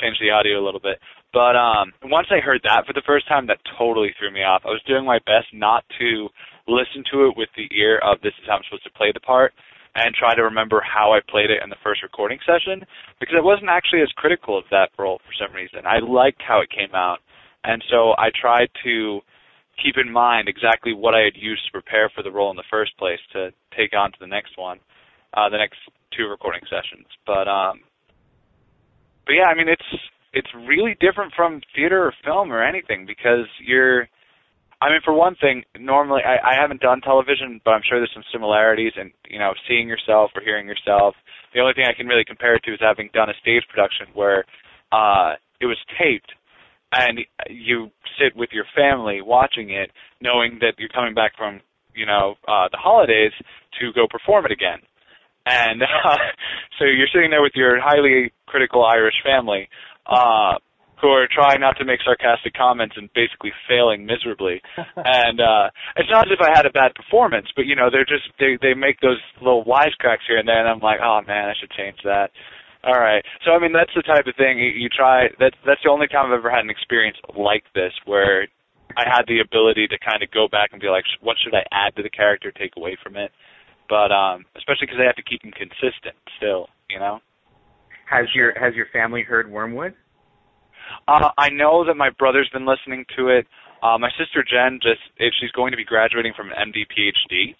change 0.00 0.16
the 0.20 0.30
audio 0.30 0.62
a 0.62 0.64
little 0.64 0.80
bit. 0.80 0.98
But 1.32 1.54
um, 1.54 1.92
once 2.04 2.26
I 2.30 2.40
heard 2.40 2.60
that 2.64 2.86
for 2.86 2.92
the 2.92 3.06
first 3.06 3.28
time, 3.28 3.46
that 3.46 3.58
totally 3.78 4.10
threw 4.18 4.32
me 4.32 4.42
off. 4.42 4.62
I 4.64 4.74
was 4.74 4.82
doing 4.86 5.04
my 5.04 5.18
best 5.26 5.46
not 5.54 5.84
to 5.98 6.28
listen 6.66 7.04
to 7.12 7.26
it 7.26 7.36
with 7.36 7.48
the 7.56 7.70
ear 7.74 7.98
of 8.02 8.20
this 8.20 8.34
is 8.42 8.46
how 8.46 8.56
I'm 8.56 8.66
supposed 8.66 8.84
to 8.84 8.98
play 8.98 9.12
the 9.14 9.20
part, 9.20 9.52
and 9.94 10.14
try 10.14 10.34
to 10.34 10.42
remember 10.42 10.82
how 10.82 11.12
I 11.12 11.20
played 11.28 11.50
it 11.50 11.62
in 11.62 11.70
the 11.70 11.80
first 11.82 12.02
recording 12.02 12.38
session 12.46 12.86
because 13.18 13.34
I 13.36 13.42
wasn't 13.42 13.70
actually 13.70 14.02
as 14.02 14.12
critical 14.16 14.56
of 14.56 14.64
that 14.70 14.90
role 14.98 15.18
for 15.26 15.34
some 15.34 15.54
reason. 15.54 15.86
I 15.86 15.98
liked 15.98 16.42
how 16.46 16.60
it 16.60 16.70
came 16.70 16.94
out, 16.94 17.18
and 17.64 17.82
so 17.90 18.14
I 18.18 18.30
tried 18.30 18.70
to 18.84 19.20
keep 19.82 19.96
in 19.96 20.10
mind 20.10 20.48
exactly 20.48 20.92
what 20.92 21.14
I 21.14 21.22
had 21.24 21.34
used 21.34 21.66
to 21.66 21.72
prepare 21.72 22.10
for 22.14 22.22
the 22.22 22.30
role 22.30 22.50
in 22.50 22.56
the 22.56 22.70
first 22.70 22.96
place 22.98 23.18
to 23.32 23.50
take 23.76 23.96
on 23.96 24.12
to 24.12 24.18
the 24.20 24.26
next 24.26 24.56
one, 24.56 24.78
uh, 25.34 25.48
the 25.48 25.58
next 25.58 25.78
two 26.16 26.26
recording 26.28 26.62
sessions. 26.70 27.06
But 27.26 27.48
um, 27.48 27.80
but 29.26 29.32
yeah, 29.32 29.50
I 29.50 29.54
mean 29.54 29.68
it's 29.68 29.90
it's 30.32 30.48
really 30.66 30.96
different 31.00 31.32
from 31.34 31.60
theater 31.74 32.04
or 32.04 32.14
film 32.24 32.52
or 32.52 32.62
anything 32.62 33.06
because 33.06 33.46
you're. 33.64 34.08
I 34.82 34.88
mean, 34.88 35.00
for 35.04 35.12
one 35.12 35.36
thing, 35.36 35.62
normally 35.78 36.22
I, 36.24 36.52
I 36.52 36.54
haven't 36.58 36.80
done 36.80 37.02
television, 37.02 37.60
but 37.66 37.72
I'm 37.72 37.82
sure 37.86 37.98
there's 37.98 38.14
some 38.14 38.24
similarities 38.32 38.92
in 38.96 39.12
you 39.28 39.38
know 39.38 39.52
seeing 39.68 39.88
yourself 39.88 40.30
or 40.34 40.42
hearing 40.42 40.66
yourself. 40.66 41.14
The 41.52 41.60
only 41.60 41.74
thing 41.74 41.84
I 41.88 41.92
can 41.92 42.06
really 42.06 42.24
compare 42.24 42.54
it 42.54 42.62
to 42.64 42.72
is 42.72 42.80
having 42.80 43.10
done 43.12 43.28
a 43.28 43.34
stage 43.42 43.62
production 43.68 44.06
where 44.14 44.44
uh, 44.92 45.34
it 45.60 45.66
was 45.66 45.76
taped 45.98 46.32
and 46.92 47.20
you 47.48 47.90
sit 48.18 48.36
with 48.36 48.50
your 48.52 48.64
family 48.74 49.20
watching 49.22 49.70
it, 49.70 49.90
knowing 50.20 50.58
that 50.60 50.74
you're 50.78 50.88
coming 50.88 51.14
back 51.14 51.36
from, 51.36 51.60
you 51.94 52.06
know, 52.06 52.34
uh, 52.48 52.66
the 52.70 52.78
holidays 52.78 53.32
to 53.80 53.92
go 53.94 54.06
perform 54.10 54.44
it 54.44 54.52
again. 54.52 54.78
And 55.46 55.82
uh, 56.04 56.16
so 56.78 56.84
you're 56.84 57.10
sitting 57.12 57.30
there 57.30 57.42
with 57.42 57.54
your 57.54 57.80
highly 57.80 58.32
critical 58.46 58.84
Irish 58.84 59.14
family, 59.24 59.68
uh, 60.06 60.54
who 61.00 61.08
are 61.08 61.26
trying 61.26 61.60
not 61.60 61.76
to 61.78 61.84
make 61.84 62.00
sarcastic 62.04 62.52
comments 62.54 62.94
and 62.96 63.08
basically 63.14 63.52
failing 63.68 64.04
miserably. 64.04 64.60
and 64.96 65.40
uh 65.40 65.72
it's 65.96 66.10
not 66.10 66.28
as 66.28 66.36
if 66.36 66.40
I 66.40 66.52
had 66.54 66.66
a 66.66 66.70
bad 66.70 66.94
performance, 66.94 67.48
but 67.56 67.66
you 67.66 67.74
know, 67.74 67.88
they're 67.90 68.08
just 68.08 68.28
they 68.38 68.58
they 68.60 68.74
make 68.74 69.00
those 69.00 69.20
little 69.40 69.64
wisecracks 69.64 70.28
here 70.28 70.38
and 70.38 70.46
there 70.46 70.60
and 70.60 70.68
I'm 70.68 70.80
like, 70.80 71.00
"Oh 71.02 71.20
man, 71.26 71.48
I 71.48 71.54
should 71.58 71.70
change 71.72 71.96
that." 72.04 72.30
All 72.84 73.00
right. 73.00 73.24
So 73.44 73.52
I 73.52 73.58
mean, 73.58 73.72
that's 73.72 73.92
the 73.94 74.02
type 74.02 74.26
of 74.26 74.36
thing 74.36 74.58
you, 74.58 74.70
you 74.70 74.88
try 74.88 75.28
that's 75.38 75.56
that's 75.66 75.80
the 75.84 75.90
only 75.90 76.08
time 76.08 76.32
I've 76.32 76.38
ever 76.38 76.50
had 76.50 76.64
an 76.64 76.70
experience 76.70 77.16
like 77.36 77.64
this 77.74 77.92
where 78.04 78.48
I 78.96 79.04
had 79.06 79.24
the 79.28 79.40
ability 79.40 79.86
to 79.88 79.98
kind 79.98 80.22
of 80.22 80.30
go 80.30 80.48
back 80.48 80.70
and 80.72 80.80
be 80.80 80.88
like, 80.88 81.04
what 81.20 81.36
should 81.42 81.54
I 81.54 81.64
add 81.72 81.96
to 81.96 82.02
the 82.02 82.10
character, 82.10 82.50
take 82.50 82.76
away 82.76 82.96
from 83.02 83.16
it? 83.16 83.32
But 83.88 84.12
um 84.12 84.44
especially 84.56 84.86
because 84.86 85.00
I 85.00 85.08
have 85.08 85.16
to 85.16 85.24
keep 85.24 85.42
them 85.42 85.52
consistent 85.56 86.16
still, 86.36 86.68
you 86.88 86.98
know. 86.98 87.20
Has 88.10 88.26
your 88.34 88.52
has 88.58 88.74
your 88.74 88.86
family 88.92 89.22
heard 89.22 89.48
Wormwood? 89.50 89.94
Uh, 91.06 91.30
I 91.38 91.48
know 91.50 91.86
that 91.86 91.94
my 91.94 92.10
brother's 92.10 92.50
been 92.52 92.66
listening 92.66 93.04
to 93.16 93.28
it. 93.28 93.46
Uh, 93.82 93.98
my 93.98 94.10
sister 94.18 94.42
Jen 94.42 94.80
just 94.82 95.00
if 95.16 95.32
she's 95.38 95.52
going 95.52 95.70
to 95.70 95.76
be 95.76 95.84
graduating 95.84 96.32
from 96.34 96.50
an 96.50 96.58
MD 96.58 96.82
PhD. 96.90 97.54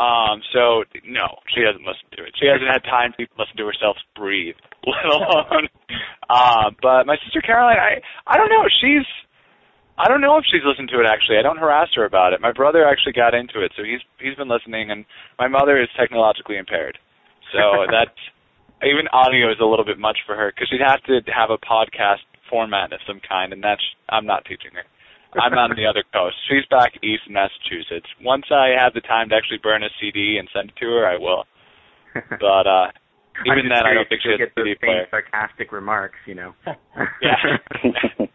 Um, 0.00 0.40
so 0.56 0.82
no, 1.04 1.38
she 1.54 1.60
hasn't 1.62 1.84
listened 1.84 2.10
to 2.16 2.24
it. 2.24 2.32
She 2.40 2.48
hasn't 2.48 2.66
had 2.66 2.82
time 2.82 3.12
to 3.20 3.28
listen 3.38 3.60
to 3.60 3.66
herself 3.68 4.00
breathe, 4.16 4.56
let 4.88 5.04
alone. 5.04 5.68
uh, 6.32 6.72
but 6.80 7.04
my 7.04 7.20
sister 7.22 7.44
Caroline, 7.44 7.76
I 7.76 8.00
I 8.26 8.40
don't 8.40 8.48
know. 8.48 8.64
She's 8.80 9.06
I 10.00 10.08
don't 10.08 10.24
know 10.24 10.40
if 10.40 10.44
she's 10.50 10.64
listened 10.64 10.88
to 10.96 10.98
it 10.98 11.06
actually. 11.06 11.36
I 11.38 11.44
don't 11.44 11.60
harass 11.60 11.92
her 11.94 12.08
about 12.08 12.32
it. 12.32 12.40
My 12.40 12.56
brother 12.56 12.88
actually 12.88 13.12
got 13.12 13.34
into 13.36 13.60
it, 13.60 13.70
so 13.76 13.84
he's 13.84 14.00
he's 14.18 14.34
been 14.34 14.48
listening, 14.48 14.90
and 14.90 15.04
my 15.38 15.46
mother 15.46 15.76
is 15.76 15.92
technologically 15.92 16.56
impaired, 16.56 16.96
so 17.52 17.84
that's 17.92 18.18
even 18.82 19.06
audio 19.12 19.50
is 19.50 19.58
a 19.60 19.64
little 19.64 19.84
bit 19.84 19.98
much 19.98 20.18
for 20.26 20.34
her 20.36 20.52
because 20.54 20.68
she'd 20.68 20.80
have 20.84 21.02
to 21.04 21.20
have 21.32 21.50
a 21.50 21.58
podcast 21.58 22.24
format 22.50 22.92
of 22.92 23.00
some 23.06 23.20
kind, 23.26 23.52
and 23.52 23.62
that's 23.62 23.82
I'm 24.08 24.26
not 24.26 24.44
teaching 24.44 24.70
her. 24.74 24.84
I'm 25.40 25.52
on 25.54 25.70
the 25.76 25.86
other 25.90 26.04
coast. 26.12 26.36
She's 26.48 26.64
back 26.70 26.92
east 27.02 27.22
in 27.26 27.34
Massachusetts. 27.34 28.06
Once 28.22 28.44
I 28.50 28.74
have 28.78 28.94
the 28.94 29.00
time 29.00 29.28
to 29.30 29.34
actually 29.36 29.58
burn 29.62 29.82
a 29.82 29.88
CD 30.00 30.36
and 30.38 30.48
send 30.54 30.70
it 30.70 30.76
to 30.76 30.86
her, 30.86 31.06
I 31.06 31.16
will. 31.18 31.44
But 32.40 32.66
uh 32.66 32.86
even 33.46 33.66
then, 33.68 33.82
I 33.84 33.94
don't 33.94 34.08
think 34.08 34.22
she 34.22 34.30
has 34.30 34.38
get 34.38 34.48
a 34.56 34.62
CD 34.62 34.74
player. 34.76 35.06
sarcastic 35.10 35.72
remarks, 35.72 36.18
you 36.26 36.34
know. 36.36 36.54
Yeah. 37.22 37.34
Um, 37.84 38.28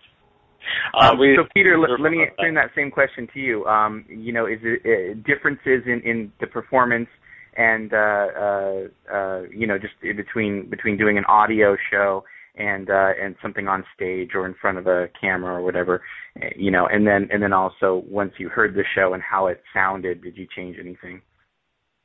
Uh, 0.93 1.15
we- 1.19 1.35
so 1.35 1.47
Peter, 1.55 1.77
let, 1.79 1.99
let 1.99 2.11
me 2.11 2.25
turn 2.39 2.53
that. 2.55 2.67
that 2.69 2.75
same 2.75 2.91
question 2.91 3.27
to 3.33 3.39
you. 3.39 3.65
Um, 3.65 4.05
you 4.07 4.31
know, 4.33 4.45
is 4.45 4.59
it 4.61 4.81
uh, 4.85 5.13
differences 5.25 5.83
in, 5.87 6.01
in 6.05 6.31
the 6.39 6.47
performance 6.47 7.07
and 7.57 7.93
uh, 7.93 7.97
uh, 7.97 8.81
uh, 9.13 9.41
you 9.53 9.67
know 9.67 9.77
just 9.77 9.93
in 10.03 10.15
between 10.15 10.69
between 10.69 10.97
doing 10.97 11.17
an 11.17 11.25
audio 11.25 11.75
show 11.91 12.23
and 12.55 12.89
uh, 12.89 13.11
and 13.21 13.35
something 13.41 13.67
on 13.67 13.83
stage 13.95 14.31
or 14.35 14.45
in 14.45 14.53
front 14.61 14.77
of 14.77 14.87
a 14.87 15.07
camera 15.19 15.55
or 15.55 15.61
whatever, 15.61 16.01
uh, 16.41 16.47
you 16.55 16.71
know, 16.71 16.87
and 16.87 17.07
then 17.07 17.27
and 17.31 17.41
then 17.41 17.53
also 17.53 18.03
once 18.07 18.33
you 18.37 18.49
heard 18.49 18.73
the 18.75 18.83
show 18.95 19.13
and 19.13 19.23
how 19.23 19.47
it 19.47 19.61
sounded, 19.73 20.21
did 20.21 20.37
you 20.37 20.45
change 20.55 20.77
anything? 20.79 21.21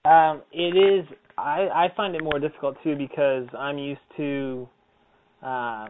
Um, 0.04 0.42
it 0.52 0.76
is. 0.76 1.06
I 1.36 1.68
I 1.74 1.88
find 1.96 2.14
it 2.14 2.22
more 2.22 2.38
difficult 2.38 2.76
too 2.84 2.96
because 2.96 3.46
I'm 3.58 3.78
used 3.78 4.00
to, 4.16 4.68
uh, 5.42 5.86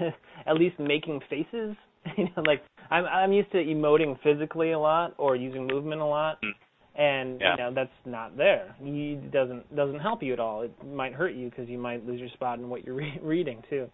at 0.46 0.56
least 0.56 0.78
making 0.78 1.20
faces. 1.30 1.76
you 2.16 2.24
know, 2.36 2.42
like 2.44 2.62
I'm 2.90 3.04
I'm 3.04 3.32
used 3.32 3.52
to 3.52 3.58
emoting 3.58 4.18
physically 4.22 4.72
a 4.72 4.78
lot 4.78 5.14
or 5.18 5.36
using 5.36 5.66
movement 5.66 6.00
a 6.00 6.06
lot, 6.06 6.38
Mm. 6.42 6.52
And 6.96 7.40
Yeah. 7.40 7.52
you 7.52 7.56
know 7.58 7.72
that's 7.74 7.90
not 8.04 8.36
there. 8.36 8.74
It 8.80 9.30
doesn't 9.30 9.74
doesn't 9.74 10.00
help 10.00 10.22
you 10.22 10.32
at 10.32 10.40
all. 10.40 10.62
It 10.62 10.72
might 10.84 11.12
hurt 11.12 11.34
you 11.34 11.48
because 11.50 11.68
you 11.68 11.78
might 11.78 12.06
lose 12.06 12.20
your 12.20 12.28
spot 12.30 12.58
in 12.58 12.68
what 12.68 12.84
you're 12.84 12.94
re- 13.04 13.18
reading 13.22 13.62
too. 13.70 13.88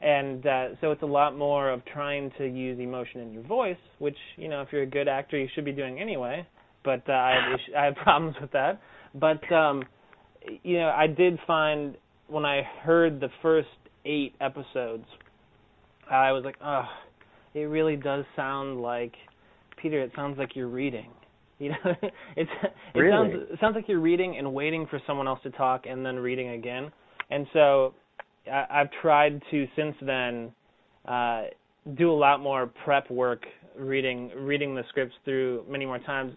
And 0.00 0.44
uh, 0.46 0.68
so 0.80 0.90
it's 0.90 1.02
a 1.02 1.06
lot 1.06 1.36
more 1.36 1.70
of 1.70 1.84
trying 1.84 2.32
to 2.38 2.44
use 2.46 2.78
emotion 2.80 3.20
in 3.20 3.32
your 3.32 3.44
voice, 3.44 3.76
which 3.98 4.16
you 4.36 4.48
know 4.48 4.60
if 4.62 4.68
you're 4.72 4.82
a 4.82 4.86
good 4.86 5.08
actor 5.08 5.38
you 5.38 5.48
should 5.54 5.64
be 5.64 5.72
doing 5.72 6.00
anyway. 6.00 6.46
But 6.84 7.02
uh, 7.08 7.12
I 7.12 7.34
have 7.40 7.52
issues, 7.60 7.74
I 7.78 7.84
have 7.84 7.94
problems 7.96 8.36
with 8.40 8.50
that. 8.52 8.80
But 9.14 9.50
um, 9.52 9.84
you 10.62 10.78
know 10.78 10.88
I 10.88 11.06
did 11.06 11.38
find 11.46 11.96
when 12.28 12.44
I 12.44 12.62
heard 12.82 13.20
the 13.20 13.28
first 13.42 13.68
eight 14.04 14.34
episodes, 14.40 15.04
I 16.10 16.32
was 16.32 16.44
like, 16.44 16.56
oh, 16.64 16.84
it 17.54 17.60
really 17.64 17.96
does 17.96 18.24
sound 18.34 18.80
like 18.80 19.12
Peter. 19.80 20.00
It 20.00 20.12
sounds 20.16 20.38
like 20.38 20.56
you're 20.56 20.68
reading. 20.68 21.10
You 21.62 21.70
know, 21.70 21.76
it's 22.36 22.50
it 22.94 22.98
Really? 22.98 23.30
sounds 23.30 23.48
it 23.52 23.58
sounds 23.60 23.76
like 23.76 23.88
you're 23.88 24.00
reading 24.00 24.36
and 24.36 24.52
waiting 24.52 24.86
for 24.90 25.00
someone 25.06 25.28
else 25.28 25.38
to 25.44 25.50
talk 25.50 25.84
and 25.86 26.04
then 26.04 26.16
reading 26.16 26.50
again. 26.50 26.90
And 27.30 27.46
so 27.52 27.94
I, 28.50 28.66
I've 28.68 28.90
tried 29.00 29.40
to 29.52 29.66
since 29.76 29.94
then 30.02 30.50
uh, 31.06 31.44
do 31.96 32.10
a 32.10 32.18
lot 32.26 32.40
more 32.40 32.66
prep 32.84 33.08
work, 33.10 33.44
reading 33.78 34.30
reading 34.36 34.74
the 34.74 34.82
scripts 34.88 35.14
through 35.24 35.64
many 35.68 35.86
more 35.86 36.00
times. 36.00 36.34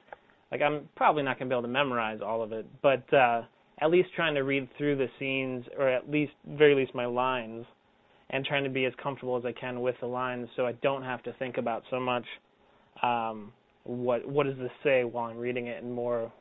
Like 0.51 0.61
I'm 0.61 0.87
probably 0.95 1.23
not 1.23 1.39
gonna 1.39 1.49
be 1.49 1.55
able 1.55 1.63
to 1.63 1.67
memorize 1.69 2.19
all 2.23 2.43
of 2.43 2.51
it, 2.51 2.67
but 2.83 3.11
uh, 3.11 3.41
at 3.81 3.89
least 3.89 4.09
trying 4.15 4.35
to 4.35 4.41
read 4.41 4.69
through 4.77 4.95
the 4.97 5.07
scenes, 5.19 5.65
or 5.77 5.89
at 5.89 6.09
least 6.09 6.33
very 6.47 6.75
least 6.75 6.93
my 6.93 7.07
lines, 7.07 7.65
and 8.29 8.45
trying 8.45 8.63
to 8.63 8.69
be 8.69 8.85
as 8.85 8.93
comfortable 9.01 9.37
as 9.37 9.43
I 9.43 9.51
can 9.59 9.81
with 9.81 9.95
the 10.01 10.07
lines, 10.07 10.47
so 10.55 10.67
I 10.67 10.73
don't 10.83 11.03
have 11.03 11.23
to 11.23 11.33
think 11.39 11.57
about 11.57 11.83
so 11.89 11.99
much 11.99 12.25
um, 13.01 13.51
what 13.85 14.27
what 14.27 14.45
does 14.45 14.57
this 14.57 14.71
say 14.83 15.03
while 15.03 15.25
I'm 15.25 15.37
reading 15.37 15.67
it, 15.67 15.81
and 15.83 15.93
more 15.93 16.31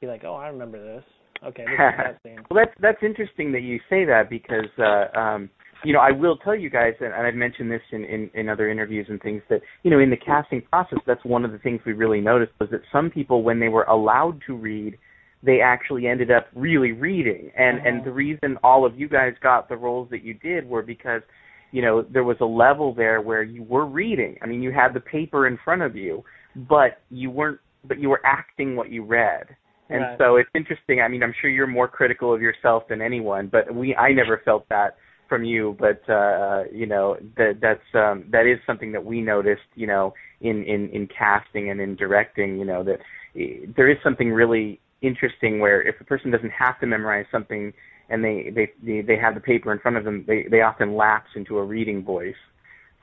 be 0.00 0.06
like, 0.06 0.24
oh, 0.24 0.34
I 0.34 0.48
remember 0.48 0.82
this. 0.82 1.04
Okay, 1.44 1.64
this 1.64 1.72
is 1.72 1.78
that 1.98 2.18
scene. 2.22 2.38
Well, 2.50 2.64
that's 2.64 2.76
that's 2.80 3.02
interesting 3.02 3.52
that 3.52 3.62
you 3.62 3.78
say 3.88 4.04
that 4.04 4.28
because 4.28 4.68
uh, 4.78 5.18
um, 5.18 5.50
you 5.84 5.92
know 5.92 6.00
I 6.00 6.10
will 6.10 6.36
tell 6.38 6.54
you 6.54 6.70
guys, 6.70 6.94
and 7.00 7.12
I've 7.12 7.34
mentioned 7.34 7.70
this 7.70 7.82
in, 7.92 8.04
in 8.04 8.30
in 8.34 8.48
other 8.48 8.70
interviews 8.70 9.06
and 9.08 9.20
things 9.20 9.42
that 9.50 9.60
you 9.82 9.90
know 9.90 9.98
in 9.98 10.10
the 10.10 10.16
casting 10.16 10.62
process, 10.62 10.98
that's 11.06 11.24
one 11.24 11.44
of 11.44 11.52
the 11.52 11.58
things 11.58 11.80
we 11.86 11.92
really 11.92 12.20
noticed 12.20 12.52
was 12.58 12.70
that 12.70 12.80
some 12.90 13.10
people, 13.10 13.42
when 13.42 13.60
they 13.60 13.68
were 13.68 13.84
allowed 13.84 14.40
to 14.46 14.54
read, 14.54 14.96
they 15.42 15.60
actually 15.60 16.06
ended 16.06 16.30
up 16.30 16.46
really 16.54 16.92
reading, 16.92 17.50
and 17.56 17.78
and 17.86 18.00
Mhm. 18.00 18.04
the 18.04 18.12
reason 18.12 18.58
all 18.62 18.84
of 18.84 18.98
you 18.98 19.08
guys 19.08 19.34
got 19.42 19.68
the 19.68 19.76
roles 19.76 20.08
that 20.10 20.22
you 20.22 20.34
did 20.34 20.66
were 20.66 20.82
because 20.82 21.22
you 21.70 21.82
know 21.82 22.02
there 22.02 22.24
was 22.24 22.36
a 22.40 22.46
level 22.46 22.94
there 22.94 23.20
where 23.20 23.42
you 23.42 23.62
were 23.64 23.86
reading. 23.86 24.38
I 24.42 24.46
mean, 24.46 24.62
you 24.62 24.72
had 24.72 24.94
the 24.94 25.00
paper 25.00 25.46
in 25.46 25.58
front 25.58 25.82
of 25.82 25.96
you, 25.96 26.24
but 26.54 27.02
you 27.10 27.30
weren't, 27.30 27.60
but 27.84 27.98
you 27.98 28.08
were 28.08 28.20
acting 28.24 28.76
what 28.76 28.90
you 28.90 29.04
read. 29.04 29.44
And 29.88 30.00
Right. 30.02 30.18
so 30.18 30.36
it's 30.36 30.50
interesting. 30.54 31.00
I 31.00 31.08
mean, 31.08 31.22
I'm 31.22 31.34
sure 31.40 31.50
you're 31.50 31.66
more 31.66 31.88
critical 31.88 32.32
of 32.32 32.40
yourself 32.40 32.84
than 32.88 33.02
anyone, 33.02 33.48
but 33.48 33.74
we 33.74 33.94
I 33.96 34.12
never 34.12 34.40
felt 34.44 34.68
that 34.68 34.96
from 35.28 35.44
you, 35.44 35.76
but 35.78 36.08
uh 36.12 36.64
you 36.72 36.86
know, 36.86 37.16
that 37.36 37.58
that's 37.60 37.94
um 37.94 38.24
that 38.30 38.46
is 38.46 38.58
something 38.66 38.92
that 38.92 39.04
we 39.04 39.20
noticed, 39.20 39.62
you 39.74 39.86
know, 39.86 40.14
in 40.40 40.62
in 40.64 40.88
in 40.90 41.08
casting 41.08 41.70
and 41.70 41.80
in 41.80 41.96
directing, 41.96 42.58
you 42.58 42.64
know, 42.64 42.82
that 42.84 43.00
eh, 43.36 43.66
there 43.76 43.90
is 43.90 43.98
something 44.02 44.30
really 44.30 44.80
interesting 45.02 45.58
where 45.58 45.82
if 45.82 46.00
a 46.00 46.04
person 46.04 46.30
doesn't 46.30 46.50
have 46.50 46.78
to 46.80 46.86
memorize 46.86 47.26
something 47.30 47.72
and 48.08 48.24
they 48.24 48.50
they 48.54 48.70
they, 48.82 49.00
they 49.00 49.16
have 49.16 49.34
the 49.34 49.40
paper 49.40 49.72
in 49.72 49.78
front 49.78 49.96
of 49.96 50.04
them, 50.04 50.24
they 50.26 50.46
they 50.50 50.62
often 50.62 50.96
lapse 50.96 51.30
into 51.34 51.58
a 51.58 51.64
reading 51.64 52.04
voice. 52.04 52.34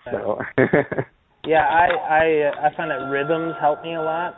So 0.06 0.40
Yeah, 1.46 1.66
I 1.66 1.88
I 1.88 2.42
uh, 2.50 2.68
I 2.68 2.76
find 2.76 2.92
that 2.92 3.10
rhythms 3.10 3.56
help 3.60 3.82
me 3.84 3.96
a 3.96 4.02
lot, 4.02 4.36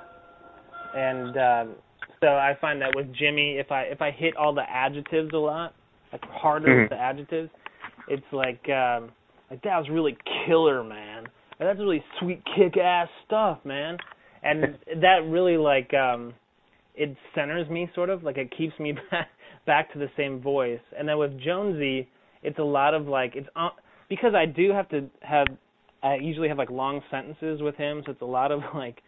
and 0.96 1.36
um, 1.38 1.76
so 2.20 2.28
I 2.28 2.56
find 2.62 2.82
that 2.82 2.96
with 2.96 3.12
Jimmy, 3.14 3.58
if 3.58 3.72
I 3.72 3.84
if 3.84 4.02
I 4.02 4.12
hit 4.12 4.36
all 4.38 4.54
the 4.54 4.70
adjectives 4.70 5.32
a 5.34 5.38
lot, 5.38 5.74
like 6.12 6.24
harder 6.26 6.68
Mhm. 6.68 6.82
with 6.84 6.90
the 6.92 6.98
adjectives, 6.98 7.50
it's 8.08 8.32
like 8.32 8.68
um, 8.70 9.12
like 9.50 9.62
that 9.64 9.78
was 9.78 9.90
really 9.90 10.16
killer, 10.46 10.84
man. 10.84 11.28
Or, 11.60 11.66
That's 11.66 11.80
really 11.80 12.04
sweet 12.20 12.42
kick 12.56 12.78
ass 12.78 13.10
stuff, 13.26 13.60
man. 13.66 13.98
And 14.44 14.78
that 15.02 15.22
really 15.28 15.58
like 15.58 15.94
um, 15.94 16.34
it 16.96 17.16
centers 17.34 17.68
me 17.70 17.90
sort 17.96 18.10
of 18.10 18.24
like 18.24 18.38
it 18.38 18.52
keeps 18.56 18.78
me 18.80 18.92
back 19.12 19.30
back 19.66 19.92
to 19.94 20.00
the 20.00 20.10
same 20.16 20.40
voice. 20.40 20.80
And 20.98 21.08
then 21.10 21.18
with 21.18 21.40
Jonesy, 21.40 22.08
it's 22.44 22.60
a 22.60 22.64
lot 22.64 22.94
of 22.94 23.08
like 23.08 23.36
it's 23.36 23.50
uh, 23.56 23.70
because 24.08 24.34
I 24.36 24.46
do 24.46 24.72
have 24.72 24.88
to 24.90 25.10
have 25.22 25.48
I 26.04 26.16
usually 26.16 26.48
have 26.50 26.58
like 26.58 26.70
long 26.70 27.02
sentences 27.12 27.62
with 27.62 27.76
him, 27.76 28.02
so 28.06 28.12
it's 28.12 28.22
a 28.22 28.26
lot 28.26 28.52
of 28.52 28.62
like 28.76 29.02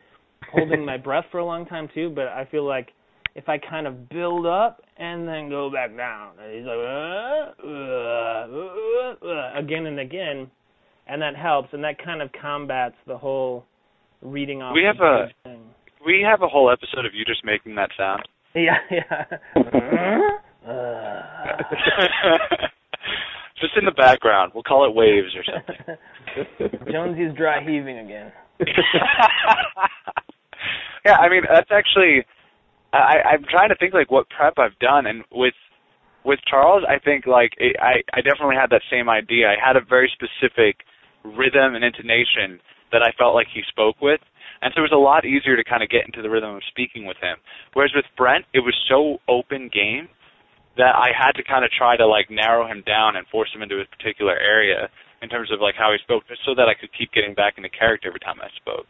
holding 0.51 0.85
my 0.85 0.97
breath 1.03 1.25
for 1.31 1.39
a 1.39 1.45
long 1.45 1.65
time 1.65 1.89
too. 1.93 2.11
But 2.13 2.27
I 2.27 2.47
feel 2.49 2.65
like 2.67 2.89
if 3.35 3.49
I 3.49 3.57
kind 3.57 3.87
of 3.87 4.09
build 4.09 4.45
up 4.45 4.81
and 4.97 5.27
then 5.27 5.49
go 5.49 5.71
back 5.71 5.95
down, 5.95 6.33
and 6.41 6.53
he's 6.55 6.65
like 6.65 6.77
uh, 6.77 7.51
uh, 7.65 8.47
uh, 8.59 9.27
uh, 9.27 9.59
again 9.59 9.87
and 9.87 9.99
again, 9.99 10.49
and 11.07 11.21
that 11.21 11.35
helps, 11.35 11.69
and 11.73 11.83
that 11.83 12.03
kind 12.03 12.21
of 12.21 12.29
combats 12.39 12.95
the 13.07 13.17
whole 13.17 13.65
reading 14.21 14.61
off. 14.61 14.75
We 14.75 14.83
have 14.83 14.99
a- 15.01 15.29
thing. 15.43 15.61
We 16.05 16.21
have 16.29 16.41
a 16.41 16.47
whole 16.49 16.69
episode 16.69 17.05
of 17.05 17.13
you 17.15 17.23
just 17.23 17.45
making 17.45 17.75
that 17.75 17.89
sound. 17.97 18.27
Yeah, 18.53 18.77
yeah. 18.91 19.23
Just 23.63 23.77
in 23.77 23.85
the 23.85 23.95
background. 23.95 24.51
We'll 24.53 24.63
call 24.63 24.83
it 24.83 24.93
waves 24.93 25.31
or 25.39 25.43
something. 25.47 25.95
Jonesy's 26.91 27.33
dry 27.37 27.61
heaving 27.63 27.99
again. 27.99 28.33
yeah, 31.05 31.15
I 31.15 31.29
mean 31.29 31.43
that's 31.47 31.71
actually 31.71 32.25
I 32.91 33.21
I'm 33.23 33.45
trying 33.49 33.69
to 33.69 33.75
think 33.79 33.93
like 33.93 34.11
what 34.11 34.27
prep 34.29 34.59
I've 34.59 34.77
done 34.79 35.05
and 35.05 35.23
with 35.31 35.53
with 36.25 36.39
Charles 36.45 36.83
I 36.89 36.99
think 36.99 37.25
like 37.25 37.53
it, 37.57 37.77
I 37.79 38.03
I 38.11 38.19
definitely 38.19 38.57
had 38.59 38.69
that 38.71 38.81
same 38.91 39.07
idea. 39.07 39.47
I 39.47 39.55
had 39.55 39.77
a 39.77 39.81
very 39.87 40.11
specific 40.11 40.83
rhythm 41.23 41.75
and 41.75 41.85
intonation 41.85 42.59
that 42.91 43.01
I 43.01 43.15
felt 43.17 43.33
like 43.33 43.47
he 43.47 43.61
spoke 43.69 44.01
with. 44.01 44.19
And 44.61 44.73
so 44.75 44.79
it 44.79 44.91
was 44.91 44.91
a 44.91 44.99
lot 44.99 45.23
easier 45.23 45.55
to 45.55 45.63
kind 45.63 45.83
of 45.83 45.89
get 45.89 46.05
into 46.05 46.21
the 46.21 46.29
rhythm 46.29 46.53
of 46.53 46.61
speaking 46.67 47.05
with 47.05 47.17
him. 47.23 47.37
Whereas 47.71 47.91
with 47.95 48.05
Brent, 48.17 48.43
it 48.53 48.59
was 48.59 48.75
so 48.89 49.19
open 49.29 49.69
game 49.73 50.09
that 50.77 50.95
I 50.95 51.13
had 51.13 51.33
to 51.37 51.43
kind 51.43 51.63
of 51.63 51.71
try 51.71 51.97
to 51.97 52.07
like 52.07 52.29
narrow 52.29 52.65
him 52.65 52.81
down 52.85 53.15
and 53.15 53.27
force 53.27 53.49
him 53.53 53.61
into 53.61 53.77
a 53.81 53.85
particular 53.85 54.33
area 54.33 54.89
in 55.21 55.29
terms 55.29 55.51
of 55.51 55.61
like 55.61 55.75
how 55.77 55.93
he 55.93 55.99
spoke, 56.03 56.27
just 56.27 56.41
so 56.45 56.55
that 56.55 56.67
I 56.67 56.73
could 56.73 56.89
keep 56.97 57.13
getting 57.13 57.33
back 57.33 57.55
into 57.57 57.69
character 57.69 58.09
every 58.09 58.19
time 58.19 58.41
I 58.41 58.49
spoke. 58.57 58.89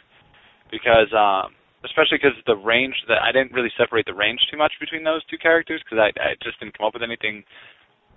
Because 0.71 1.11
um, 1.11 1.53
especially 1.85 2.17
because 2.17 2.35
the 2.47 2.55
range 2.55 2.95
that 3.07 3.19
I 3.21 3.31
didn't 3.31 3.51
really 3.51 3.71
separate 3.77 4.07
the 4.07 4.15
range 4.15 4.39
too 4.49 4.57
much 4.57 4.73
between 4.79 5.03
those 5.03 5.23
two 5.27 5.37
characters 5.37 5.83
because 5.83 5.99
I, 5.99 6.09
I 6.19 6.33
just 6.41 6.59
didn't 6.59 6.77
come 6.77 6.87
up 6.87 6.95
with 6.95 7.03
anything 7.03 7.43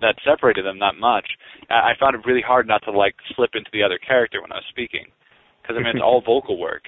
that 0.00 0.14
separated 0.22 0.64
them 0.64 0.78
that 0.78 0.94
much. 0.96 1.26
I 1.68 1.90
I 1.90 1.98
found 1.98 2.14
it 2.14 2.24
really 2.24 2.44
hard 2.44 2.66
not 2.66 2.82
to 2.86 2.92
like 2.94 3.14
slip 3.34 3.50
into 3.54 3.70
the 3.72 3.82
other 3.82 3.98
character 3.98 4.40
when 4.40 4.52
I 4.52 4.62
was 4.62 4.70
speaking 4.70 5.10
because 5.60 5.76
I 5.76 5.82
mean 5.82 5.98
it's 5.98 6.04
all 6.04 6.22
vocal 6.24 6.58
work. 6.58 6.86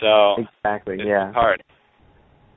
So 0.00 0.40
exactly, 0.40 0.96
it's 0.96 1.04
yeah, 1.06 1.32
hard. 1.32 1.62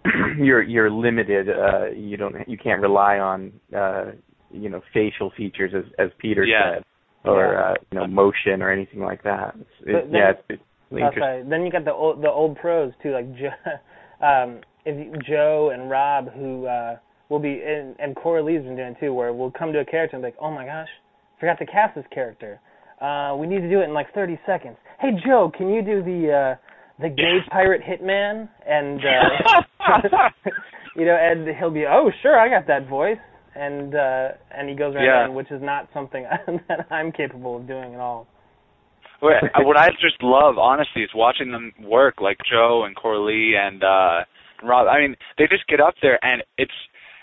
you're 0.38 0.62
you're 0.64 0.90
limited. 0.92 1.50
Uh, 1.50 1.88
you 1.96 2.18
don't 2.18 2.36
you 2.48 2.58
can't 2.58 2.82
rely 2.82 3.20
on 3.20 3.52
uh, 3.76 4.06
you 4.52 4.70
know 4.70 4.82
facial 4.94 5.32
features 5.38 5.72
as 5.76 5.84
as 6.00 6.10
Peter 6.20 6.44
Yeah. 6.44 6.76
said, 6.76 6.84
or 7.26 7.54
Yeah. 7.54 7.62
uh, 7.62 7.74
you 7.92 8.00
know 8.00 8.08
motion 8.08 8.62
or 8.62 8.72
anything 8.72 9.00
like 9.02 9.24
that. 9.24 9.56
It's, 9.60 9.70
it, 9.82 9.92
then- 10.12 10.14
yeah, 10.14 10.30
it's, 10.32 10.42
it's 10.50 10.64
really 10.92 11.04
That's 11.04 11.18
right. 11.18 11.50
Then 11.50 11.64
you 11.66 11.72
got 11.72 11.86
the 11.86 11.94
old 11.94 12.22
the 12.22 12.30
old 12.30 12.58
pros 12.58 12.92
too, 13.02 13.12
like 13.12 13.28
Joe, 13.36 13.50
um, 14.26 14.60
if 14.86 14.96
you- 14.98 15.14
Joe 15.28 15.72
and 15.74 15.90
Rob, 15.90 16.30
who 16.34 16.66
uh, 16.66 16.98
will 17.30 17.40
be 17.40 17.62
and, 17.66 17.96
and 18.00 18.16
Cora 18.16 18.44
Lee's 18.44 18.62
been 18.64 18.76
doing 18.76 18.90
it 18.90 18.98
too, 19.00 19.14
where 19.14 19.32
we'll 19.34 19.52
come 19.52 19.72
to 19.74 19.80
a 19.80 19.86
character 19.86 20.18
and 20.18 20.24
be 20.24 20.28
like, 20.28 20.38
oh 20.42 20.52
my 20.52 20.66
gosh, 20.66 20.90
forgot 21.40 21.58
to 21.60 21.66
cast 21.66 21.96
this 21.96 22.06
character. 22.14 22.60
Uh, 23.02 23.36
we 23.38 23.48
need 23.48 23.60
to 23.62 23.70
do 23.70 23.82
it 23.82 23.86
in 23.86 23.94
like 23.94 24.14
30 24.14 24.40
seconds. 24.46 24.78
Hey 25.00 25.10
Joe, 25.26 25.52
can 25.58 25.70
you 25.70 25.82
do 25.82 26.04
the 26.04 26.32
uh, 26.32 27.02
the 27.02 27.10
gay 27.10 27.40
pirate 27.50 27.82
hitman? 27.82 28.48
And 28.68 29.00
uh, 29.00 29.62
you 30.96 31.06
know, 31.06 31.18
and 31.20 31.48
he'll 31.58 31.72
be, 31.72 31.86
oh 31.86 32.12
sure, 32.22 32.40
I 32.40 32.50
got 32.50 32.68
that 32.68 32.88
voice. 32.90 33.18
And 33.56 33.94
uh, 33.94 34.30
and 34.50 34.68
he 34.68 34.76
goes 34.76 34.96
around, 34.96 35.06
Yeah. 35.06 35.28
which 35.28 35.52
is 35.52 35.62
not 35.62 35.88
something 35.94 36.26
that 36.68 36.88
I'm 36.92 37.12
capable 37.12 37.58
of 37.58 37.68
doing 37.68 37.94
at 37.94 38.00
all. 38.00 38.28
What 39.20 39.36
what 39.60 39.78
I 39.78 39.90
just 40.02 40.22
love, 40.22 40.58
honestly, 40.58 41.04
is 41.04 41.12
watching 41.16 41.52
them 41.52 41.72
work, 41.82 42.20
like 42.20 42.38
Joe 42.50 42.84
and 42.86 42.96
Coralie 42.96 43.54
and 43.56 43.84
uh 43.84 44.26
and 44.60 44.70
Rob. 44.70 44.88
I 44.88 45.00
mean, 45.00 45.16
they 45.38 45.46
just 45.48 45.68
get 45.68 45.80
up 45.80 45.94
there, 46.02 46.18
and 46.26 46.42
it's 46.58 46.74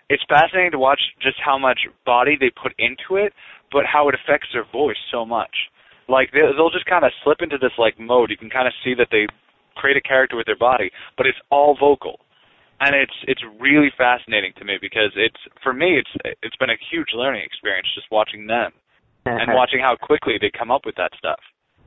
it's 0.09 0.23
fascinating 0.29 0.71
to 0.73 0.79
watch 0.79 1.01
just 1.21 1.37
how 1.45 1.59
much 1.59 1.81
body 2.07 2.37
they 2.39 2.51
put 2.51 2.73
into 2.79 3.17
it, 3.23 3.33
but 3.73 3.83
how 3.85 4.09
it 4.09 4.15
affects 4.15 4.49
their 4.53 4.65
voice 4.73 4.99
so 5.11 5.27
much. 5.27 5.55
Like 6.09 6.31
they, 6.33 6.41
they'll 6.57 6.71
just 6.71 6.87
kind 6.87 7.05
of 7.05 7.11
slip 7.25 7.39
into 7.43 7.59
this 7.59 7.73
like 7.77 7.99
mode. 7.99 8.31
You 8.31 8.37
can 8.37 8.51
kind 8.51 8.67
of 8.69 8.73
see 8.85 8.95
that 8.95 9.09
they 9.11 9.27
create 9.77 9.97
a 9.97 10.01
character 10.01 10.37
with 10.37 10.47
their 10.47 10.59
body, 10.59 10.91
but 11.17 11.27
it's 11.27 11.39
all 11.51 11.77
vocal, 11.79 12.21
and 12.81 12.95
it's 12.95 13.13
it's 13.29 13.43
really 13.61 13.91
fascinating 13.97 14.53
to 14.59 14.65
me 14.65 14.79
because 14.81 15.13
it's 15.17 15.37
for 15.63 15.73
me 15.73 15.99
it's 15.99 16.11
it's 16.43 16.57
been 16.57 16.71
a 16.71 16.79
huge 16.91 17.09
learning 17.15 17.43
experience 17.45 17.87
just 17.95 18.07
watching 18.11 18.47
them 18.47 18.73
and 19.27 19.53
watching 19.55 19.81
how 19.81 19.97
quickly 19.97 20.35
they 20.41 20.51
come 20.59 20.71
up 20.71 20.83
with 20.87 20.95
that 20.97 21.13
stuff. 21.19 21.39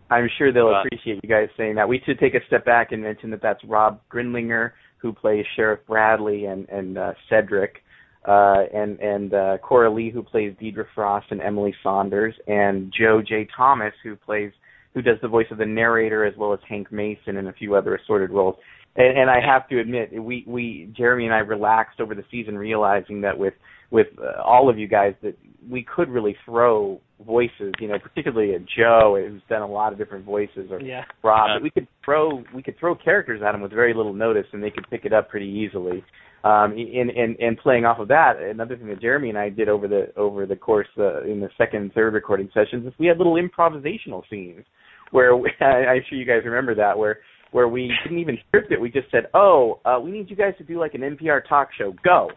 I'm 0.10 0.30
sure 0.38 0.52
they'll 0.52 0.70
But- 0.70 0.86
appreciate 0.86 1.20
you 1.24 1.30
guys 1.30 1.50
saying 1.58 1.76
that. 1.76 1.90
We 1.90 2.00
should 2.06 2.20
take 2.20 2.36
a 2.36 2.46
step 2.46 2.66
back 2.66 2.92
and 2.92 3.02
mention 3.02 3.32
that 3.32 3.42
that's 3.42 3.64
Rob 3.64 4.00
Grinlinger 4.12 4.72
who 4.98 5.12
plays 5.12 5.46
Sheriff 5.56 5.82
Bradley 5.88 6.46
and 6.46 6.68
and 6.70 6.98
uh, 6.98 7.14
Cedric, 7.30 7.84
uh, 8.26 8.64
and 8.74 9.00
and 9.00 9.34
uh, 9.34 9.58
Cora 9.58 9.92
Lee 9.92 10.12
who 10.12 10.24
plays 10.24 10.56
Deidre 10.62 10.86
Frost 10.94 11.28
and 11.32 11.42
Emily 11.42 11.74
Saunders, 11.84 12.36
and 12.48 12.94
Joe 12.98 13.22
J. 13.22 13.48
Thomas 13.56 13.94
who 14.04 14.16
plays 14.16 14.52
who 14.94 15.02
does 15.02 15.18
the 15.22 15.28
voice 15.28 15.48
of 15.50 15.58
the 15.58 15.66
narrator 15.66 16.24
as 16.24 16.36
well 16.38 16.54
as 16.54 16.60
Hank 16.70 16.92
Mason 16.92 17.38
and 17.38 17.48
a 17.48 17.54
few 17.54 17.76
other 17.76 17.96
assorted 17.96 18.30
roles. 18.30 18.56
And, 18.96 19.18
and 19.18 19.30
I 19.30 19.40
have 19.46 19.68
to 19.70 19.80
admit, 19.80 20.12
we 20.14 20.44
we 20.48 20.94
Jeremy 20.96 21.26
and 21.26 21.34
I 21.34 21.40
relaxed 21.40 22.00
over 22.00 22.14
the 22.16 22.24
season, 22.30 22.58
realizing 22.58 23.22
that 23.22 23.38
with 23.38 23.54
with 23.92 24.08
uh, 24.20 24.42
all 24.42 24.70
of 24.70 24.78
you 24.78 24.88
guys 24.88 25.14
that 25.22 25.38
we 25.70 25.84
could 25.84 26.10
really 26.10 26.36
throw 26.46 27.00
voices, 27.26 27.74
you 27.80 27.88
know, 27.88 27.98
particularly 28.00 28.54
at 28.56 28.62
Joe, 28.78 29.18
who's 29.28 29.42
done 29.50 29.62
a 29.62 29.68
lot 29.68 29.94
of 29.94 30.00
different 30.00 30.26
voices, 30.26 30.70
or 30.72 30.82
Yeah. 30.82 31.04
Rob. 31.24 31.50
Yeah. 31.50 31.64
We 31.64 31.70
could 31.70 31.88
throw 32.04 32.44
we 32.54 32.62
could 32.62 32.78
throw 32.80 32.96
characters 32.96 33.42
at 33.42 33.52
them 33.52 33.62
with 33.62 33.72
very 33.72 33.94
little 33.94 34.14
notice, 34.14 34.46
and 34.52 34.62
they 34.62 34.72
could 34.72 34.90
pick 34.90 35.06
it 35.06 35.14
up 35.14 35.30
pretty 35.30 35.48
easily. 35.48 36.04
Um, 36.44 36.74
and, 36.74 37.10
and 37.10 37.38
and 37.40 37.58
playing 37.58 37.86
off 37.86 38.00
of 38.00 38.10
that, 38.10 38.38
another 38.38 38.76
thing 38.76 38.88
that 38.88 39.02
Jeremy 39.02 39.30
and 39.30 39.38
I 39.38 39.50
did 39.50 39.70
over 39.70 39.88
the 39.88 40.14
over 40.18 40.46
the 40.46 40.58
course 40.58 40.90
uh, 40.98 41.24
in 41.24 41.40
the 41.40 41.50
second 41.58 41.82
and 41.82 41.94
third 41.94 42.14
recording 42.14 42.50
sessions 42.54 42.86
is 42.86 42.94
we 43.00 43.08
had 43.08 43.18
little 43.18 43.36
improvisational 43.36 44.24
scenes 44.30 44.66
where 45.12 45.38
we, 45.38 45.50
I'm 45.62 46.02
sure 46.10 46.18
you 46.18 46.26
guys 46.26 46.42
remember 46.44 46.76
that 46.76 46.98
where 46.98 47.20
where 47.54 47.68
we 47.70 47.92
didn't 48.04 48.20
even 48.20 48.38
script 48.48 48.72
it. 48.72 48.80
We 48.82 48.90
just 48.92 49.10
said, 49.12 49.28
"Oh, 49.34 49.80
uh, 49.86 50.00
we 50.04 50.12
need 50.12 50.30
you 50.30 50.36
guys 50.36 50.54
to 50.58 50.64
do 50.64 50.80
like 50.80 50.94
an 50.94 51.02
NPR 51.02 51.48
talk 51.48 51.70
show. 51.78 51.94
Go!" 52.04 52.30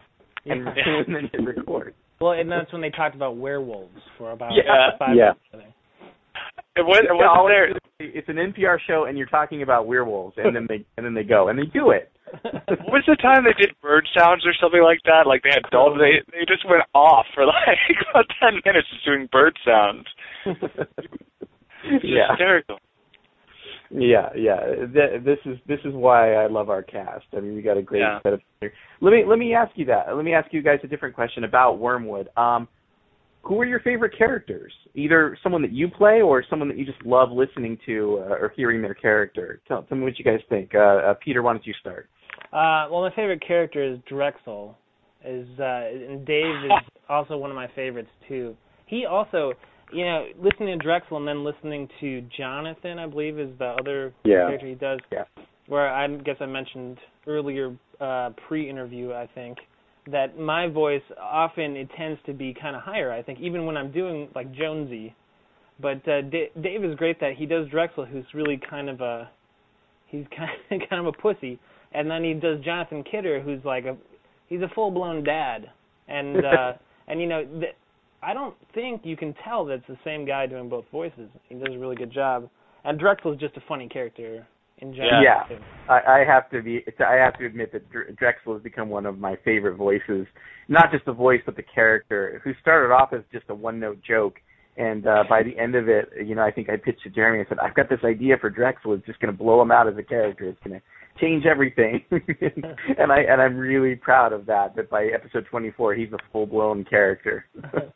And, 0.45 0.63
Yeah. 0.65 0.73
and 1.07 1.15
then 1.15 1.29
hit 1.31 1.45
record. 1.45 1.93
Well, 2.21 2.31
and 2.31 2.49
that's 2.51 2.71
when 2.71 2.81
they 2.81 2.89
talked 2.89 3.15
about 3.15 3.35
werewolves 3.37 4.01
for 4.17 4.31
about 4.31 4.51
Yeah. 4.55 4.97
five 4.97 5.15
Yeah. 5.15 5.33
minutes. 5.33 5.39
I 5.53 5.57
think. 5.57 5.73
It 6.77 6.85
was, 6.85 6.97
it 6.99 7.05
Yeah, 7.09 7.13
wasn't 7.13 7.29
all 7.37 7.47
there. 7.47 7.65
it's, 7.69 7.79
it's 7.99 8.29
an 8.29 8.37
NPR 8.37 8.77
show, 8.85 9.05
and 9.05 9.17
you're 9.17 9.27
talking 9.27 9.63
about 9.63 9.87
werewolves, 9.87 10.37
and 10.37 10.55
then 10.55 10.65
they 10.69 10.85
and 10.97 11.05
then 11.05 11.13
they 11.15 11.23
go 11.23 11.47
and 11.49 11.57
they 11.59 11.65
do 11.65 11.91
it. 11.91 12.11
What 12.43 12.91
was 12.91 13.03
the 13.07 13.15
time 13.15 13.43
they 13.45 13.53
did 13.57 13.73
bird 13.81 14.05
sounds 14.15 14.45
or 14.45 14.53
something 14.61 14.81
like 14.83 14.99
that? 15.05 15.25
Like 15.25 15.41
they 15.43 15.49
had 15.49 15.63
dolphins. 15.71 16.01
They 16.01 16.39
they 16.39 16.45
just 16.45 16.67
went 16.69 16.83
off 16.93 17.25
for 17.33 17.45
like 17.49 17.79
about 18.11 18.25
ten 18.39 18.61
minutes 18.65 18.87
just 18.91 19.05
doing 19.05 19.27
bird 19.31 19.57
sounds. 19.65 20.05
It's 20.45 22.03
yeah, 22.03 22.29
hysterical. 22.31 22.79
Yeah, 23.91 24.29
yeah. 24.35 24.59
Th- 24.93 25.23
This 25.23 25.39
is 25.45 25.57
this 25.67 25.79
is 25.85 25.93
why 25.93 26.33
I 26.33 26.47
love 26.47 26.69
our 26.69 26.83
cast. 26.83 27.25
I 27.35 27.39
mean, 27.39 27.55
we 27.55 27.61
got 27.61 27.77
a 27.77 27.81
great 27.81 28.01
Yeah. 28.01 28.19
set 28.23 28.33
of. 28.33 28.41
Let 29.01 29.11
me 29.11 29.23
let 29.25 29.39
me 29.39 29.53
ask 29.53 29.71
you 29.75 29.85
that. 29.85 30.15
Let 30.15 30.25
me 30.25 30.33
ask 30.33 30.51
you 30.53 30.61
guys 30.61 30.79
a 30.83 30.87
different 30.87 31.15
question 31.15 31.43
about 31.43 31.79
Wormwood. 31.79 32.29
Um, 32.37 32.67
who 33.43 33.59
are 33.61 33.65
your 33.65 33.79
favorite 33.79 34.17
characters? 34.17 34.73
Either 34.93 35.37
someone 35.41 35.61
that 35.61 35.71
you 35.71 35.87
play 35.87 36.21
or 36.21 36.43
someone 36.49 36.67
that 36.67 36.77
you 36.77 36.85
just 36.85 37.03
love 37.05 37.31
listening 37.31 37.77
to 37.85 38.23
uh, 38.27 38.33
or 38.33 38.53
hearing 38.55 38.81
their 38.81 38.93
character. 38.93 39.61
Tell, 39.67 39.83
tell 39.83 39.97
me 39.97 40.03
what 40.03 40.19
you 40.19 40.25
guys 40.25 40.41
think. 40.49 40.75
Uh, 40.75 40.79
uh, 40.79 41.13
Peter, 41.23 41.41
why 41.41 41.53
don't 41.53 41.65
you 41.65 41.73
start? 41.79 42.09
Uh, 42.51 42.87
well, 42.91 43.01
my 43.01 43.11
favorite 43.15 43.41
character 43.45 43.83
is 43.83 43.99
Drexel. 44.09 44.77
Is 45.25 45.47
uh, 45.59 45.63
and 45.63 46.25
Dave 46.25 46.55
is 46.65 46.71
also 47.09 47.37
one 47.37 47.49
of 47.49 47.55
my 47.55 47.67
favorites 47.75 48.09
too. 48.27 48.55
He 48.85 49.05
also, 49.05 49.53
you 49.91 50.05
know, 50.05 50.25
listening 50.41 50.77
to 50.77 50.83
Drexel 50.83 51.17
and 51.17 51.27
then 51.27 51.43
listening 51.43 51.87
to 52.01 52.21
Jonathan, 52.37 52.99
I 52.99 53.07
believe, 53.07 53.39
is 53.39 53.49
the 53.57 53.75
other 53.79 54.13
Yeah. 54.23 54.47
character 54.47 54.67
he 54.67 54.75
does. 54.75 54.99
Yeah. 55.11 55.23
Where 55.67 55.89
I 55.89 56.07
guess 56.07 56.37
I 56.39 56.45
mentioned 56.45 56.97
earlier, 57.25 57.75
uh, 57.99 58.31
pre-interview, 58.47 59.13
I 59.13 59.27
think 59.27 59.57
that 60.07 60.37
my 60.39 60.67
voice 60.67 61.01
often 61.21 61.75
it 61.75 61.89
tends 61.97 62.19
to 62.25 62.33
be 62.33 62.53
kind 62.53 62.75
of 62.75 62.81
higher. 62.81 63.11
I 63.11 63.21
think 63.21 63.39
even 63.39 63.65
when 63.65 63.75
I'm 63.75 63.91
doing 63.91 64.29
like 64.35 64.51
Jonesy, 64.53 65.13
but 65.79 66.07
uh, 66.07 66.21
D- 66.21 66.49
Dave 66.61 66.83
is 66.85 66.95
great 66.95 67.19
that 67.19 67.33
he 67.33 67.45
does 67.45 67.67
Drexel, 67.69 68.05
who's 68.05 68.25
really 68.33 68.57
kind 68.57 68.89
of 68.89 69.01
a 69.01 69.29
he's 70.07 70.25
kind 70.35 70.49
of, 70.81 70.89
kind 70.89 71.05
of 71.05 71.07
a 71.07 71.11
pussy, 71.21 71.59
and 71.91 72.09
then 72.09 72.23
he 72.23 72.33
does 72.33 72.59
Jonathan 72.61 73.03
Kidder, 73.03 73.41
who's 73.41 73.63
like 73.65 73.85
a 73.85 73.97
he's 74.47 74.61
a 74.61 74.69
full 74.73 74.91
blown 74.91 75.23
dad, 75.23 75.69
and 76.07 76.45
uh, 76.45 76.73
and 77.09 77.19
you 77.19 77.27
know 77.27 77.43
th- 77.59 77.75
I 78.21 78.33
don't 78.33 78.55
think 78.73 79.01
you 79.03 79.15
can 79.15 79.35
tell 79.43 79.65
that 79.65 79.73
it's 79.73 79.87
the 79.87 79.97
same 80.03 80.25
guy 80.25 80.47
doing 80.47 80.69
both 80.69 80.85
voices. 80.91 81.29
He 81.49 81.55
does 81.55 81.73
a 81.73 81.77
really 81.77 81.95
good 81.95 82.11
job, 82.11 82.49
and 82.83 82.99
Drexel 82.99 83.33
is 83.33 83.39
just 83.39 83.55
a 83.57 83.61
funny 83.67 83.87
character 83.87 84.45
in 84.79 84.93
general. 84.93 85.23
Yeah. 85.23 85.43
too. 85.47 85.63
I, 85.89 86.21
I 86.21 86.25
have 86.27 86.49
to 86.51 86.61
be. 86.61 86.83
I 86.99 87.15
have 87.15 87.37
to 87.39 87.45
admit 87.45 87.71
that 87.73 87.83
Drexel 88.17 88.53
has 88.53 88.63
become 88.63 88.89
one 88.89 89.05
of 89.05 89.17
my 89.19 89.37
favorite 89.43 89.75
voices. 89.75 90.27
Not 90.67 90.91
just 90.91 91.05
the 91.05 91.13
voice, 91.13 91.41
but 91.45 91.55
the 91.55 91.63
character, 91.63 92.41
who 92.43 92.51
started 92.61 92.93
off 92.93 93.13
as 93.13 93.21
just 93.31 93.45
a 93.49 93.55
one-note 93.55 93.99
joke, 94.07 94.35
and 94.77 95.07
uh, 95.07 95.23
by 95.29 95.43
the 95.43 95.57
end 95.57 95.75
of 95.75 95.87
it, 95.87 96.09
you 96.25 96.35
know, 96.35 96.43
I 96.43 96.51
think 96.51 96.69
I 96.69 96.77
pitched 96.77 97.03
to 97.03 97.09
Jeremy. 97.09 97.43
I 97.43 97.49
said, 97.49 97.59
"I've 97.59 97.75
got 97.75 97.89
this 97.89 97.99
idea 98.03 98.37
for 98.39 98.49
Drexel. 98.49 98.93
It's 98.93 99.05
just 99.05 99.19
going 99.19 99.31
to 99.31 99.37
blow 99.37 99.61
him 99.61 99.71
out 99.71 99.87
as 99.87 99.97
a 99.97 100.03
character. 100.03 100.47
It's 100.47 100.59
going 100.63 100.79
to 100.79 101.19
change 101.19 101.45
everything." 101.45 102.03
and 102.11 103.11
I 103.11 103.19
and 103.21 103.41
I'm 103.41 103.57
really 103.57 103.95
proud 103.95 104.33
of 104.33 104.45
that. 104.47 104.75
That 104.75 104.89
by 104.89 105.05
episode 105.05 105.45
24, 105.49 105.95
he's 105.95 106.11
a 106.13 106.17
full-blown 106.31 106.85
character. 106.85 107.45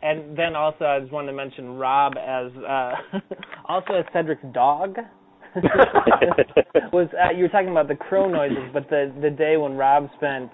And 0.00 0.36
then 0.38 0.54
also 0.54 0.84
I 0.84 1.00
just 1.00 1.12
wanted 1.12 1.28
to 1.32 1.36
mention 1.36 1.76
Rob 1.76 2.14
as 2.16 2.52
uh 2.56 2.92
also 3.68 3.94
as 3.94 4.04
Cedric's 4.12 4.44
dog. 4.54 4.96
was 6.92 7.08
uh, 7.14 7.32
you 7.34 7.42
were 7.42 7.48
talking 7.48 7.70
about 7.70 7.88
the 7.88 7.94
crow 7.96 8.28
noises, 8.28 8.70
but 8.72 8.88
the 8.90 9.12
the 9.20 9.30
day 9.30 9.56
when 9.56 9.72
Rob 9.76 10.08
spent 10.16 10.50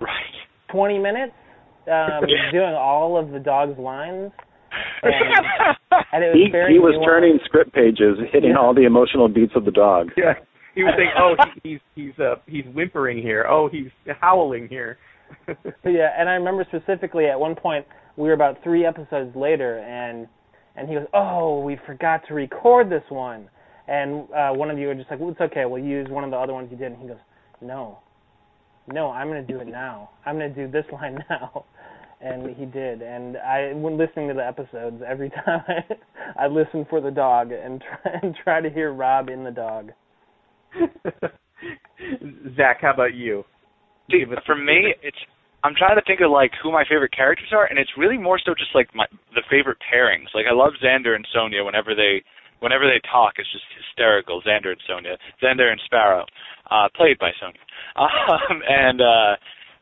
Right. 0.00 0.34
20 0.72 0.98
minutes 0.98 1.32
um 1.90 2.22
doing 2.52 2.74
all 2.74 3.18
of 3.18 3.30
the 3.30 3.38
dog's 3.38 3.78
lines. 3.78 4.30
And, 5.02 5.14
and 6.12 6.24
it 6.24 6.28
was 6.28 6.42
He, 6.46 6.50
very 6.52 6.74
he 6.74 6.78
was 6.78 6.94
nuanced. 6.94 7.04
turning 7.06 7.38
script 7.44 7.72
pages, 7.72 8.18
hitting 8.32 8.50
Yeah. 8.50 8.58
all 8.58 8.72
the 8.74 8.84
emotional 8.84 9.28
beats 9.28 9.52
of 9.56 9.64
the 9.64 9.72
dog. 9.72 10.10
yeah. 10.16 10.34
He 10.76 10.84
was 10.84 10.94
saying, 10.96 11.10
"Oh, 11.18 11.34
he, 11.64 11.70
he's 11.70 11.80
he's 11.96 12.18
uh 12.20 12.36
he's 12.46 12.64
whimpering 12.72 13.18
here. 13.20 13.44
Oh, 13.50 13.68
he's 13.68 13.88
howling 14.20 14.68
here." 14.68 14.98
yeah, 15.84 16.10
and 16.16 16.28
I 16.28 16.34
remember 16.34 16.64
specifically 16.68 17.26
at 17.26 17.38
one 17.38 17.56
point 17.56 17.84
we 18.16 18.28
were 18.28 18.34
about 18.34 18.62
three 18.62 18.84
episodes 18.84 19.34
later, 19.36 19.78
and 19.78 20.28
and 20.76 20.88
he 20.88 20.94
goes, 20.94 21.06
"Oh, 21.12 21.60
we 21.60 21.78
forgot 21.86 22.22
to 22.28 22.34
record 22.34 22.90
this 22.90 23.02
one." 23.08 23.48
And 23.88 24.22
uh, 24.32 24.50
one 24.52 24.70
of 24.70 24.78
you 24.78 24.88
are 24.90 24.94
just 24.94 25.10
like, 25.10 25.20
"Well, 25.20 25.30
it's 25.30 25.40
okay. 25.40 25.64
We'll 25.66 25.82
use 25.82 26.08
one 26.08 26.24
of 26.24 26.30
the 26.30 26.36
other 26.36 26.52
ones 26.52 26.68
you 26.70 26.76
did." 26.76 26.92
And 26.92 27.00
he 27.00 27.08
goes, 27.08 27.18
"No, 27.60 27.98
no, 28.92 29.10
I'm 29.10 29.28
going 29.28 29.44
to 29.44 29.52
do 29.52 29.60
it 29.60 29.68
now. 29.68 30.10
I'm 30.24 30.38
going 30.38 30.52
to 30.52 30.66
do 30.66 30.70
this 30.70 30.84
line 30.92 31.18
now." 31.28 31.64
And 32.22 32.54
he 32.54 32.66
did. 32.66 33.00
And 33.00 33.38
I, 33.38 33.72
when 33.72 33.96
listening 33.96 34.28
to 34.28 34.34
the 34.34 34.46
episodes, 34.46 35.02
every 35.06 35.30
time 35.46 35.62
I, 35.66 36.44
I 36.44 36.46
listen 36.48 36.86
for 36.90 37.00
the 37.00 37.10
dog 37.10 37.50
and 37.52 37.80
try 37.80 38.12
and 38.22 38.36
try 38.44 38.60
to 38.60 38.70
hear 38.70 38.92
Rob 38.92 39.28
in 39.28 39.44
the 39.44 39.50
dog. 39.50 39.90
Zach, 42.56 42.78
how 42.82 42.92
about 42.92 43.14
you? 43.14 43.44
See, 44.10 44.24
for 44.46 44.56
me, 44.56 44.94
it's 45.02 45.16
I'm 45.62 45.74
trying 45.76 45.96
to 45.96 46.04
think 46.06 46.20
of 46.20 46.30
like 46.30 46.52
who 46.62 46.72
my 46.72 46.84
favorite 46.88 47.12
characters 47.12 47.52
are, 47.52 47.66
and 47.66 47.78
it's 47.78 47.90
really 47.96 48.16
more 48.16 48.38
so 48.38 48.54
just 48.54 48.74
like 48.74 48.88
my 48.94 49.06
the 49.34 49.44
favorite 49.50 49.78
pairings. 49.84 50.32
Like 50.34 50.46
I 50.48 50.54
love 50.54 50.72
Xander 50.82 51.14
and 51.14 51.26
Sonya 51.32 51.64
whenever 51.64 51.94
they 51.94 52.24
whenever 52.60 52.84
they 52.84 53.00
talk. 53.10 53.34
It's 53.36 53.50
just 53.52 53.64
hysterical. 53.76 54.40
Xander 54.40 54.72
and 54.72 54.82
Sonya, 54.88 55.16
Xander 55.42 55.70
and 55.70 55.80
Sparrow, 55.84 56.24
uh, 56.70 56.88
played 56.96 57.18
by 57.18 57.32
Sonya, 57.36 57.60
um, 57.96 58.62
and 58.64 59.00
uh, 59.00 59.32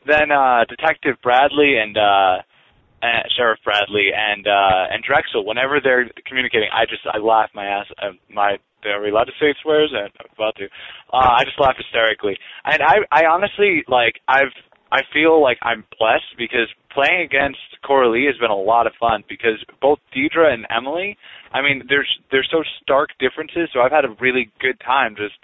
then 0.07 0.31
uh, 0.35 0.65
Detective 0.69 1.15
Bradley 1.23 1.79
and 1.79 1.97
uh, 1.97 2.43
and 3.03 3.23
Sheriff 3.37 3.61
Bradley 3.63 4.11
and 4.11 4.47
uh, 4.47 4.91
and 4.91 5.03
Drexel. 5.05 5.47
Whenever 5.47 5.79
they're 5.83 6.11
communicating, 6.27 6.69
I 6.75 6.87
just 6.87 7.03
I 7.07 7.19
laugh 7.19 7.51
my 7.55 7.67
ass. 7.67 7.87
Uh, 8.03 8.19
my 8.33 8.59
are 8.87 9.03
we 9.03 9.11
allowed 9.11 9.25
to 9.25 9.39
say 9.41 9.55
swears? 9.63 9.93
I'm 9.95 10.11
about 10.35 10.57
to. 10.57 10.67
Uh, 11.13 11.39
I 11.39 11.45
just 11.45 11.59
laugh 11.59 11.75
hysterically, 11.77 12.39
and 12.65 12.83
I 12.83 12.97
I 13.11 13.27
honestly 13.27 13.85
like 13.89 14.19
I've 14.27 14.55
I 14.91 15.01
feel 15.13 15.43
like 15.43 15.59
I'm 15.63 15.85
blessed 15.99 16.37
because 16.39 16.69
playing 16.93 17.23
against 17.23 17.61
Coralie 17.85 18.27
has 18.27 18.39
been 18.39 18.51
a 18.51 18.57
lot 18.57 18.87
of 18.87 18.95
fun 18.99 19.23
because 19.29 19.63
both 19.81 19.99
Deidre 20.17 20.53
and 20.53 20.67
Emily, 20.75 21.17
I 21.53 21.61
mean, 21.61 21.83
there's 21.89 22.09
there's 22.31 22.49
so 22.51 22.63
stark 22.83 23.11
differences, 23.21 23.69
so 23.73 23.81
I've 23.81 23.93
had 23.93 24.05
a 24.05 24.17
really 24.21 24.51
good 24.61 24.81
time 24.81 25.15
just 25.17 25.37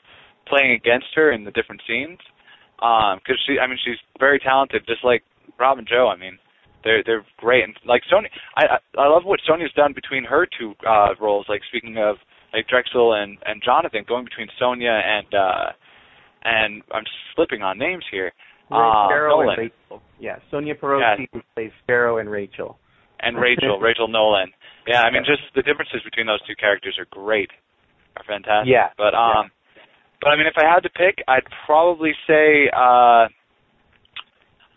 playing 0.48 0.72
against 0.72 1.08
her 1.14 1.30
in 1.32 1.44
the 1.44 1.50
different 1.50 1.82
scenes. 1.86 2.18
Um, 2.82 3.20
because 3.20 3.40
she, 3.46 3.58
I 3.58 3.66
mean, 3.66 3.78
she's 3.84 4.00
very 4.18 4.38
talented, 4.38 4.82
just 4.86 5.04
like 5.04 5.22
Rob 5.60 5.78
and 5.78 5.86
Joe. 5.86 6.08
I 6.08 6.16
mean, 6.16 6.38
they're 6.82 7.02
they're 7.04 7.24
great, 7.36 7.64
and 7.64 7.74
like 7.86 8.02
Sonya, 8.08 8.28
I 8.56 8.78
I 8.98 9.08
love 9.08 9.24
what 9.24 9.40
Sonya's 9.46 9.72
done 9.76 9.92
between 9.92 10.24
her 10.24 10.46
two 10.58 10.74
uh 10.86 11.14
roles. 11.20 11.46
Like 11.48 11.60
speaking 11.68 11.98
of 11.98 12.16
like 12.52 12.68
Drexel 12.68 13.14
and 13.14 13.38
and 13.44 13.62
Jonathan, 13.64 14.04
going 14.06 14.24
between 14.24 14.48
Sonya 14.58 14.90
and 14.90 15.34
uh 15.34 15.72
and 16.44 16.82
I'm 16.92 17.04
slipping 17.34 17.62
on 17.62 17.78
names 17.78 18.04
here. 18.10 18.32
Uh, 18.70 19.06
Sparrow 19.08 19.40
Nolan. 19.42 19.48
and 19.48 19.58
Rachel. 19.58 20.02
Yeah, 20.18 20.36
Sonya 20.50 20.74
Perosi 20.74 21.26
plays 21.54 21.70
Sparrow 21.82 22.18
and 22.18 22.30
Rachel. 22.30 22.78
and 23.20 23.36
Rachel, 23.38 23.78
Rachel 23.82 24.08
Nolan. 24.08 24.50
Yeah, 24.86 25.02
I 25.02 25.10
mean, 25.10 25.22
just 25.24 25.42
the 25.54 25.62
differences 25.62 26.00
between 26.04 26.26
those 26.26 26.40
two 26.46 26.54
characters 26.56 26.96
are 26.98 27.06
great, 27.10 27.50
are 28.16 28.24
fantastic. 28.24 28.72
Yeah, 28.72 28.88
But 28.96 29.14
um, 29.14 29.50
but 30.20 30.28
I 30.30 30.36
mean, 30.36 30.46
if 30.46 30.54
I 30.56 30.64
had 30.64 30.80
to 30.84 30.90
pick, 30.90 31.22
I'd 31.28 31.44
probably 31.66 32.12
say 32.26 32.68
uh, 32.72 33.28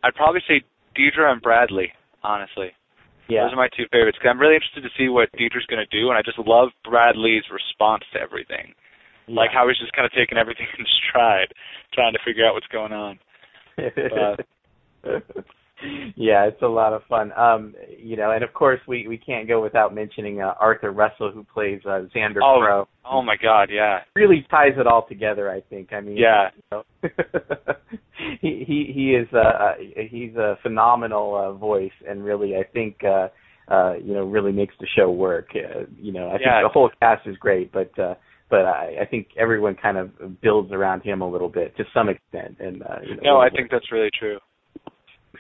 I'd 0.04 0.16
probably 0.16 0.42
say 0.48 0.62
Deidre 0.98 1.32
and 1.32 1.42
Bradley. 1.42 1.92
Honestly, 2.24 2.72
Yeah. 3.30 3.44
those 3.44 3.54
are 3.54 3.58
my 3.62 3.70
two 3.76 3.86
favorites. 3.92 4.18
Cause 4.22 4.28
I'm 4.30 4.40
really 4.40 4.56
interested 4.56 4.82
to 4.84 4.92
see 4.98 5.08
what 5.10 5.32
Deidre's 5.40 5.66
going 5.70 5.84
to 5.86 5.92
do, 5.96 6.10
and 6.10 6.18
I 6.18 6.22
just 6.24 6.40
love 6.40 6.70
Bradley's 6.84 7.44
response 7.52 8.04
to 8.14 8.20
everything. 8.20 8.74
Like 9.30 9.52
how 9.52 9.68
he's 9.68 9.78
just 9.78 9.92
kind 9.92 10.06
of 10.06 10.12
taking 10.16 10.38
everything 10.38 10.68
in 10.80 10.86
stride, 11.10 11.52
trying 11.94 12.14
to 12.14 12.20
figure 12.26 12.46
out 12.48 12.54
what's 12.56 12.68
going 12.68 12.94
on. 12.94 13.20
yeah, 16.16 16.46
it's 16.46 16.62
a 16.62 16.68
lot 16.68 16.94
of 16.94 17.04
fun. 17.08 17.32
Um, 17.34 17.76
you 17.98 18.18
know, 18.18 18.32
and 18.32 18.44
of 18.44 18.54
course 18.54 18.80
we 18.88 19.08
we 19.08 19.18
can't 19.18 19.48
go 19.48 19.62
without 19.62 19.94
mentioning 19.94 20.42
uh, 20.42 20.54
Arthur 20.60 20.92
Russell 20.92 21.32
who 21.32 21.44
plays 21.44 21.80
uh, 21.86 22.02
Xander 22.16 22.40
Oh, 22.44 22.60
Crow. 22.60 22.88
Oh 23.10 23.22
my 23.22 23.36
God, 23.42 23.70
yeah. 23.72 24.00
Really 24.16 24.46
ties 24.50 24.74
it 24.78 24.88
all 24.88 25.06
together, 25.08 25.50
I 25.52 25.62
think. 25.70 25.94
I 25.94 26.02
mean, 26.02 26.18
Yeah. 26.18 26.50
you 26.56 26.62
know, 26.72 26.84
he 28.42 28.64
he 28.68 28.92
he 28.94 29.16
is 29.16 29.28
uh 29.34 29.74
he's 30.10 30.36
a 30.36 30.58
phenomenal 30.64 31.36
uh, 31.36 31.54
voice, 31.54 31.92
and 32.08 32.24
really 32.26 32.56
I 32.56 32.64
think 32.74 32.98
uh 33.04 33.28
uh 33.72 33.94
you 34.02 34.14
know 34.14 34.26
really 34.26 34.52
makes 34.52 34.74
the 34.80 34.88
show 34.98 35.12
work. 35.12 35.50
Uh, 35.56 35.82
you 36.02 36.12
know, 36.12 36.30
I 36.30 36.38
think 36.38 36.50
the 36.64 36.70
whole 36.74 36.90
cast 37.00 37.28
is 37.28 37.38
great, 37.38 37.72
but 37.72 37.98
uh 38.00 38.16
but 38.50 38.66
I, 38.66 38.98
I 39.02 39.06
think 39.06 39.28
everyone 39.38 39.76
kind 39.76 39.98
of 39.98 40.42
builds 40.42 40.72
around 40.72 41.02
him 41.02 41.22
a 41.22 41.30
little 41.30 41.50
bit 41.50 41.76
to 41.78 41.84
some 41.94 42.10
extent, 42.10 42.58
and 42.60 42.82
uh, 42.84 43.00
you 43.04 43.16
know, 43.16 43.22
No, 43.24 43.38
I 43.40 43.50
think 43.50 43.70
that's 43.72 43.92
really 43.92 44.10
true. 44.18 44.40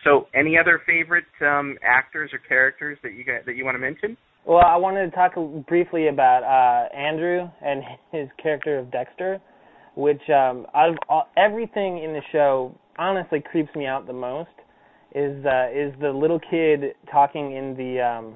So, 0.03 0.27
any 0.35 0.57
other 0.57 0.81
favorite 0.85 1.25
um, 1.41 1.77
actors 1.83 2.31
or 2.33 2.39
characters 2.39 2.97
that 3.03 3.13
you 3.13 3.23
got, 3.23 3.45
that 3.45 3.55
you 3.55 3.65
want 3.65 3.75
to 3.75 3.79
mention? 3.79 4.15
Well, 4.45 4.63
I 4.65 4.77
wanted 4.77 5.09
to 5.09 5.15
talk 5.15 5.33
briefly 5.67 6.07
about 6.07 6.43
uh, 6.43 6.95
Andrew 6.95 7.49
and 7.61 7.83
his 8.11 8.29
character 8.41 8.79
of 8.79 8.91
Dexter, 8.91 9.41
which 9.95 10.21
um, 10.29 10.65
out 10.73 10.89
of 10.89 10.97
all, 11.09 11.27
everything 11.35 12.03
in 12.03 12.13
the 12.13 12.21
show, 12.31 12.73
honestly 12.97 13.43
creeps 13.51 13.73
me 13.75 13.85
out 13.85 14.07
the 14.07 14.13
most. 14.13 14.49
Is 15.15 15.45
uh, 15.45 15.69
is 15.73 15.93
the 15.99 16.11
little 16.13 16.39
kid 16.39 16.93
talking 17.11 17.55
in 17.55 17.75
the 17.75 18.01
um, 18.01 18.35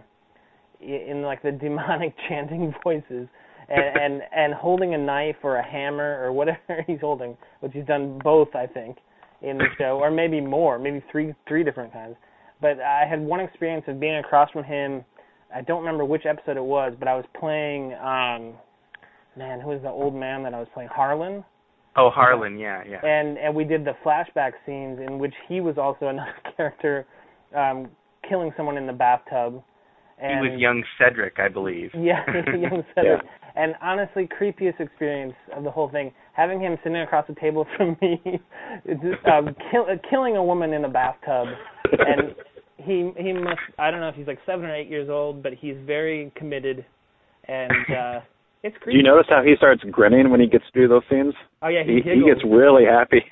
in 0.81 1.21
like 1.21 1.41
the 1.43 1.51
demonic 1.51 2.13
chanting 2.29 2.73
voices, 2.83 3.27
and, 3.71 3.97
and 3.97 4.21
and 4.35 4.53
holding 4.53 4.93
a 4.93 4.97
knife 4.97 5.37
or 5.43 5.57
a 5.57 5.63
hammer 5.63 6.23
or 6.23 6.31
whatever 6.31 6.59
he's 6.87 6.99
holding, 7.01 7.37
which 7.61 7.71
he's 7.73 7.85
done 7.85 8.19
both, 8.23 8.55
I 8.55 8.67
think, 8.67 8.97
in 9.41 9.57
the 9.57 9.65
show, 9.77 9.99
or 10.01 10.11
maybe 10.11 10.41
more, 10.41 10.77
maybe 10.77 11.03
three 11.11 11.33
three 11.47 11.63
different 11.63 11.93
kinds. 11.93 12.15
But 12.61 12.79
I 12.79 13.05
had 13.09 13.19
one 13.19 13.39
experience 13.39 13.85
of 13.87 13.99
being 13.99 14.17
across 14.17 14.51
from 14.51 14.63
him 14.63 15.03
I 15.53 15.61
don't 15.61 15.79
remember 15.79 16.05
which 16.05 16.25
episode 16.25 16.57
it 16.57 16.63
was, 16.63 16.93
but 16.97 17.07
I 17.07 17.15
was 17.15 17.25
playing 17.39 17.93
um 17.93 18.57
man, 19.37 19.61
who 19.61 19.69
was 19.69 19.81
the 19.81 19.89
old 19.89 20.13
man 20.13 20.43
that 20.43 20.53
I 20.53 20.59
was 20.59 20.67
playing? 20.73 20.89
Harlan. 20.93 21.43
Oh, 21.95 22.09
Harlan, 22.09 22.57
yeah, 22.57 22.83
yeah. 22.87 23.05
And 23.05 23.37
and 23.37 23.55
we 23.55 23.63
did 23.63 23.85
the 23.85 23.93
flashback 24.05 24.51
scenes 24.65 24.99
in 25.05 25.19
which 25.19 25.33
he 25.47 25.61
was 25.61 25.77
also 25.77 26.07
another 26.07 26.35
character 26.57 27.05
um 27.55 27.89
killing 28.27 28.51
someone 28.55 28.77
in 28.77 28.87
the 28.87 28.93
bathtub. 28.93 29.63
He 30.21 30.49
was 30.49 30.59
young 30.59 30.83
Cedric, 30.97 31.39
I 31.39 31.49
believe. 31.49 31.89
yeah, 31.93 32.23
young 32.55 32.83
Cedric. 32.95 33.21
And 33.55 33.75
honestly, 33.81 34.29
creepiest 34.29 34.79
experience 34.79 35.33
of 35.55 35.63
the 35.63 35.71
whole 35.71 35.89
thing, 35.89 36.13
having 36.33 36.61
him 36.61 36.77
sitting 36.83 37.01
across 37.01 37.27
the 37.27 37.35
table 37.35 37.65
from 37.75 37.97
me, 38.01 38.21
it's 38.85 39.01
just, 39.01 39.25
um, 39.27 39.53
kill, 39.69 39.83
uh, 39.83 39.95
killing 40.09 40.37
a 40.37 40.43
woman 40.43 40.71
in 40.73 40.85
a 40.85 40.89
bathtub, 40.89 41.47
and 41.91 42.33
he 42.77 43.11
he 43.17 43.33
must 43.33 43.59
I 43.77 43.91
don't 43.91 43.99
know 43.99 44.09
if 44.09 44.15
he's 44.15 44.27
like 44.27 44.39
seven 44.45 44.65
or 44.65 44.75
eight 44.75 44.89
years 44.89 45.09
old, 45.09 45.43
but 45.43 45.53
he's 45.53 45.75
very 45.85 46.31
committed, 46.35 46.85
and 47.47 47.71
uh 47.71 48.19
it's 48.63 48.77
creepy. 48.77 48.91
Do 48.91 48.97
you 48.97 49.03
notice 49.03 49.25
how 49.29 49.41
he 49.43 49.55
starts 49.57 49.81
grinning 49.91 50.29
when 50.29 50.39
he 50.39 50.47
gets 50.47 50.65
to 50.73 50.81
do 50.81 50.87
those 50.87 51.01
scenes? 51.09 51.33
Oh 51.61 51.67
yeah, 51.67 51.83
he, 51.83 51.95
He, 52.03 52.21
he 52.21 52.25
gets 52.25 52.41
really 52.45 52.85
happy. 52.85 53.23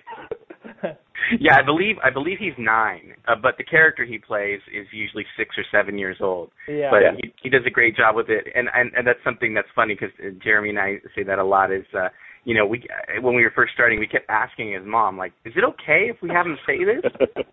Yeah, 1.40 1.58
I 1.58 1.64
believe 1.64 1.96
I 2.04 2.10
believe 2.10 2.38
he's 2.40 2.58
nine, 2.58 3.14
uh, 3.28 3.36
but 3.42 3.56
the 3.58 3.64
character 3.64 4.06
he 4.06 4.18
plays 4.18 4.60
is 4.74 4.88
usually 4.92 5.26
six 5.38 5.56
or 5.58 5.64
seven 5.72 5.98
years 5.98 6.18
old. 6.22 6.50
yeah. 6.68 6.90
But 6.92 7.02
Yeah. 7.02 7.12
he 7.22 7.34
he 7.44 7.50
does 7.50 7.62
a 7.66 7.70
great 7.70 7.96
job 7.96 8.16
with 8.16 8.30
it, 8.30 8.46
and 8.56 8.68
and, 8.74 8.92
and 8.96 9.06
that's 9.08 9.24
something 9.24 9.54
that's 9.54 9.68
funny 9.76 9.96
because 9.96 10.14
Jeremy 10.44 10.70
and 10.70 10.80
I 10.80 10.96
say 11.16 11.24
that 11.24 11.40
a 11.40 11.44
lot. 11.44 11.72
Is 11.72 11.86
uh, 11.94 12.10
you 12.46 12.56
know 12.56 12.66
we 12.66 12.80
uh, 12.90 13.22
when 13.22 13.36
we 13.36 13.44
were 13.44 13.52
first 13.56 13.74
starting, 13.74 14.00
we 14.00 14.08
kept 14.08 14.30
asking 14.30 14.74
his 14.74 14.84
mom 14.86 15.18
like, 15.18 15.34
"Is 15.46 15.54
it 15.56 15.64
okay 15.64 16.10
if 16.10 16.18
we 16.22 16.30
have 16.30 16.46
him 16.46 16.58
say 16.66 16.80
this? 16.84 17.04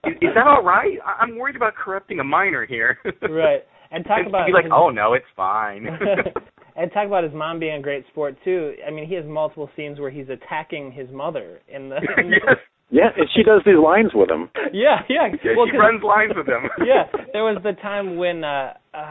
Is, 0.05 0.15
is 0.23 0.35
that 0.35 0.47
all 0.47 0.63
right? 0.65 0.99
I- 1.05 1.23
I'm 1.23 1.37
worried 1.39 1.57
about 1.57 1.75
corrupting 1.75 2.21
a 2.21 2.25
minor 2.25 2.65
here." 2.67 2.99
right. 3.29 3.63
And 3.91 4.05
talk 4.05 4.19
And 4.19 4.27
about 4.29 4.47
he's 4.47 4.55
like, 4.55 4.65
his- 4.65 4.73
"Oh 4.75 4.91
no, 4.91 5.13
it's 5.15 5.31
fine." 5.37 5.87
and 6.77 6.93
talk 6.93 7.07
about 7.07 7.25
his 7.25 7.33
mom 7.35 7.59
being 7.61 7.77
a 7.77 7.83
great 7.83 8.05
sport 8.09 8.37
too. 8.45 8.75
I 8.87 8.91
mean, 8.91 9.07
he 9.07 9.15
has 9.15 9.25
multiple 9.27 9.71
scenes 9.77 9.99
where 10.01 10.11
he's 10.11 10.29
attacking 10.29 10.93
his 10.93 11.09
mother 11.11 11.61
in 11.69 11.89
the. 11.89 11.97
In 12.19 12.31
the 12.31 12.37
yes, 12.47 12.57
yeah, 12.91 13.09
and 13.17 13.29
she 13.35 13.43
does 13.43 13.63
these 13.67 13.77
lines 13.83 14.11
with 14.15 14.31
him. 14.31 14.49
yeah, 14.73 15.03
yeah. 15.09 15.29
yeah, 15.45 15.53
well, 15.57 15.67
she 15.67 15.73
'cause- 15.73 15.81
runs 15.81 16.03
lines 16.03 16.33
with 16.37 16.47
him. 16.49 16.69
yeah, 16.87 17.05
there 17.33 17.45
was 17.45 17.59
the 17.63 17.73
time 17.83 18.17
when 18.17 18.45
uh 18.45 18.75
uh 18.95 19.09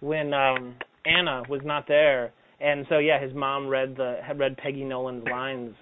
when 0.00 0.32
um 0.34 0.74
Anna 1.06 1.42
was 1.48 1.60
not 1.64 1.86
there, 1.88 2.32
and 2.60 2.86
so 2.88 2.98
yeah, 2.98 3.20
his 3.22 3.34
mom 3.34 3.68
read 3.68 3.96
the 3.96 4.18
had 4.24 4.38
read 4.38 4.56
Peggy 4.58 4.84
Nolan's 4.84 5.24
lines, 5.30 5.74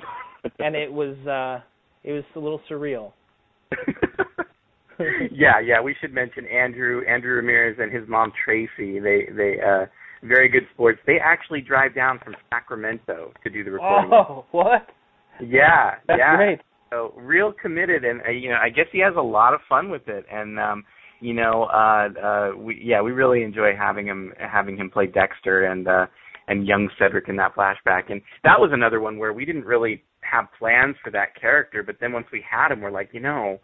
and 0.58 0.74
it 0.76 0.92
was 0.92 1.16
uh 1.26 1.60
it 2.04 2.12
was 2.12 2.24
a 2.36 2.38
little 2.38 2.60
surreal. 2.70 3.12
yeah, 5.30 5.60
yeah. 5.64 5.80
We 5.80 5.94
should 6.00 6.12
mention 6.12 6.46
Andrew 6.46 7.02
Andrew 7.08 7.34
Ramirez 7.36 7.76
and 7.78 7.92
his 7.92 8.08
mom 8.08 8.32
Tracy. 8.44 8.98
They 8.98 9.28
they 9.36 9.56
uh 9.60 9.86
very 10.22 10.48
good 10.48 10.64
sports. 10.74 10.98
They 11.06 11.18
actually 11.22 11.60
drive 11.60 11.94
down 11.94 12.18
from 12.24 12.34
Sacramento 12.50 13.32
to 13.44 13.50
do 13.50 13.62
the 13.62 13.70
recording. 13.70 14.10
Oh, 14.12 14.44
what? 14.50 14.86
yeah, 15.40 15.94
That's 16.08 16.18
yeah. 16.18 16.36
great. 16.36 16.60
So 16.90 17.12
real 17.16 17.52
committed, 17.52 18.04
and 18.04 18.20
uh, 18.26 18.30
you 18.30 18.48
know, 18.50 18.56
I 18.62 18.70
guess 18.70 18.86
he 18.92 19.00
has 19.00 19.14
a 19.16 19.22
lot 19.22 19.54
of 19.54 19.60
fun 19.68 19.90
with 19.90 20.08
it, 20.08 20.24
and 20.30 20.58
um, 20.58 20.84
you 21.20 21.34
know, 21.34 21.64
uh, 21.64 22.08
uh, 22.20 22.56
we 22.56 22.80
yeah, 22.82 23.02
we 23.02 23.12
really 23.12 23.42
enjoy 23.42 23.72
having 23.76 24.06
him 24.06 24.32
having 24.38 24.76
him 24.76 24.90
play 24.90 25.06
Dexter 25.06 25.64
and 25.64 25.86
uh, 25.86 26.06
and 26.46 26.66
young 26.66 26.88
Cedric 26.98 27.28
in 27.28 27.36
that 27.36 27.54
flashback, 27.54 28.10
and 28.10 28.22
that 28.44 28.58
was 28.58 28.70
another 28.72 29.00
one 29.00 29.18
where 29.18 29.32
we 29.32 29.44
didn't 29.44 29.64
really 29.64 30.02
have 30.20 30.46
plans 30.58 30.96
for 31.02 31.10
that 31.10 31.38
character, 31.40 31.82
but 31.82 31.96
then 32.00 32.12
once 32.12 32.26
we 32.32 32.44
had 32.48 32.70
him, 32.72 32.80
we're 32.80 32.90
like, 32.90 33.10
you 33.12 33.20
know, 33.20 33.58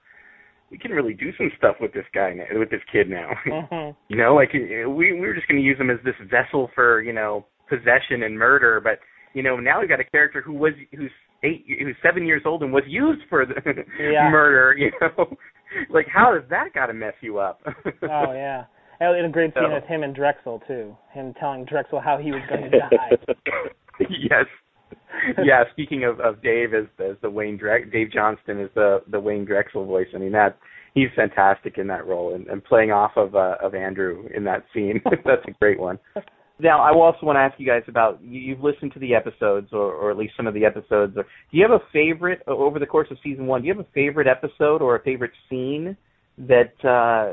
we 0.70 0.78
can 0.78 0.92
really 0.92 1.12
do 1.14 1.30
some 1.36 1.50
stuff 1.58 1.76
with 1.80 1.92
this 1.92 2.06
guy 2.14 2.32
now, 2.32 2.44
with 2.58 2.70
this 2.70 2.80
kid 2.90 3.08
now. 3.08 3.30
Mhm. 3.46 3.96
you 4.08 4.16
know, 4.16 4.34
like 4.34 4.52
we 4.52 4.86
we 4.86 5.20
were 5.20 5.34
just 5.34 5.48
going 5.48 5.60
to 5.60 5.66
use 5.66 5.78
him 5.78 5.90
as 5.90 5.98
this 6.04 6.14
vessel 6.30 6.70
for 6.74 7.00
you 7.02 7.12
know 7.12 7.46
possession 7.68 8.22
and 8.24 8.38
murder, 8.38 8.80
but 8.80 8.98
you 9.32 9.42
know 9.42 9.56
now 9.56 9.80
we've 9.80 9.88
got 9.88 10.00
a 10.00 10.04
character 10.04 10.42
who 10.42 10.52
was 10.52 10.72
who's 10.94 11.10
eight 11.44 11.64
who's 11.68 11.94
seven 12.02 12.26
years 12.26 12.42
old 12.44 12.62
and 12.62 12.72
was 12.72 12.82
used 12.86 13.22
for 13.28 13.46
the 13.46 13.54
Yeah. 14.00 14.28
murder. 14.32 14.74
You 14.76 14.90
know, 15.00 15.36
like 15.90 16.06
how 16.12 16.32
does 16.34 16.48
that 16.50 16.72
got 16.74 16.86
to 16.86 16.94
mess 16.94 17.14
you 17.20 17.38
up? 17.38 17.60
Oh 18.02 18.32
yeah. 18.32 18.64
And 19.00 19.26
a 19.26 19.28
great 19.28 19.52
scene 19.54 19.64
So- 19.68 19.74
with 19.74 19.84
him 19.84 20.02
and 20.02 20.14
Drexel 20.14 20.62
too. 20.66 20.96
Him 21.12 21.34
telling 21.38 21.64
Drexel 21.64 22.00
how 22.00 22.16
he 22.18 22.30
was 22.32 22.40
going 22.48 22.70
to 22.70 22.78
die. 22.78 23.10
yes. 24.08 24.46
Yeah. 25.44 25.64
Speaking 25.72 26.04
of 26.04 26.20
of 26.20 26.42
Dave 26.42 26.74
as 26.74 26.86
as 26.98 27.16
the 27.22 27.30
Wayne 27.30 27.58
Drex, 27.58 27.90
Dave 27.92 28.10
Johnston 28.12 28.60
is 28.60 28.70
the 28.74 29.02
the 29.10 29.20
Wayne 29.20 29.44
Drexel 29.44 29.84
voice. 29.84 30.08
I 30.14 30.18
mean 30.18 30.32
that 30.32 30.58
he's 30.94 31.08
fantastic 31.16 31.76
in 31.78 31.86
that 31.88 32.06
role 32.06 32.34
and, 32.34 32.46
and 32.46 32.62
playing 32.64 32.92
off 32.92 33.12
of 33.16 33.34
uh, 33.34 33.56
of 33.60 33.74
Andrew 33.74 34.28
in 34.34 34.44
that 34.44 34.64
scene. 34.72 35.00
That's 35.04 35.44
a 35.46 35.52
great 35.60 35.78
one. 35.78 35.98
Now, 36.60 36.80
I 36.82 36.92
also 36.94 37.26
want 37.26 37.36
to 37.36 37.40
ask 37.40 37.58
you 37.58 37.66
guys 37.66 37.82
about 37.88 38.22
you, 38.22 38.38
you've 38.40 38.60
listened 38.60 38.92
to 38.94 39.00
the 39.00 39.14
episodes, 39.14 39.68
or, 39.72 39.92
or 39.92 40.10
at 40.10 40.16
least 40.16 40.34
some 40.36 40.46
of 40.46 40.54
the 40.54 40.64
episodes. 40.64 41.16
Or, 41.16 41.24
do 41.24 41.56
you 41.58 41.62
have 41.68 41.72
a 41.72 41.82
favorite 41.92 42.42
over 42.46 42.78
the 42.78 42.86
course 42.86 43.08
of 43.10 43.16
season 43.24 43.46
one? 43.46 43.62
Do 43.62 43.66
you 43.68 43.74
have 43.74 43.84
a 43.84 43.88
favorite 43.92 44.28
episode 44.28 44.80
or 44.80 44.94
a 44.96 45.02
favorite 45.02 45.32
scene 45.50 45.96
that 46.38 46.72
uh, 46.84 47.32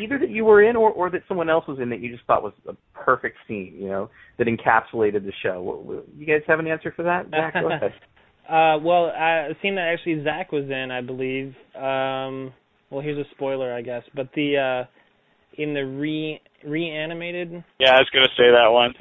either 0.00 0.18
that 0.18 0.30
you 0.30 0.44
were 0.46 0.62
in 0.62 0.74
or, 0.74 0.90
or 0.90 1.10
that 1.10 1.20
someone 1.28 1.50
else 1.50 1.66
was 1.68 1.78
in 1.80 1.90
that 1.90 2.00
you 2.00 2.10
just 2.14 2.26
thought 2.26 2.42
was 2.42 2.54
a 2.66 2.72
perfect 2.94 3.36
scene? 3.46 3.74
You 3.78 3.88
know, 3.88 4.10
that 4.38 4.46
encapsulated 4.46 5.24
the 5.26 5.32
show. 5.42 5.60
What- 5.60 5.82
what- 5.84 6.04
You 6.16 6.24
guys 6.26 6.40
have 6.46 6.58
an 6.58 6.66
answer 6.66 6.92
for 6.96 7.02
that? 7.02 7.28
Zach, 7.30 7.54
go 7.54 7.70
ahead. 7.70 7.92
Uh, 8.48 8.78
well, 8.80 9.06
uh, 9.06 9.50
a 9.50 9.54
scene 9.60 9.74
that 9.74 9.92
actually 9.92 10.22
Zach 10.22 10.52
was 10.52 10.66
in, 10.70 10.92
I 10.92 11.00
believe. 11.00 11.48
Um, 11.74 12.54
well, 12.90 13.00
here's 13.02 13.18
a 13.18 13.28
spoiler, 13.32 13.74
I 13.74 13.82
guess. 13.82 14.04
But 14.14 14.28
the 14.36 14.84
uh, 14.86 14.88
in 15.58 15.74
the 15.74 15.84
re 15.84 16.40
reanimated 16.64 17.64
Yeah, 17.78 17.92
I 17.92 18.00
was 18.00 18.10
gonna 18.12 18.26
say 18.36 18.50
that 18.50 18.70
one. 18.72 18.94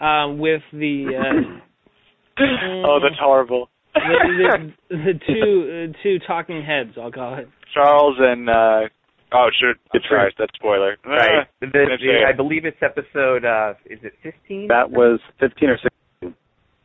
um, 0.00 0.38
with 0.38 0.62
the 0.72 1.06
uh, 1.16 2.42
oh, 2.86 2.98
that's 3.02 3.18
horrible. 3.20 3.68
the, 3.94 4.72
the, 4.90 4.96
the 4.96 5.20
two 5.26 5.90
uh, 5.90 6.02
two 6.02 6.18
talking 6.26 6.62
heads, 6.62 6.96
I'll 7.00 7.12
call 7.12 7.38
it. 7.38 7.48
Charles 7.72 8.16
and 8.18 8.48
uh 8.48 8.88
oh, 9.32 9.48
sure. 9.58 9.74
I'm 9.92 10.00
sorry, 10.08 10.34
that's 10.38 10.54
spoiler. 10.54 10.96
Right. 11.04 11.46
The, 11.60 11.66
the, 11.66 12.24
I 12.28 12.32
believe 12.32 12.64
it's 12.64 12.78
episode. 12.82 13.44
Uh, 13.44 13.74
is 13.86 13.98
it 14.02 14.14
15? 14.22 14.68
That 14.68 14.90
was 14.90 15.20
15 15.40 15.68
or 15.68 15.78
16. 16.22 16.34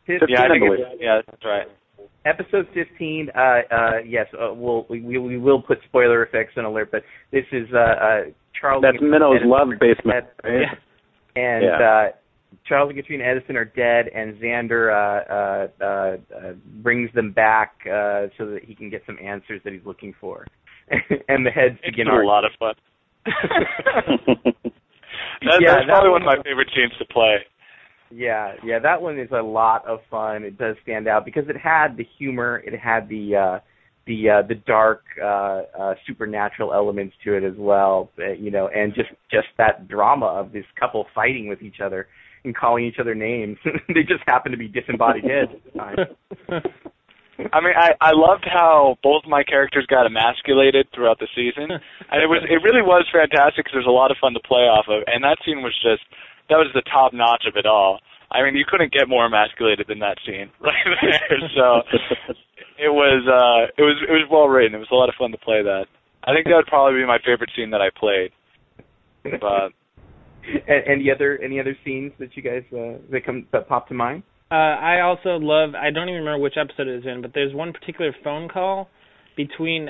15? 0.08 0.28
Yeah, 0.30 0.44
I 0.44 0.48
think 0.50 0.64
believe. 0.64 0.80
it's, 0.80 1.02
yeah, 1.02 1.22
that's 1.26 1.46
right. 1.46 1.68
Episode 2.26 2.68
15 2.74 3.30
uh 3.36 3.40
uh 3.40 3.92
yes 4.06 4.28
uh, 4.34 4.54
we'll 4.54 4.86
we, 4.90 5.02
we 5.02 5.18
we 5.18 5.38
will 5.38 5.62
put 5.62 5.78
spoiler 5.88 6.24
effects 6.24 6.54
and 6.58 6.66
alert 6.66 6.90
but 6.92 7.02
this 7.32 7.46
is 7.52 7.68
uh 7.74 7.78
uh 7.78 8.22
charles 8.60 8.82
That's 8.82 8.98
and 9.02 9.10
Minnow's 9.12 9.36
Edison 9.38 9.50
love 9.50 9.70
are 9.70 9.78
basement. 9.78 10.26
dead, 10.26 10.28
Right? 10.44 10.68
and 11.36 11.64
Yeah. 11.64 11.80
uh 11.80 12.12
charles 12.66 12.90
and 12.90 12.98
katrina 13.00 13.24
edison 13.24 13.56
are 13.56 13.66
dead 13.66 14.08
and 14.14 14.36
xander 14.42 14.92
uh 14.92 15.34
uh 15.34 15.68
uh, 15.84 16.18
uh 16.38 16.54
brings 16.84 17.12
them 17.14 17.32
back 17.32 17.76
uh 17.86 18.28
so 18.38 18.46
that 18.48 18.62
he 18.64 18.76
can 18.76 18.90
get 18.90 19.02
some 19.06 19.18
answers 19.24 19.62
that 19.64 19.72
he's 19.74 19.86
looking 19.86 20.14
for 20.20 20.46
and 21.30 21.46
the 21.46 21.52
heads 21.52 21.78
It's 21.84 21.96
begin 21.96 22.08
a 22.08 22.24
lot 22.26 22.44
of 22.46 22.52
fun. 22.60 22.74
That, 25.42 25.60
Yeah, 25.62 25.76
that's 25.76 25.86
probably 25.88 26.10
one 26.10 26.24
one- 26.26 26.38
of 26.40 26.40
my 26.40 26.44
favorite 26.44 26.68
scenes 26.76 26.92
to 27.00 27.06
play. 27.06 27.38
Yeah, 28.12 28.54
yeah, 28.64 28.80
that 28.80 29.02
one 29.02 29.20
is 29.20 29.30
a 29.32 29.42
lot 29.42 29.86
of 29.88 30.00
fun. 30.10 30.44
It 30.44 30.58
does 30.58 30.76
stand 30.84 31.08
out 31.08 31.26
because 31.26 31.48
it 31.48 31.58
had 31.58 31.96
the 31.96 32.06
humor, 32.18 32.62
it 32.66 32.78
had 32.78 33.08
the 33.08 33.36
uh 33.36 33.60
the 34.08 34.30
uh 34.30 34.48
the 34.48 34.56
dark 34.56 35.04
uh 35.22 35.62
uh 35.80 35.94
supernatural 36.08 36.74
elements 36.74 37.16
to 37.24 37.36
it 37.36 37.44
as 37.44 37.54
well, 37.58 38.10
uh, 38.20 38.32
you 38.32 38.50
know, 38.50 38.68
and 38.68 38.96
just 38.96 39.10
just 39.32 39.48
that 39.58 39.88
drama 39.88 40.26
of 40.26 40.52
this 40.52 40.66
couple 40.80 41.06
fighting 41.14 41.48
with 41.48 41.62
each 41.62 41.80
other 41.84 42.08
and 42.44 42.56
calling 42.56 42.86
each 42.86 43.00
other 43.00 43.14
names. 43.14 43.58
they 43.88 44.02
just 44.02 44.24
happen 44.26 44.52
to 44.52 44.58
be 44.58 44.68
disembodied 44.68 45.24
heads 45.24 45.52
at 45.54 45.74
the 45.74 45.80
time. 45.80 45.98
I 47.54 47.62
mean, 47.62 47.74
I 47.78 47.92
I 48.02 48.12
loved 48.12 48.46
how 48.52 48.98
both 49.02 49.24
my 49.28 49.44
characters 49.44 49.86
got 49.86 50.06
emasculated 50.06 50.88
throughout 50.94 51.20
the 51.20 51.28
season, 51.36 51.72
and 51.72 52.20
it 52.22 52.28
was 52.28 52.44
it 52.50 52.60
really 52.64 52.82
was 52.82 53.06
fantastic 53.14 53.66
because 53.66 53.74
there's 53.74 53.88
a 53.88 53.96
lot 53.96 54.12
of 54.12 54.18
fun 54.20 54.34
to 54.34 54.42
play 54.42 54.68
off 54.68 54.86
of, 54.90 55.04
and 55.08 55.24
that 55.24 55.38
scene 55.46 55.62
was 55.62 55.74
just 55.82 56.04
that 56.50 56.58
was 56.58 56.68
the 56.74 56.84
top 56.92 57.14
notch 57.14 57.46
of 57.48 57.56
it 57.56 57.66
all. 57.66 58.00
I 58.32 58.44
mean, 58.44 58.56
you 58.56 58.66
couldn't 58.68 58.94
get 58.94 59.10
more 59.10 59.26
emasculated 59.26 59.88
than 59.88 60.00
that 60.00 60.18
scene 60.26 60.52
right 60.60 60.86
there. 61.02 61.40
So 61.56 61.82
it 62.78 62.90
was 62.90 63.26
uh 63.26 63.72
it 63.78 63.84
was 63.84 63.98
it 64.08 64.12
was 64.12 64.28
well 64.30 64.48
written. 64.48 64.76
It 64.76 64.80
was 64.80 64.92
a 64.92 64.96
lot 64.96 65.10
of 65.10 65.16
fun 65.18 65.32
to 65.32 65.38
play 65.38 65.64
that. 65.64 65.86
I 66.24 66.34
think 66.34 66.46
that 66.46 66.56
would 66.56 66.68
probably 66.68 67.00
be 67.00 67.06
my 67.06 67.18
favorite 67.26 67.50
scene 67.56 67.72
that 67.72 67.82
I 67.82 67.90
played. 67.96 68.32
But 69.24 69.74
and, 70.68 70.84
any 70.88 71.12
other 71.12 71.40
any 71.44 71.60
other 71.60 71.78
scenes 71.84 72.12
that 72.20 72.36
you 72.36 72.44
guys 72.44 72.64
uh, 72.72 73.00
that 73.12 73.26
come 73.26 73.48
that 73.52 73.68
pop 73.68 73.88
to 73.90 73.94
mind? 73.94 74.24
Uh, 74.52 74.56
I 74.56 75.02
also 75.02 75.38
love. 75.38 75.76
I 75.76 75.92
don't 75.92 76.10
even 76.10 76.22
remember 76.22 76.40
which 76.40 76.56
episode 76.58 76.88
it 76.88 77.00
is 77.00 77.06
in, 77.06 77.22
but 77.22 77.32
there's 77.34 77.54
one 77.54 77.72
particular 77.72 78.16
phone 78.24 78.50
call 78.50 78.90
between. 79.38 79.90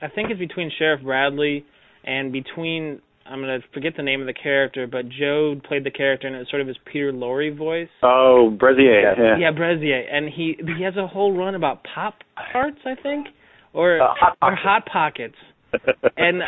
I 0.00 0.08
think 0.08 0.30
it's 0.30 0.38
between 0.38 0.70
Sheriff 0.78 1.02
Bradley 1.02 1.64
and 2.04 2.32
between. 2.32 3.00
I'm 3.30 3.40
gonna 3.40 3.58
forget 3.74 3.92
the 3.96 4.02
name 4.02 4.20
of 4.20 4.26
the 4.26 4.32
character, 4.32 4.86
but 4.86 5.08
Joe 5.08 5.60
played 5.66 5.84
the 5.84 5.90
character, 5.90 6.26
and 6.26 6.36
it 6.36 6.40
was 6.40 6.48
sort 6.50 6.62
of 6.62 6.68
his 6.68 6.76
Peter 6.90 7.12
Lorre 7.12 7.56
voice. 7.56 7.88
Oh, 8.02 8.50
Brazier. 8.58 9.00
Yes. 9.00 9.16
Yeah. 9.18 9.38
Yeah, 9.38 9.50
Brazier, 9.50 10.00
and 10.10 10.28
he 10.28 10.56
he 10.76 10.82
has 10.84 10.96
a 10.96 11.06
whole 11.06 11.36
run 11.36 11.54
about 11.54 11.84
pop 11.94 12.14
tarts, 12.52 12.78
I 12.86 12.94
think, 13.02 13.28
or 13.72 14.00
Uh, 14.00 14.14
Hot 14.18 14.36
or 14.42 14.54
hot 14.54 14.86
pockets, 14.86 15.36
and 16.16 16.42
uh, 16.42 16.46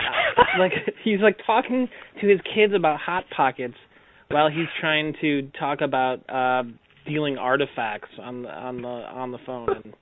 like 0.59 0.73
he's 1.05 1.21
like 1.21 1.39
talking 1.47 1.89
to 2.21 2.27
his 2.29 2.41
kids 2.55 2.73
about 2.75 2.99
hot 3.01 3.25
pockets 3.37 3.77
while 4.31 4.49
he's 4.49 4.69
trying 4.81 5.15
to 5.21 5.51
talk 5.59 5.81
about 5.81 6.19
uh 6.31 6.63
dealing 7.07 7.37
artifacts 7.39 8.11
on 8.21 8.43
the 8.43 8.49
on 8.49 8.83
the 8.83 8.89
on 8.89 9.33
the 9.33 9.39
phone 9.45 9.69
and 9.71 9.95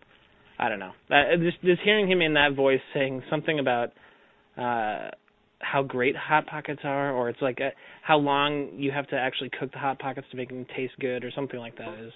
I 0.58 0.68
don't 0.68 0.78
know. 0.80 0.92
That 1.08 1.38
just 1.40 1.60
just 1.62 1.80
hearing 1.82 2.10
him 2.10 2.20
in 2.20 2.34
that 2.34 2.54
voice 2.54 2.80
saying 2.92 3.22
something 3.30 3.58
about 3.58 3.92
uh 4.56 5.10
how 5.61 5.82
great 5.82 6.14
hot 6.16 6.46
pockets 6.46 6.80
are 6.84 7.12
or 7.12 7.28
it's 7.28 7.42
like 7.42 7.59
uh 7.61 7.70
how 8.02 8.16
long 8.16 8.68
you 8.76 8.90
have 8.90 9.09
to 9.09 9.16
actually 9.16 9.50
cook 9.59 9.70
the 9.72 9.78
hot 9.78 9.98
pockets 9.98 10.26
to 10.30 10.36
make 10.36 10.48
them 10.48 10.64
taste 10.76 10.94
good 11.00 11.24
or 11.24 11.30
something 11.34 11.59
like 11.59 11.76
that 11.76 11.92
is 11.98 12.12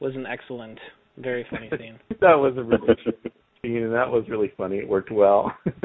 was 0.00 0.14
an 0.14 0.26
excellent 0.26 0.78
very 1.16 1.46
funny 1.50 1.70
scene. 1.78 1.98
that 2.20 2.36
was 2.38 2.54
a 2.56 2.62
really 2.62 2.86
scene, 3.62 3.82
and 3.82 3.92
that 3.92 4.08
was 4.08 4.24
really 4.28 4.52
funny. 4.56 4.76
It 4.76 4.88
worked 4.88 5.10
well. 5.10 5.56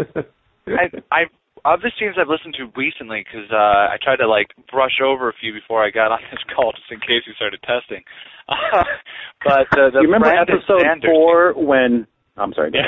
I 0.67 0.88
I 1.11 1.21
of 1.65 1.79
the 1.81 1.91
scenes 1.99 2.15
I've 2.19 2.27
listened 2.27 2.55
to 2.59 2.67
recently 2.75 3.23
because 3.23 3.49
uh, 3.51 3.88
I 3.91 3.97
tried 4.03 4.17
to 4.17 4.27
like 4.27 4.47
brush 4.71 4.99
over 5.03 5.29
a 5.29 5.34
few 5.39 5.53
before 5.53 5.84
I 5.84 5.89
got 5.89 6.11
on 6.11 6.19
this 6.31 6.43
call 6.55 6.71
just 6.71 6.91
in 6.91 6.99
case 6.99 7.23
we 7.25 7.34
started 7.36 7.59
testing. 7.63 8.03
but 9.43 9.67
uh, 9.79 9.89
the 9.91 10.03
you 10.03 10.11
remember 10.11 10.27
friend 10.27 10.49
episode 10.49 10.84
Xander 10.84 11.07
four 11.07 11.53
when? 11.55 12.07
I'm 12.36 12.53
sorry. 12.53 12.71
go 12.71 12.79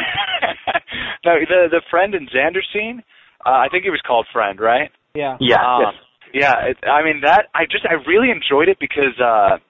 no, 1.26 1.34
the 1.48 1.68
the 1.72 1.82
friend 1.90 2.16
and 2.16 2.30
Xander 2.30 2.62
scene. 2.74 3.02
Uh, 3.46 3.62
I 3.62 3.68
think 3.70 3.86
it 3.86 3.92
was 3.92 4.02
called 4.06 4.26
Friend, 4.34 4.60
right? 4.60 4.90
Yeah. 5.14 5.38
yeah. 5.40 5.62
Um, 5.62 5.94
yeah. 6.34 6.74
It, 6.74 6.78
I 6.88 7.04
mean 7.04 7.22
that. 7.22 7.48
I 7.54 7.66
just 7.70 7.86
I 7.86 7.94
really 8.10 8.32
enjoyed 8.32 8.68
it 8.68 8.78
because 8.80 9.14
uh, 9.22 9.62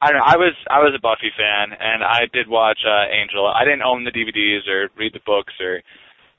I 0.00 0.08
don't 0.08 0.16
know. 0.16 0.30
I 0.30 0.36
was 0.36 0.54
I 0.70 0.78
was 0.78 0.94
a 0.96 1.02
Buffy 1.02 1.28
fan 1.36 1.76
and 1.76 2.02
I 2.02 2.24
did 2.32 2.48
watch 2.48 2.78
uh, 2.86 3.10
Angel. 3.12 3.46
I 3.46 3.64
didn't 3.64 3.82
own 3.82 4.04
the 4.04 4.14
DVDs 4.14 4.64
or 4.68 4.88
read 4.96 5.12
the 5.12 5.20
books 5.26 5.52
or 5.60 5.82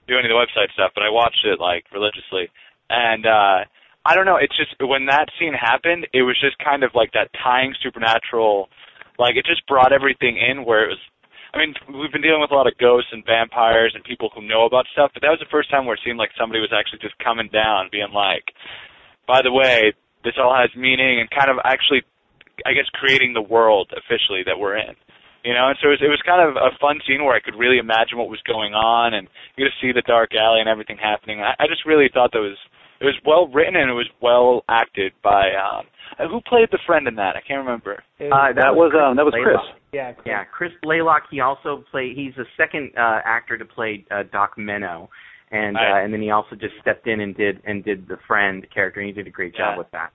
do 0.08 0.18
any 0.18 0.26
of 0.26 0.34
the 0.34 0.40
website 0.42 0.74
stuff, 0.74 0.92
but 0.96 1.04
I 1.04 1.10
watched 1.10 1.46
it 1.46 1.60
like 1.60 1.86
religiously. 1.94 2.50
And 2.90 3.26
uh, 3.26 3.68
I 4.06 4.16
don't 4.16 4.26
know. 4.26 4.38
It's 4.42 4.56
just 4.58 4.74
when 4.82 5.06
that 5.06 5.30
scene 5.38 5.54
happened, 5.54 6.08
it 6.14 6.24
was 6.24 6.40
just 6.42 6.58
kind 6.58 6.84
of 6.84 6.92
like 6.96 7.12
that 7.14 7.30
tying 7.44 7.76
supernatural. 7.84 8.70
Like 9.20 9.36
it 9.36 9.46
just 9.46 9.68
brought 9.68 9.94
everything 9.94 10.42
in 10.42 10.66
where 10.66 10.90
it 10.90 10.98
was 10.98 11.04
I 11.54 11.60
mean, 11.60 11.76
we've 11.92 12.12
been 12.12 12.24
dealing 12.24 12.40
with 12.40 12.52
a 12.52 12.56
lot 12.56 12.68
of 12.68 12.80
ghosts 12.80 13.12
and 13.12 13.26
vampires 13.28 13.92
and 13.94 14.04
people 14.04 14.32
who 14.32 14.42
know 14.42 14.64
about 14.64 14.88
stuff, 14.96 15.12
but 15.14 15.20
that 15.22 15.36
was 15.36 15.44
the 15.44 15.52
first 15.52 15.70
time 15.70 15.86
where 15.86 15.96
it 15.96 16.04
seemed 16.06 16.18
like 16.18 16.32
somebody 16.40 16.64
was 16.64 16.72
actually 16.72 17.04
just 17.04 17.20
coming 17.20 17.50
down, 17.52 17.92
being 17.92 18.16
like, 18.16 18.56
by 19.28 19.44
the 19.44 19.52
way, 19.52 19.92
this 20.24 20.40
all 20.40 20.56
has 20.56 20.72
meaning 20.80 21.20
and 21.20 21.28
kind 21.30 21.52
of 21.52 21.60
actually, 21.68 22.08
I 22.64 22.72
guess, 22.72 22.88
creating 22.96 23.34
the 23.34 23.44
world 23.44 23.92
officially 23.92 24.48
that 24.48 24.56
we're 24.56 24.80
in. 24.80 24.96
You 25.44 25.58
know, 25.58 25.74
and 25.74 25.78
so 25.82 25.90
it 25.90 25.98
was, 25.98 26.02
it 26.06 26.14
was 26.14 26.22
kind 26.22 26.40
of 26.40 26.56
a 26.56 26.72
fun 26.80 27.02
scene 27.04 27.26
where 27.26 27.36
I 27.36 27.42
could 27.42 27.58
really 27.58 27.82
imagine 27.82 28.16
what 28.22 28.30
was 28.30 28.40
going 28.46 28.78
on 28.78 29.18
and 29.18 29.28
you 29.58 29.66
to 29.66 29.74
see 29.82 29.92
the 29.92 30.06
dark 30.06 30.38
alley 30.38 30.62
and 30.62 30.70
everything 30.70 31.02
happening. 31.02 31.42
I, 31.42 31.58
I 31.58 31.66
just 31.66 31.84
really 31.84 32.08
thought 32.14 32.32
that 32.32 32.46
was 32.46 32.62
it 33.02 33.06
was 33.06 33.18
well 33.26 33.48
written 33.48 33.76
and 33.76 33.90
it 33.90 33.94
was 33.94 34.10
well 34.22 34.64
acted 34.70 35.12
by 35.24 35.50
um 35.58 35.86
who 36.30 36.40
played 36.48 36.68
the 36.72 36.80
friend 36.86 37.08
in 37.08 37.16
that? 37.16 37.36
I 37.36 37.42
can't 37.42 37.66
remember. 37.66 38.04
Uh, 38.20 38.54
That 38.54 38.76
was 38.76 38.94
um 38.94 39.16
that 39.18 39.26
was 39.26 39.34
Chris. 39.34 39.58
Blaylock. 39.58 39.76
Yeah. 39.92 40.14
Yeah, 40.26 40.44
Chris 40.46 40.72
Blaylock. 40.84 41.24
He 41.32 41.40
also 41.40 41.84
played. 41.90 42.16
He's 42.16 42.36
the 42.36 42.46
second 42.56 42.92
uh, 42.98 43.20
actor 43.26 43.58
to 43.58 43.66
play 43.66 44.06
uh, 44.12 44.24
Doc 44.32 44.56
Menno, 44.58 45.08
and 45.52 45.76
Right. 45.76 46.00
uh, 46.02 46.04
and 46.06 46.14
then 46.14 46.22
he 46.22 46.30
also 46.32 46.56
just 46.56 46.76
stepped 46.80 47.08
in 47.08 47.20
and 47.22 47.36
did 47.36 47.62
and 47.66 47.84
did 47.84 48.08
the 48.08 48.18
friend 48.28 48.66
character. 48.74 49.00
and 49.02 49.08
He 49.08 49.14
did 49.14 49.26
a 49.28 49.32
great 49.34 49.56
job 49.56 49.74
Yeah. 49.74 49.78
with 49.80 49.92
that. 49.92 50.12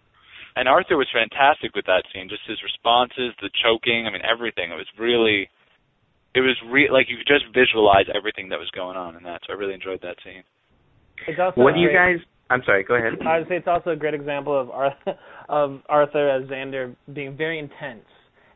And 0.55 0.69
Arthur 0.69 0.97
was 0.97 1.09
fantastic 1.13 1.75
with 1.75 1.85
that 1.87 2.05
scene. 2.13 2.29
Just 2.31 2.47
his 2.47 2.63
responses, 2.63 3.35
the 3.43 3.51
choking, 3.65 4.07
I 4.07 4.11
mean 4.11 4.23
everything. 4.25 4.71
It 4.71 4.77
was 4.77 4.89
really 4.99 5.49
it 6.35 6.41
was 6.41 6.57
re- 6.71 6.91
like 6.93 7.09
you 7.09 7.17
could 7.17 7.27
just 7.27 7.45
visualize 7.53 8.07
everything 8.15 8.49
that 8.51 8.59
was 8.61 8.71
going 8.71 8.97
on 8.97 9.17
in 9.17 9.23
that. 9.25 9.41
So 9.47 9.53
I 9.53 9.57
really 9.57 9.75
enjoyed 9.75 10.01
that 10.03 10.17
scene. 10.23 10.45
It's 11.27 11.41
also 11.41 11.61
What 11.61 11.75
do 11.75 11.81
you 11.81 11.91
guys? 11.93 12.21
I'm 12.51 12.63
sorry. 12.65 12.85
Go 12.85 12.95
ahead. 12.95 13.15
I 13.27 13.39
would 13.39 13.49
say 13.49 13.57
it's 13.57 13.67
also 13.69 13.91
a 13.91 13.97
great 13.97 14.15
example 14.15 14.59
of 14.59 14.71
Arthur, 14.71 15.19
of 15.49 15.81
Arthur 15.89 16.29
as 16.31 16.49
Xander 16.49 16.95
being 17.13 17.37
very 17.37 17.59
intense 17.59 18.05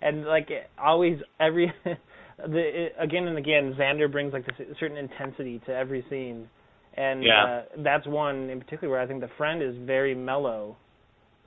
and 0.02 0.24
like 0.24 0.48
always 0.82 1.18
every 1.40 1.72
the 1.84 1.96
it, 2.86 2.94
again 2.98 3.26
and 3.26 3.38
again 3.38 3.74
Xander 3.78 4.10
brings 4.10 4.32
like 4.32 4.46
this 4.46 4.54
certain 4.78 4.96
intensity 4.96 5.60
to 5.66 5.74
every 5.74 6.04
scene, 6.10 6.48
and 6.96 7.22
Yeah. 7.22 7.44
uh, 7.44 7.62
that's 7.78 8.06
one 8.06 8.50
in 8.50 8.60
particular 8.60 8.92
where 8.92 9.00
I 9.02 9.06
think 9.06 9.20
the 9.20 9.30
friend 9.36 9.62
is 9.62 9.74
very 9.86 10.14
mellow, 10.14 10.76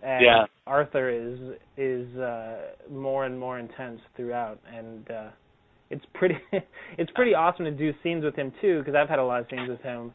and 0.01 0.23
Yeah. 0.23 0.45
Arthur 0.67 1.09
is 1.09 1.39
is 1.77 2.15
uh, 2.17 2.73
more 2.91 3.25
and 3.25 3.39
more 3.39 3.59
intense 3.59 4.01
throughout, 4.15 4.59
and 4.71 5.09
uh, 5.09 5.29
it's 5.89 6.05
pretty 6.13 6.37
it's 6.97 7.11
pretty 7.15 7.33
awesome 7.33 7.65
to 7.65 7.71
do 7.71 7.91
scenes 8.03 8.23
with 8.23 8.35
him 8.35 8.51
too 8.61 8.79
because 8.79 8.95
I've 8.95 9.09
had 9.09 9.19
a 9.19 9.25
lot 9.25 9.41
of 9.41 9.47
scenes 9.49 9.69
with 9.69 9.81
him. 9.81 10.13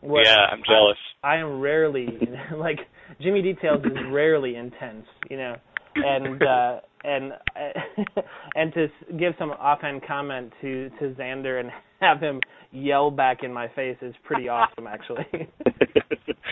Where 0.00 0.24
yeah, 0.24 0.46
I'm 0.52 0.62
jealous. 0.66 0.96
I 1.22 1.36
am 1.36 1.60
rarely 1.60 2.06
like 2.56 2.78
Jimmy 3.20 3.42
Details 3.42 3.84
is 3.84 3.98
rarely 4.10 4.56
intense, 4.56 5.06
you 5.28 5.36
know, 5.36 5.56
and 5.96 6.42
uh, 6.42 6.80
and 7.04 7.32
and 8.54 8.72
to 8.74 8.88
give 9.18 9.34
some 9.38 9.50
offhand 9.50 10.02
comment 10.06 10.52
to 10.60 10.90
to 10.98 11.14
Xander 11.18 11.60
and 11.60 11.70
have 12.00 12.20
him 12.20 12.40
yell 12.72 13.10
back 13.10 13.42
in 13.42 13.52
my 13.52 13.68
face 13.74 13.96
is 14.00 14.14
pretty 14.24 14.48
awesome, 14.48 14.86
actually. 14.86 15.26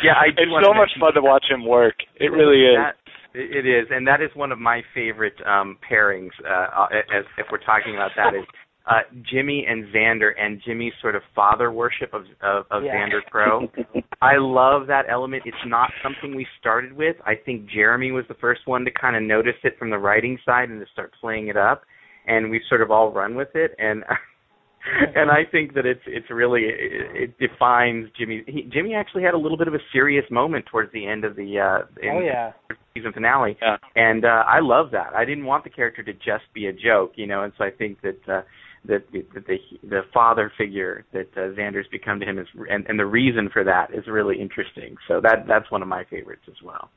Yeah, 0.03 0.15
I 0.15 0.31
do 0.31 0.43
it's 0.47 0.65
so 0.65 0.73
much 0.75 0.95
mention- 0.95 1.01
fun 1.01 1.15
to 1.15 1.23
watch 1.23 1.45
him 1.51 1.67
work. 1.67 1.97
It 2.21 2.31
really 2.31 2.63
is. 2.63 2.77
That, 2.79 2.95
it 3.35 3.67
is, 3.67 3.89
and 3.91 4.07
that 4.07 4.21
is 4.21 4.31
one 4.35 4.53
of 4.53 4.59
my 4.59 4.83
favorite 4.95 5.35
um, 5.45 5.77
pairings. 5.91 6.31
Uh, 6.49 6.87
as 7.15 7.25
if 7.37 7.47
we're 7.51 7.59
talking 7.59 7.95
about 7.95 8.13
that, 8.17 8.35
is 8.35 8.45
uh, 8.89 9.01
Jimmy 9.31 9.67
and 9.69 9.85
Xander, 9.95 10.31
and 10.41 10.61
Jimmy's 10.65 10.95
sort 11.03 11.15
of 11.15 11.23
father 11.35 11.71
worship 11.71 12.15
of 12.15 12.23
of, 12.43 12.65
of 12.71 12.83
Yeah. 12.85 12.95
Xander 12.95 13.23
Crow. 13.31 13.69
I 14.23 14.37
love 14.39 14.87
that 14.89 15.05
element. 15.11 15.43
It's 15.47 15.57
not 15.67 15.91
something 16.03 16.35
we 16.35 16.47
started 16.61 16.93
with. 16.93 17.17
I 17.27 17.35
think 17.35 17.69
Jeremy 17.69 18.13
was 18.13 18.25
the 18.29 18.35
first 18.35 18.63
one 18.67 18.85
to 18.85 18.91
kind 18.91 19.15
of 19.17 19.23
notice 19.23 19.57
it 19.63 19.79
from 19.79 19.91
the 19.91 19.99
writing 19.99 20.39
side 20.45 20.71
and 20.71 20.81
to 20.81 20.87
start 20.93 21.13
playing 21.21 21.49
it 21.49 21.57
up, 21.57 21.83
and 22.27 22.51
we 22.51 22.61
sort 22.69 22.81
of 22.83 22.91
all 22.91 23.13
run 23.13 23.35
with 23.35 23.55
it. 23.55 23.73
And 23.79 24.05
and 25.17 25.31
I 25.31 25.43
think 25.51 25.75
that 25.75 25.85
it's 25.85 26.01
it's 26.07 26.31
really 26.31 26.63
it, 26.63 27.33
it 27.39 27.39
defines 27.39 28.09
Jimmy. 28.19 28.43
He, 28.47 28.63
Jimmy 28.73 28.95
actually 28.95 29.23
had 29.23 29.35
a 29.35 29.39
little 29.39 29.59
bit 29.59 29.69
of 29.69 29.75
a 29.75 29.83
serious 29.93 30.25
moment 30.31 30.65
towards 30.71 30.91
the 30.93 31.07
end 31.07 31.25
of 31.25 31.37
the 31.37 31.59
uh, 31.59 31.87
in, 32.03 32.11
oh 32.11 32.21
yeah, 32.21 32.53
season 32.95 33.13
finale, 33.13 33.57
Yeah. 33.61 33.77
and 33.97 34.25
uh, 34.25 34.45
I 34.47 34.61
love 34.61 34.91
that. 34.93 35.13
I 35.15 35.25
didn't 35.25 35.45
want 35.45 35.65
the 35.65 35.71
character 35.71 36.03
to 36.03 36.13
just 36.15 36.45
be 36.55 36.67
a 36.67 36.73
joke, 36.73 37.13
you 37.17 37.27
know, 37.27 37.43
and 37.43 37.53
so 37.59 37.65
I 37.65 37.71
think 37.71 38.01
that 38.03 38.19
uh, 38.29 38.43
that, 38.87 39.05
that 39.13 39.47
the 39.47 39.59
the 39.89 40.01
father 40.15 40.53
figure 40.57 41.05
that 41.13 41.29
uh, 41.37 41.55
Xander's 41.59 41.87
become 41.91 42.21
to 42.21 42.27
him 42.27 42.39
is, 42.39 42.47
and, 42.71 42.87
and 42.89 42.99
the 42.99 43.07
reason 43.07 43.51
for 43.53 43.65
that 43.65 43.93
is 43.93 44.07
really 44.07 44.41
interesting. 44.41 44.97
So 45.07 45.21
that 45.21 45.47
that's 45.47 45.71
one 45.71 45.83
of 45.83 45.89
my 45.89 46.05
favorites 46.05 46.43
as 46.49 46.55
well. 46.65 46.91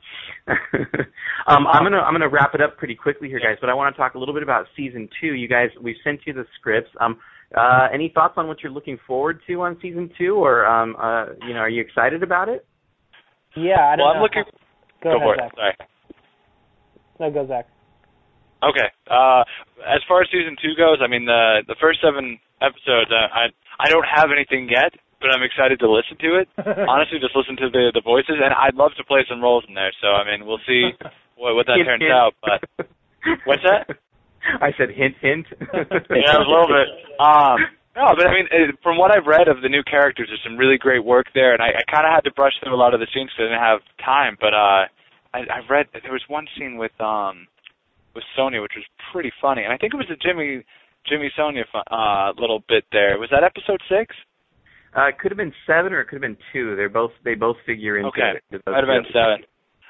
um, 1.47 1.67
I'm 1.67 1.83
gonna 1.83 1.99
I'm 1.99 2.13
gonna 2.13 2.29
wrap 2.29 2.53
it 2.53 2.61
up 2.61 2.77
pretty 2.77 2.95
quickly 2.95 3.27
here, 3.27 3.39
guys, 3.39 3.57
but 3.59 3.69
I 3.69 3.73
want 3.73 3.93
to 3.95 3.99
talk 3.99 4.15
a 4.15 4.19
little 4.19 4.33
bit 4.33 4.43
about 4.43 4.65
season 4.75 5.09
two. 5.19 5.33
You 5.33 5.47
guys, 5.47 5.69
we 5.81 5.95
sent 6.03 6.21
you 6.25 6.33
the 6.33 6.45
scripts. 6.59 6.89
Um, 6.99 7.19
uh, 7.57 7.87
any 7.93 8.11
thoughts 8.13 8.35
on 8.37 8.47
what 8.47 8.61
you're 8.63 8.71
looking 8.71 8.97
forward 9.05 9.41
to 9.47 9.61
on 9.61 9.77
season 9.81 10.09
two, 10.17 10.35
or 10.35 10.65
um, 10.65 10.95
uh, 11.01 11.33
you 11.45 11.53
know, 11.53 11.59
are 11.59 11.69
you 11.69 11.81
excited 11.81 12.23
about 12.23 12.47
it? 12.47 12.65
yeah. 13.55 13.89
I 13.91 13.95
don't 13.95 14.05
well, 14.05 14.15
I'm 14.15 14.21
looking. 14.21 14.43
Go, 15.03 15.13
Go 15.13 15.19
for 15.19 15.35
ahead, 15.35 15.51
it. 15.51 15.55
Sorry. 15.55 15.75
Zach. 15.77 15.89
No, 17.19 17.31
go 17.31 17.47
Zach. 17.47 17.67
Okay. 18.63 18.89
Uh, 19.09 19.43
as 19.85 20.01
far 20.07 20.21
as 20.21 20.29
season 20.31 20.55
two 20.61 20.75
goes, 20.77 20.99
I 21.01 21.07
mean 21.07 21.25
the 21.25 21.63
the 21.67 21.75
first 21.81 21.99
seven 22.01 22.39
episodes, 22.61 23.09
uh, 23.09 23.27
I 23.33 23.49
I 23.79 23.89
don't 23.89 24.05
have 24.05 24.29
anything 24.31 24.69
yet, 24.69 24.93
but 25.19 25.33
I'm 25.33 25.41
excited 25.41 25.79
to 25.81 25.89
listen 25.89 26.17
to 26.21 26.37
it. 26.41 26.47
Honestly, 26.89 27.17
just 27.19 27.35
listen 27.35 27.57
to 27.57 27.69
the 27.69 27.91
the 27.93 28.01
voices, 28.05 28.37
and 28.37 28.53
I'd 28.53 28.75
love 28.75 28.91
to 28.97 29.03
play 29.03 29.25
some 29.27 29.41
roles 29.41 29.65
in 29.67 29.73
there. 29.73 29.91
So 30.01 30.13
I 30.13 30.23
mean, 30.29 30.45
we'll 30.45 30.61
see 30.67 30.91
what 31.35 31.55
what 31.55 31.65
that 31.67 31.77
Hint, 31.81 31.87
turns 31.89 32.01
hint. 32.05 32.13
out. 32.13 32.33
But 32.41 32.87
What's 33.45 33.63
that? 33.63 33.89
I 34.61 34.73
said 34.77 34.89
hint, 34.89 35.15
hint. 35.21 35.45
yeah, 35.61 36.37
a 36.37 36.45
little 36.49 36.65
bit. 36.69 36.87
Um, 37.21 37.61
no, 37.95 38.13
but 38.17 38.25
I 38.25 38.33
mean, 38.33 38.47
uh, 38.49 38.73
from 38.81 38.97
what 38.97 39.11
I've 39.13 39.27
read 39.27 39.47
of 39.47 39.61
the 39.61 39.69
new 39.69 39.83
characters, 39.83 40.29
there's 40.29 40.41
some 40.43 40.57
really 40.57 40.77
great 40.77 41.03
work 41.05 41.27
there, 41.35 41.53
and 41.53 41.61
I, 41.61 41.69
I 41.77 41.83
kind 41.91 42.07
of 42.07 42.11
had 42.13 42.23
to 42.25 42.31
brush 42.33 42.53
through 42.63 42.73
a 42.73 42.79
lot 42.79 42.93
of 42.95 42.99
the 42.99 43.07
scenes 43.13 43.29
because 43.29 43.49
I 43.49 43.53
didn't 43.53 43.61
have 43.61 43.79
time. 44.03 44.37
But 44.41 44.53
uh, 44.53 44.85
I, 45.33 45.39
I 45.45 45.59
read 45.69 45.87
there 46.01 46.11
was 46.11 46.23
one 46.27 46.47
scene 46.57 46.77
with 46.77 46.93
um 46.99 47.45
with 48.15 48.23
Sonya, 48.35 48.61
which 48.61 48.73
was 48.75 48.85
pretty 49.11 49.31
funny, 49.41 49.63
and 49.63 49.71
I 49.73 49.77
think 49.77 49.93
it 49.93 49.97
was 49.97 50.09
a 50.11 50.15
Jimmy 50.17 50.63
Jimmy 51.07 51.31
Sonya 51.35 51.63
uh 51.89 52.31
little 52.37 52.63
bit 52.67 52.83
there. 52.91 53.17
Was 53.19 53.29
that 53.31 53.43
episode 53.43 53.81
six? 53.89 54.15
Uh, 54.95 55.07
it 55.07 55.17
could 55.19 55.31
have 55.31 55.37
been 55.37 55.53
seven 55.65 55.93
or 55.93 56.01
it 56.01 56.05
could 56.07 56.15
have 56.15 56.21
been 56.21 56.37
two. 56.51 56.75
They're 56.75 56.89
both 56.89 57.11
they 57.23 57.35
both 57.35 57.57
figure 57.65 57.97
into 57.97 58.09
Okay, 58.09 58.33
it. 58.51 58.61
might 58.67 58.77
have 58.83 58.87
been 58.87 59.05
seven. 59.13 59.43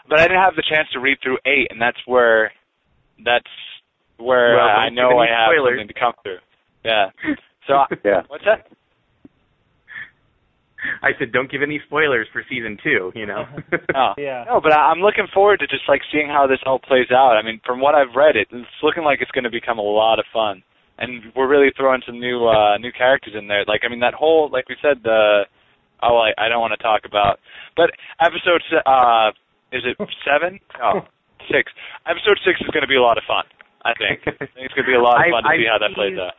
But 0.09 0.19
I 0.19 0.23
didn't 0.23 0.41
have 0.41 0.55
the 0.55 0.63
chance 0.69 0.87
to 0.93 0.99
read 0.99 1.17
through 1.23 1.37
eight, 1.45 1.67
and 1.71 1.81
that's 1.81 1.97
where 2.05 2.51
that's 3.25 3.45
where 4.17 4.55
Well, 4.55 4.67
I 4.67 4.89
know 4.89 5.17
I 5.19 5.27
have 5.27 5.49
spoilers. 5.51 5.79
something 5.79 5.87
to 5.87 5.99
come 5.99 6.13
through. 6.23 6.37
Yeah. 6.85 7.09
So 7.67 7.85
Yeah. 8.03 8.23
what's 8.27 8.43
that? 8.45 8.65
I 11.03 11.11
said 11.19 11.31
don't 11.31 11.49
give 11.51 11.61
any 11.61 11.79
spoilers 11.85 12.27
for 12.31 12.43
season 12.49 12.77
two. 12.83 13.11
You 13.15 13.25
know. 13.25 13.45
Oh. 13.95 14.13
Yeah. 14.17 14.45
No, 14.47 14.59
but 14.61 14.71
I- 14.71 14.89
I'm 14.91 14.99
looking 15.01 15.27
forward 15.33 15.59
to 15.59 15.67
just 15.67 15.83
like 15.87 16.01
seeing 16.11 16.27
how 16.27 16.47
this 16.47 16.59
all 16.65 16.79
plays 16.79 17.11
out. 17.11 17.35
I 17.37 17.41
mean, 17.43 17.59
from 17.65 17.79
what 17.81 17.93
I've 17.95 18.15
read, 18.15 18.35
it, 18.35 18.47
it's 18.51 18.79
looking 18.83 19.03
like 19.03 19.19
it's 19.21 19.31
going 19.31 19.43
to 19.43 19.51
become 19.51 19.77
a 19.79 19.81
lot 19.85 20.17
of 20.19 20.25
fun, 20.31 20.63
and 20.97 21.23
we're 21.35 21.47
really 21.49 21.71
throwing 21.75 22.01
some 22.05 22.19
new 22.19 22.47
uh 22.47 22.77
new 22.77 22.91
characters 22.91 23.33
in 23.37 23.47
there. 23.47 23.63
Like, 23.67 23.81
I 23.85 23.89
mean, 23.89 23.99
that 23.99 24.13
whole 24.13 24.49
like 24.51 24.69
we 24.69 24.75
said 24.81 25.03
the 25.03 25.43
oh, 26.03 26.17
I, 26.17 26.31
I 26.45 26.49
don't 26.49 26.61
want 26.61 26.73
to 26.77 26.81
talk 26.81 27.01
about, 27.05 27.39
but 27.75 27.91
episode 28.21 28.61
se- 28.71 28.85
uh 28.85 29.31
is 29.71 29.83
it 29.85 29.97
seven? 30.25 30.59
Oh, 30.83 31.01
six. 31.51 31.71
Episode 32.07 32.39
six 32.45 32.59
is 32.61 32.67
going 32.73 32.81
to 32.81 32.87
be 32.91 32.95
a 32.97 33.01
lot 33.01 33.17
of 33.17 33.23
fun. 33.27 33.43
I 33.83 33.93
think. 33.97 34.21
I 34.25 34.45
think 34.45 34.65
it's 34.65 34.73
going 34.73 34.85
to 34.85 34.91
be 34.91 34.97
a 34.97 35.01
lot 35.01 35.15
of 35.17 35.21
I've- 35.25 35.31
fun 35.33 35.43
to 35.43 35.49
see 35.57 35.65
I've 35.67 35.73
how 35.73 35.79
that 35.83 35.93
plays 35.95 36.13
teased- 36.17 36.21
out. 36.21 36.33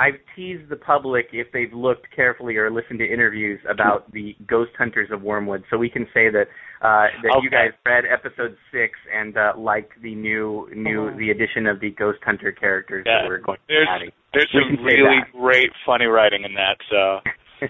I've 0.00 0.14
teased 0.36 0.68
the 0.68 0.76
public 0.76 1.26
if 1.32 1.48
they've 1.52 1.72
looked 1.72 2.06
carefully 2.14 2.56
or 2.56 2.70
listened 2.70 3.00
to 3.00 3.04
interviews 3.04 3.58
about 3.68 4.10
the 4.12 4.36
Ghost 4.46 4.70
Hunters 4.78 5.08
of 5.10 5.22
Wormwood, 5.22 5.64
so 5.70 5.76
we 5.76 5.90
can 5.90 6.04
say 6.14 6.30
that 6.30 6.46
uh, 6.80 7.06
that 7.24 7.40
you 7.42 7.50
guys 7.50 7.70
read 7.84 8.04
episode 8.06 8.56
six 8.70 8.92
and 9.12 9.36
uh, 9.36 9.52
liked 9.56 10.00
the 10.00 10.14
new 10.14 10.68
new 10.74 11.10
the 11.18 11.30
addition 11.30 11.66
of 11.66 11.80
the 11.80 11.90
Ghost 11.90 12.20
Hunter 12.24 12.52
characters 12.52 13.04
Yeah. 13.06 13.22
that 13.22 13.28
we're 13.28 13.38
going 13.38 13.58
to 13.58 13.66
be 13.66 13.74
There's 13.74 13.88
adding. 13.90 14.10
there's 14.32 14.50
We 14.54 14.76
some 14.76 14.84
really 14.84 15.18
great 15.32 15.70
funny 15.84 16.06
writing 16.06 16.44
in 16.44 16.54
that. 16.54 16.76
So 16.90 17.20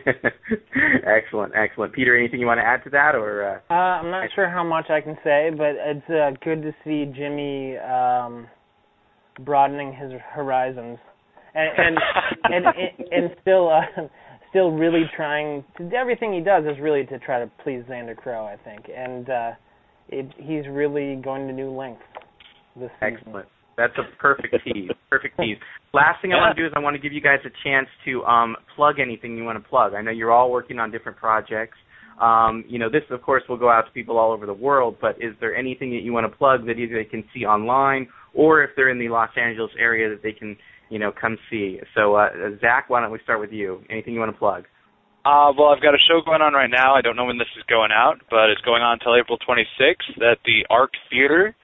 excellent, 1.06 1.54
excellent. 1.56 1.94
Peter, 1.94 2.14
anything 2.16 2.40
you 2.40 2.46
want 2.46 2.58
to 2.60 2.66
add 2.66 2.84
to 2.84 2.90
that, 2.90 3.14
or 3.14 3.62
uh, 3.70 3.72
Uh, 3.72 3.74
I'm 4.04 4.10
not 4.10 4.28
sure 4.34 4.48
how 4.50 4.62
much 4.64 4.90
I 4.90 5.00
can 5.00 5.16
say, 5.24 5.50
but 5.56 5.76
it's 5.78 6.10
uh, 6.10 6.32
good 6.44 6.60
to 6.62 6.72
see 6.84 7.10
Jimmy 7.16 7.78
um, 7.78 8.46
broadening 9.40 9.94
his 9.94 10.12
horizons, 10.32 10.98
and 11.54 11.98
and 12.44 12.66
and, 12.66 13.12
and, 13.12 13.30
still 13.40 13.68
uh, 13.68 14.02
still 14.50 14.70
really 14.72 15.04
trying. 15.16 15.64
To, 15.78 15.90
everything 15.96 16.32
he 16.32 16.40
does 16.40 16.64
is 16.64 16.80
really 16.80 17.04
to 17.06 17.18
try 17.18 17.40
to 17.40 17.50
please 17.62 17.82
Xander 17.88 18.16
Crow, 18.16 18.44
I 18.44 18.56
think, 18.64 18.86
and 18.94 19.28
uh, 19.30 19.50
it, 20.08 20.26
he's 20.38 20.66
really 20.68 21.16
going 21.16 21.46
to 21.46 21.52
new 21.52 21.70
lengths 21.70 22.02
this 22.76 22.90
season. 23.00 23.18
Excellent. 23.18 23.48
That's 23.76 23.92
a 23.96 24.16
perfect 24.20 24.54
tease. 24.64 24.90
Perfect 25.08 25.38
tease. 25.38 25.56
Last 25.94 26.20
thing 26.20 26.32
I 26.32 26.36
Yeah. 26.36 26.42
want 26.42 26.56
to 26.56 26.62
do 26.62 26.66
is 26.66 26.72
I 26.74 26.80
want 26.80 26.94
to 26.96 27.00
give 27.00 27.12
you 27.12 27.20
guys 27.20 27.38
a 27.44 27.50
chance 27.64 27.88
to 28.04 28.24
um, 28.24 28.56
plug 28.74 28.98
anything 28.98 29.36
you 29.36 29.44
want 29.44 29.62
to 29.62 29.68
plug. 29.68 29.94
I 29.94 30.02
know 30.02 30.10
you're 30.10 30.32
all 30.32 30.50
working 30.50 30.78
on 30.78 30.90
different 30.90 31.16
projects. 31.16 31.76
Um, 32.20 32.64
you 32.66 32.80
know, 32.80 32.90
this 32.90 33.04
of 33.10 33.22
course 33.22 33.44
will 33.48 33.56
go 33.56 33.70
out 33.70 33.86
to 33.86 33.92
people 33.92 34.18
all 34.18 34.32
over 34.32 34.44
the 34.44 34.52
world. 34.52 34.96
But 35.00 35.16
is 35.22 35.34
there 35.40 35.54
anything 35.54 35.90
that 35.90 36.02
you 36.02 36.12
want 36.12 36.30
to 36.30 36.36
plug 36.36 36.66
that 36.66 36.72
either 36.72 36.96
they 36.96 37.08
can 37.08 37.22
see 37.32 37.44
online, 37.44 38.08
or 38.34 38.64
if 38.64 38.70
they're 38.74 38.90
in 38.90 38.98
the 38.98 39.08
Los 39.08 39.30
Angeles 39.36 39.70
area 39.78 40.08
that 40.10 40.22
they 40.22 40.32
can, 40.32 40.56
you 40.90 40.98
know, 40.98 41.12
come 41.12 41.38
see? 41.50 41.80
So, 41.94 42.14
uh, 42.14 42.28
Zach, 42.60 42.88
why 42.88 43.00
don't 43.00 43.12
we 43.12 43.18
start 43.22 43.40
with 43.40 43.52
you? 43.52 43.82
Anything 43.90 44.14
you 44.14 44.20
want 44.20 44.32
to 44.32 44.38
plug? 44.38 44.64
Uh, 45.24 45.52
well, 45.52 45.68
I've 45.68 45.82
got 45.82 45.94
a 45.94 46.00
show 46.08 46.24
going 46.24 46.40
on 46.40 46.54
right 46.54 46.70
now. 46.70 46.94
I 46.94 47.02
don't 47.02 47.16
know 47.16 47.26
when 47.26 47.38
this 47.38 47.52
is 47.58 47.64
going 47.68 47.90
out, 47.92 48.16
but 48.30 48.48
it's 48.48 48.62
going 48.62 48.80
on 48.80 48.96
until 48.96 49.12
April 49.12 49.36
26th 49.44 50.16
at 50.24 50.38
the 50.46 50.64
Arc 50.70 50.92
Theater. 51.10 51.54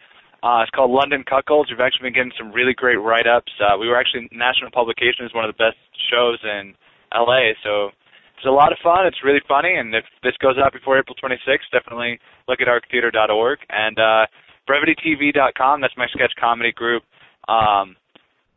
Uh, 0.42 0.60
it's 0.60 0.70
called 0.76 0.90
London 0.90 1.24
Cuckolds. 1.24 1.72
We've 1.72 1.80
actually 1.80 2.12
been 2.12 2.18
getting 2.18 2.36
some 2.36 2.52
really 2.52 2.74
great 2.76 3.00
write-ups. 3.00 3.52
Uh, 3.56 3.80
we 3.80 3.88
were 3.88 3.96
actually 3.96 4.28
National 4.32 4.70
Publication 4.70 5.24
is 5.24 5.32
one 5.32 5.48
of 5.48 5.48
the 5.48 5.56
best 5.56 5.80
shows 6.12 6.36
in 6.44 6.76
LA, 7.14 7.56
so 7.64 7.88
it's 8.36 8.44
a 8.44 8.52
lot 8.52 8.68
of 8.68 8.76
fun. 8.84 9.06
It's 9.06 9.24
really 9.24 9.40
funny, 9.48 9.72
and 9.72 9.94
if 9.94 10.04
this 10.22 10.36
goes 10.44 10.60
out 10.60 10.76
before 10.76 10.98
April 10.98 11.16
26th, 11.16 11.72
definitely 11.72 12.20
look 12.46 12.60
at 12.60 12.68
arctheater.org 12.68 13.58
and 13.70 13.96
uh, 13.96 14.28
brevitytv.com. 14.68 15.80
That's 15.80 15.96
my 15.96 16.08
sketch 16.12 16.36
comedy 16.38 16.72
group. 16.72 17.04
Um, 17.48 17.96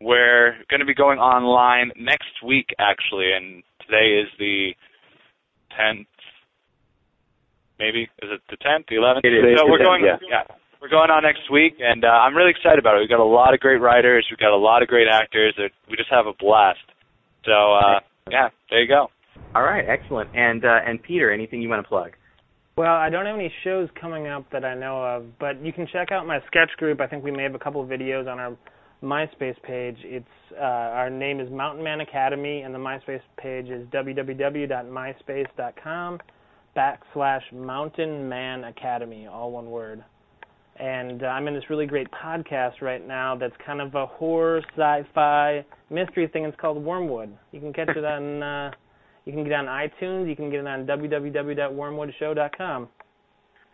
we're 0.01 0.55
going 0.69 0.79
to 0.79 0.85
be 0.85 0.93
going 0.93 1.19
online 1.19 1.91
next 1.97 2.43
week, 2.45 2.67
actually, 2.79 3.31
and 3.33 3.63
today 3.85 4.21
is 4.21 4.27
the 4.37 4.71
10th, 5.79 6.05
maybe 7.79 8.03
is 8.21 8.29
it 8.31 8.41
the 8.49 8.57
10th, 8.57 8.87
the 8.89 8.95
11th? 8.95 9.21
It 9.23 9.33
is. 9.33 9.57
So 9.57 9.69
we're 9.69 9.79
the 9.79 9.83
going, 9.83 10.03
10th, 10.03 10.19
yeah. 10.29 10.43
we're 10.81 10.89
going 10.89 11.09
on 11.09 11.23
next 11.23 11.51
week, 11.51 11.77
and 11.79 12.03
uh, 12.05 12.07
I'm 12.07 12.35
really 12.35 12.51
excited 12.51 12.79
about 12.79 12.97
it. 12.97 12.99
We've 12.99 13.09
got 13.09 13.19
a 13.19 13.25
lot 13.25 13.53
of 13.53 13.59
great 13.59 13.81
writers, 13.81 14.27
we've 14.29 14.39
got 14.39 14.53
a 14.53 14.57
lot 14.57 14.81
of 14.81 14.87
great 14.87 15.07
actors. 15.07 15.55
We 15.89 15.95
just 15.95 16.11
have 16.11 16.27
a 16.27 16.33
blast. 16.33 16.79
So 17.45 17.73
uh, 17.73 17.99
yeah, 18.29 18.49
there 18.69 18.81
you 18.81 18.87
go. 18.87 19.07
All 19.55 19.63
right, 19.63 19.85
excellent. 19.87 20.29
And 20.35 20.65
uh, 20.65 20.79
and 20.85 21.01
Peter, 21.01 21.31
anything 21.31 21.61
you 21.61 21.69
want 21.69 21.83
to 21.83 21.87
plug? 21.87 22.11
Well, 22.75 22.93
I 22.93 23.09
don't 23.09 23.25
have 23.25 23.35
any 23.35 23.51
shows 23.63 23.89
coming 23.99 24.27
up 24.27 24.51
that 24.51 24.63
I 24.63 24.75
know 24.75 25.03
of, 25.03 25.39
but 25.39 25.63
you 25.65 25.73
can 25.73 25.87
check 25.91 26.11
out 26.11 26.27
my 26.27 26.39
sketch 26.45 26.69
group. 26.77 27.01
I 27.01 27.07
think 27.07 27.23
we 27.23 27.31
may 27.31 27.41
have 27.41 27.55
a 27.55 27.59
couple 27.59 27.81
of 27.81 27.89
videos 27.89 28.31
on 28.31 28.37
our 28.39 28.55
MySpace 29.03 29.61
page. 29.63 29.97
It's 30.01 30.25
uh, 30.59 30.63
our 30.63 31.09
name 31.09 31.39
is 31.39 31.49
Mountain 31.51 31.83
Man 31.83 32.01
Academy, 32.01 32.61
and 32.61 32.73
the 32.73 32.79
MySpace 32.79 33.21
page 33.37 33.69
is 33.69 33.87
www.myspace.com 33.89 36.19
backslash 36.75 37.53
Mountain 37.53 38.27
Man 38.29 38.63
Academy, 38.65 39.27
all 39.27 39.51
one 39.51 39.69
word. 39.69 40.03
And 40.79 41.23
uh, 41.23 41.27
I'm 41.27 41.47
in 41.47 41.55
this 41.55 41.63
really 41.69 41.87
great 41.87 42.07
podcast 42.11 42.81
right 42.81 43.05
now 43.05 43.35
that's 43.35 43.53
kind 43.65 43.81
of 43.81 43.95
a 43.95 44.05
horror, 44.05 44.61
sci-fi, 44.75 45.65
mystery 45.89 46.27
thing. 46.27 46.45
It's 46.45 46.55
called 46.59 46.83
Wormwood. 46.83 47.35
You 47.51 47.59
can 47.59 47.73
catch 47.73 47.89
it 47.89 48.05
on. 48.15 48.43
Uh, 48.43 48.71
you 49.25 49.33
can 49.33 49.43
get 49.43 49.53
it 49.53 49.55
on 49.55 49.65
iTunes. 49.65 50.29
You 50.29 50.35
can 50.35 50.49
get 50.49 50.59
it 50.61 50.67
on 50.67 50.85
www.wormwoodshow.com. 50.85 52.87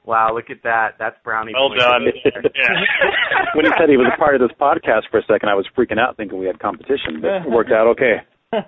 Wow, 0.05 0.33
look 0.35 0.49
at 0.49 0.63
that. 0.63 0.95
That's 0.99 1.15
brownie. 1.23 1.53
Well 1.55 1.69
done. 1.69 2.05
right 2.05 2.13
there. 2.23 2.43
Yeah. 2.55 2.75
when 3.55 3.65
he 3.65 3.71
said 3.79 3.87
he 3.89 3.97
was 3.97 4.11
a 4.13 4.17
part 4.17 4.35
of 4.35 4.41
this 4.41 4.51
podcast 4.59 5.03
for 5.09 5.19
a 5.19 5.23
second, 5.23 5.47
I 5.49 5.55
was 5.55 5.65
freaking 5.77 5.97
out 5.99 6.17
thinking 6.17 6.37
we 6.39 6.45
had 6.47 6.59
competition, 6.59 7.21
but 7.21 7.47
it 7.47 7.49
worked 7.49 7.71
out 7.71 7.87
okay. 7.95 8.17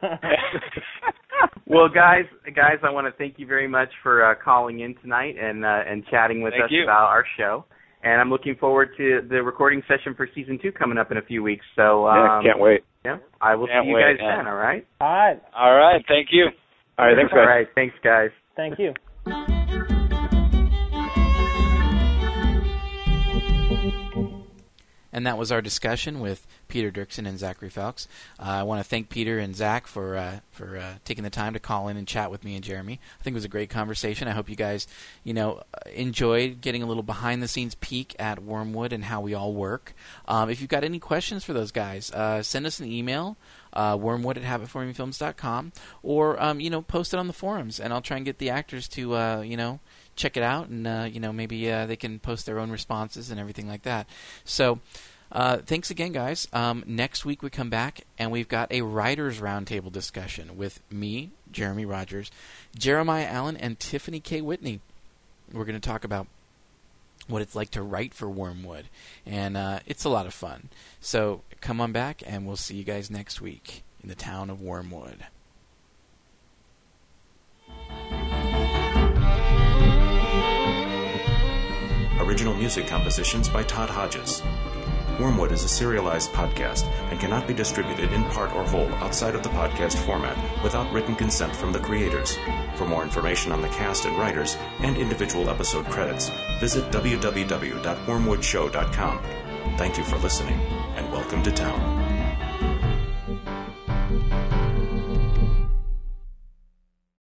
well, 1.67 1.89
guys, 1.89 2.25
guys, 2.55 2.77
I 2.83 2.89
want 2.89 3.05
to 3.07 3.11
thank 3.17 3.37
you 3.37 3.45
very 3.45 3.67
much 3.67 3.89
for 4.01 4.25
uh, 4.25 4.35
calling 4.43 4.79
in 4.79 4.95
tonight 5.01 5.35
and 5.39 5.63
uh, 5.65 5.81
and 5.87 6.03
chatting 6.09 6.41
with 6.41 6.53
Thank 6.53 6.65
us 6.65 6.69
you. 6.71 6.83
about 6.83 7.09
our 7.09 7.25
show. 7.37 7.65
And 8.03 8.21
I'm 8.21 8.29
looking 8.29 8.55
forward 8.55 8.89
to 8.97 9.21
the 9.29 9.41
recording 9.41 9.81
session 9.87 10.13
for 10.15 10.27
season 10.35 10.59
two 10.61 10.71
coming 10.71 10.97
up 10.97 11.11
in 11.11 11.17
a 11.17 11.21
few 11.23 11.41
weeks. 11.43 11.65
So 11.75 12.05
yeah, 12.07 12.37
um, 12.37 12.43
can't 12.45 12.59
wait. 12.59 12.81
yeah, 13.03 13.17
I 13.41 13.55
will 13.55 13.67
Can't 13.67 13.83
see 13.85 13.89
you 13.89 13.95
wait, 13.95 14.17
guys 14.17 14.17
man. 14.21 14.37
then. 14.39 14.47
All 14.47 14.55
right. 14.55 14.85
all 15.01 15.09
right. 15.09 15.41
All 15.55 15.75
right. 15.75 16.05
Thank 16.07 16.27
you. 16.31 16.45
All 16.97 17.05
right, 17.07 17.15
thanks, 17.17 17.33
All 17.33 17.39
guys. 17.39 17.47
right. 17.47 17.67
Thanks, 17.75 17.95
guys. 18.03 18.29
Thank 18.55 18.79
you. 18.79 18.93
And 25.15 25.25
that 25.25 25.37
was 25.37 25.49
our 25.49 25.61
discussion 25.61 26.19
with 26.19 26.45
Peter 26.67 26.91
Dirksen 26.91 27.25
and 27.25 27.39
Zachary 27.39 27.69
Felks. 27.69 28.05
Uh, 28.37 28.47
I 28.47 28.63
want 28.63 28.81
to 28.81 28.83
thank 28.83 29.07
Peter 29.07 29.39
and 29.39 29.55
Zach 29.55 29.87
for 29.87 30.17
uh, 30.17 30.39
for 30.51 30.75
uh, 30.75 30.95
taking 31.05 31.23
the 31.23 31.29
time 31.29 31.53
to 31.53 31.59
call 31.59 31.87
in 31.87 31.95
and 31.95 32.05
chat 32.05 32.29
with 32.29 32.43
me 32.43 32.53
and 32.53 32.61
Jeremy. 32.61 32.99
I 33.17 33.23
think 33.23 33.33
it 33.33 33.37
was 33.37 33.45
a 33.45 33.47
great 33.47 33.69
conversation. 33.69 34.27
I 34.27 34.31
hope 34.31 34.49
you 34.49 34.57
guys, 34.57 34.87
you 35.23 35.33
know, 35.33 35.63
uh, 35.73 35.89
enjoyed 35.93 36.59
getting 36.59 36.83
a 36.83 36.85
little 36.85 37.01
behind 37.01 37.41
the 37.41 37.47
scenes 37.47 37.75
peek 37.75 38.13
at 38.19 38.43
Wormwood 38.43 38.91
and 38.91 39.05
how 39.05 39.21
we 39.21 39.33
all 39.33 39.53
work. 39.53 39.93
Um, 40.27 40.49
if 40.49 40.59
you've 40.59 40.69
got 40.69 40.83
any 40.83 40.99
questions 40.99 41.45
for 41.45 41.53
those 41.53 41.71
guys, 41.71 42.11
uh, 42.11 42.43
send 42.43 42.65
us 42.65 42.81
an 42.81 42.91
email. 42.91 43.37
Uh, 43.71 43.97
wormwood 43.99 44.37
at 44.37 44.43
habitformingfilms.com 44.45 45.73
or 46.01 46.41
um, 46.41 46.61
you 46.61 46.69
know 46.69 46.81
post 46.81 47.13
it 47.13 47.17
on 47.17 47.27
the 47.27 47.33
forums 47.33 47.77
and 47.77 47.91
I'll 47.91 48.01
try 48.01 48.15
and 48.15 48.25
get 48.25 48.37
the 48.37 48.49
actors 48.49 48.87
to 48.89 49.41
you 49.43 49.57
know 49.57 49.81
check 50.15 50.37
it 50.37 50.43
out 50.43 50.67
and 50.67 50.87
uh, 50.87 51.07
you 51.11 51.19
know 51.19 51.33
maybe 51.33 51.71
uh, 51.71 51.85
they 51.85 51.95
can 51.95 52.19
post 52.19 52.45
their 52.45 52.59
own 52.59 52.71
responses 52.71 53.31
and 53.31 53.39
everything 53.39 53.67
like 53.67 53.83
that. 53.83 54.07
So 54.43 54.79
uh, 55.31 55.57
thanks 55.57 55.89
again, 55.89 56.11
guys. 56.11 56.47
Um, 56.53 56.83
next 56.85 57.25
week 57.25 57.41
we 57.43 57.49
come 57.49 57.69
back 57.69 58.01
and 58.17 58.31
we've 58.31 58.47
got 58.47 58.71
a 58.71 58.81
writers 58.81 59.39
roundtable 59.39 59.91
discussion 59.91 60.57
with 60.57 60.79
me, 60.91 61.31
Jeremy 61.51 61.85
Rogers, 61.85 62.31
Jeremiah 62.77 63.27
Allen, 63.29 63.57
and 63.57 63.79
Tiffany 63.79 64.19
K. 64.19 64.41
Whitney. 64.41 64.79
We're 65.51 65.65
going 65.65 65.79
to 65.79 65.89
talk 65.89 66.03
about 66.03 66.27
what 67.27 67.41
it's 67.41 67.55
like 67.55 67.71
to 67.71 67.81
write 67.81 68.13
for 68.13 68.29
Wormwood, 68.29 68.85
and 69.25 69.57
uh, 69.57 69.79
it's 69.85 70.03
a 70.03 70.09
lot 70.09 70.25
of 70.25 70.33
fun. 70.33 70.69
So 71.01 71.41
come 71.59 71.81
on 71.81 71.91
back, 71.91 72.21
and 72.25 72.45
we'll 72.45 72.55
see 72.55 72.75
you 72.75 72.83
guys 72.83 73.09
next 73.09 73.41
week 73.41 73.83
in 74.01 74.09
the 74.09 74.15
town 74.15 74.49
of 74.49 74.61
Wormwood. 74.61 75.25
Original 82.25 82.55
music 82.55 82.87
compositions 82.87 83.47
by 83.47 83.61
Todd 83.63 83.89
Hodges. 83.89 84.41
Wormwood 85.19 85.51
is 85.51 85.63
a 85.63 85.67
serialized 85.67 86.31
podcast 86.31 86.85
and 87.11 87.19
cannot 87.19 87.45
be 87.47 87.53
distributed 87.53 88.11
in 88.11 88.23
part 88.25 88.51
or 88.53 88.63
whole 88.63 88.91
outside 88.95 89.35
of 89.35 89.43
the 89.43 89.49
podcast 89.49 90.03
format 90.05 90.35
without 90.63 90.91
written 90.91 91.15
consent 91.15 91.55
from 91.55 91.71
the 91.71 91.77
creators. 91.79 92.35
For 92.75 92.85
more 92.85 93.03
information 93.03 93.51
on 93.51 93.61
the 93.61 93.67
cast 93.69 94.05
and 94.05 94.17
writers 94.17 94.57
and 94.79 94.97
individual 94.97 95.51
episode 95.51 95.85
credits, 95.85 96.31
visit 96.59 96.91
www.wormwoodshow.com. 96.91 99.23
Thank 99.77 99.97
you 99.97 100.03
for 100.03 100.17
listening, 100.17 100.59
and 100.95 101.11
welcome 101.11 101.41
to 101.43 101.51
town. 101.51 102.04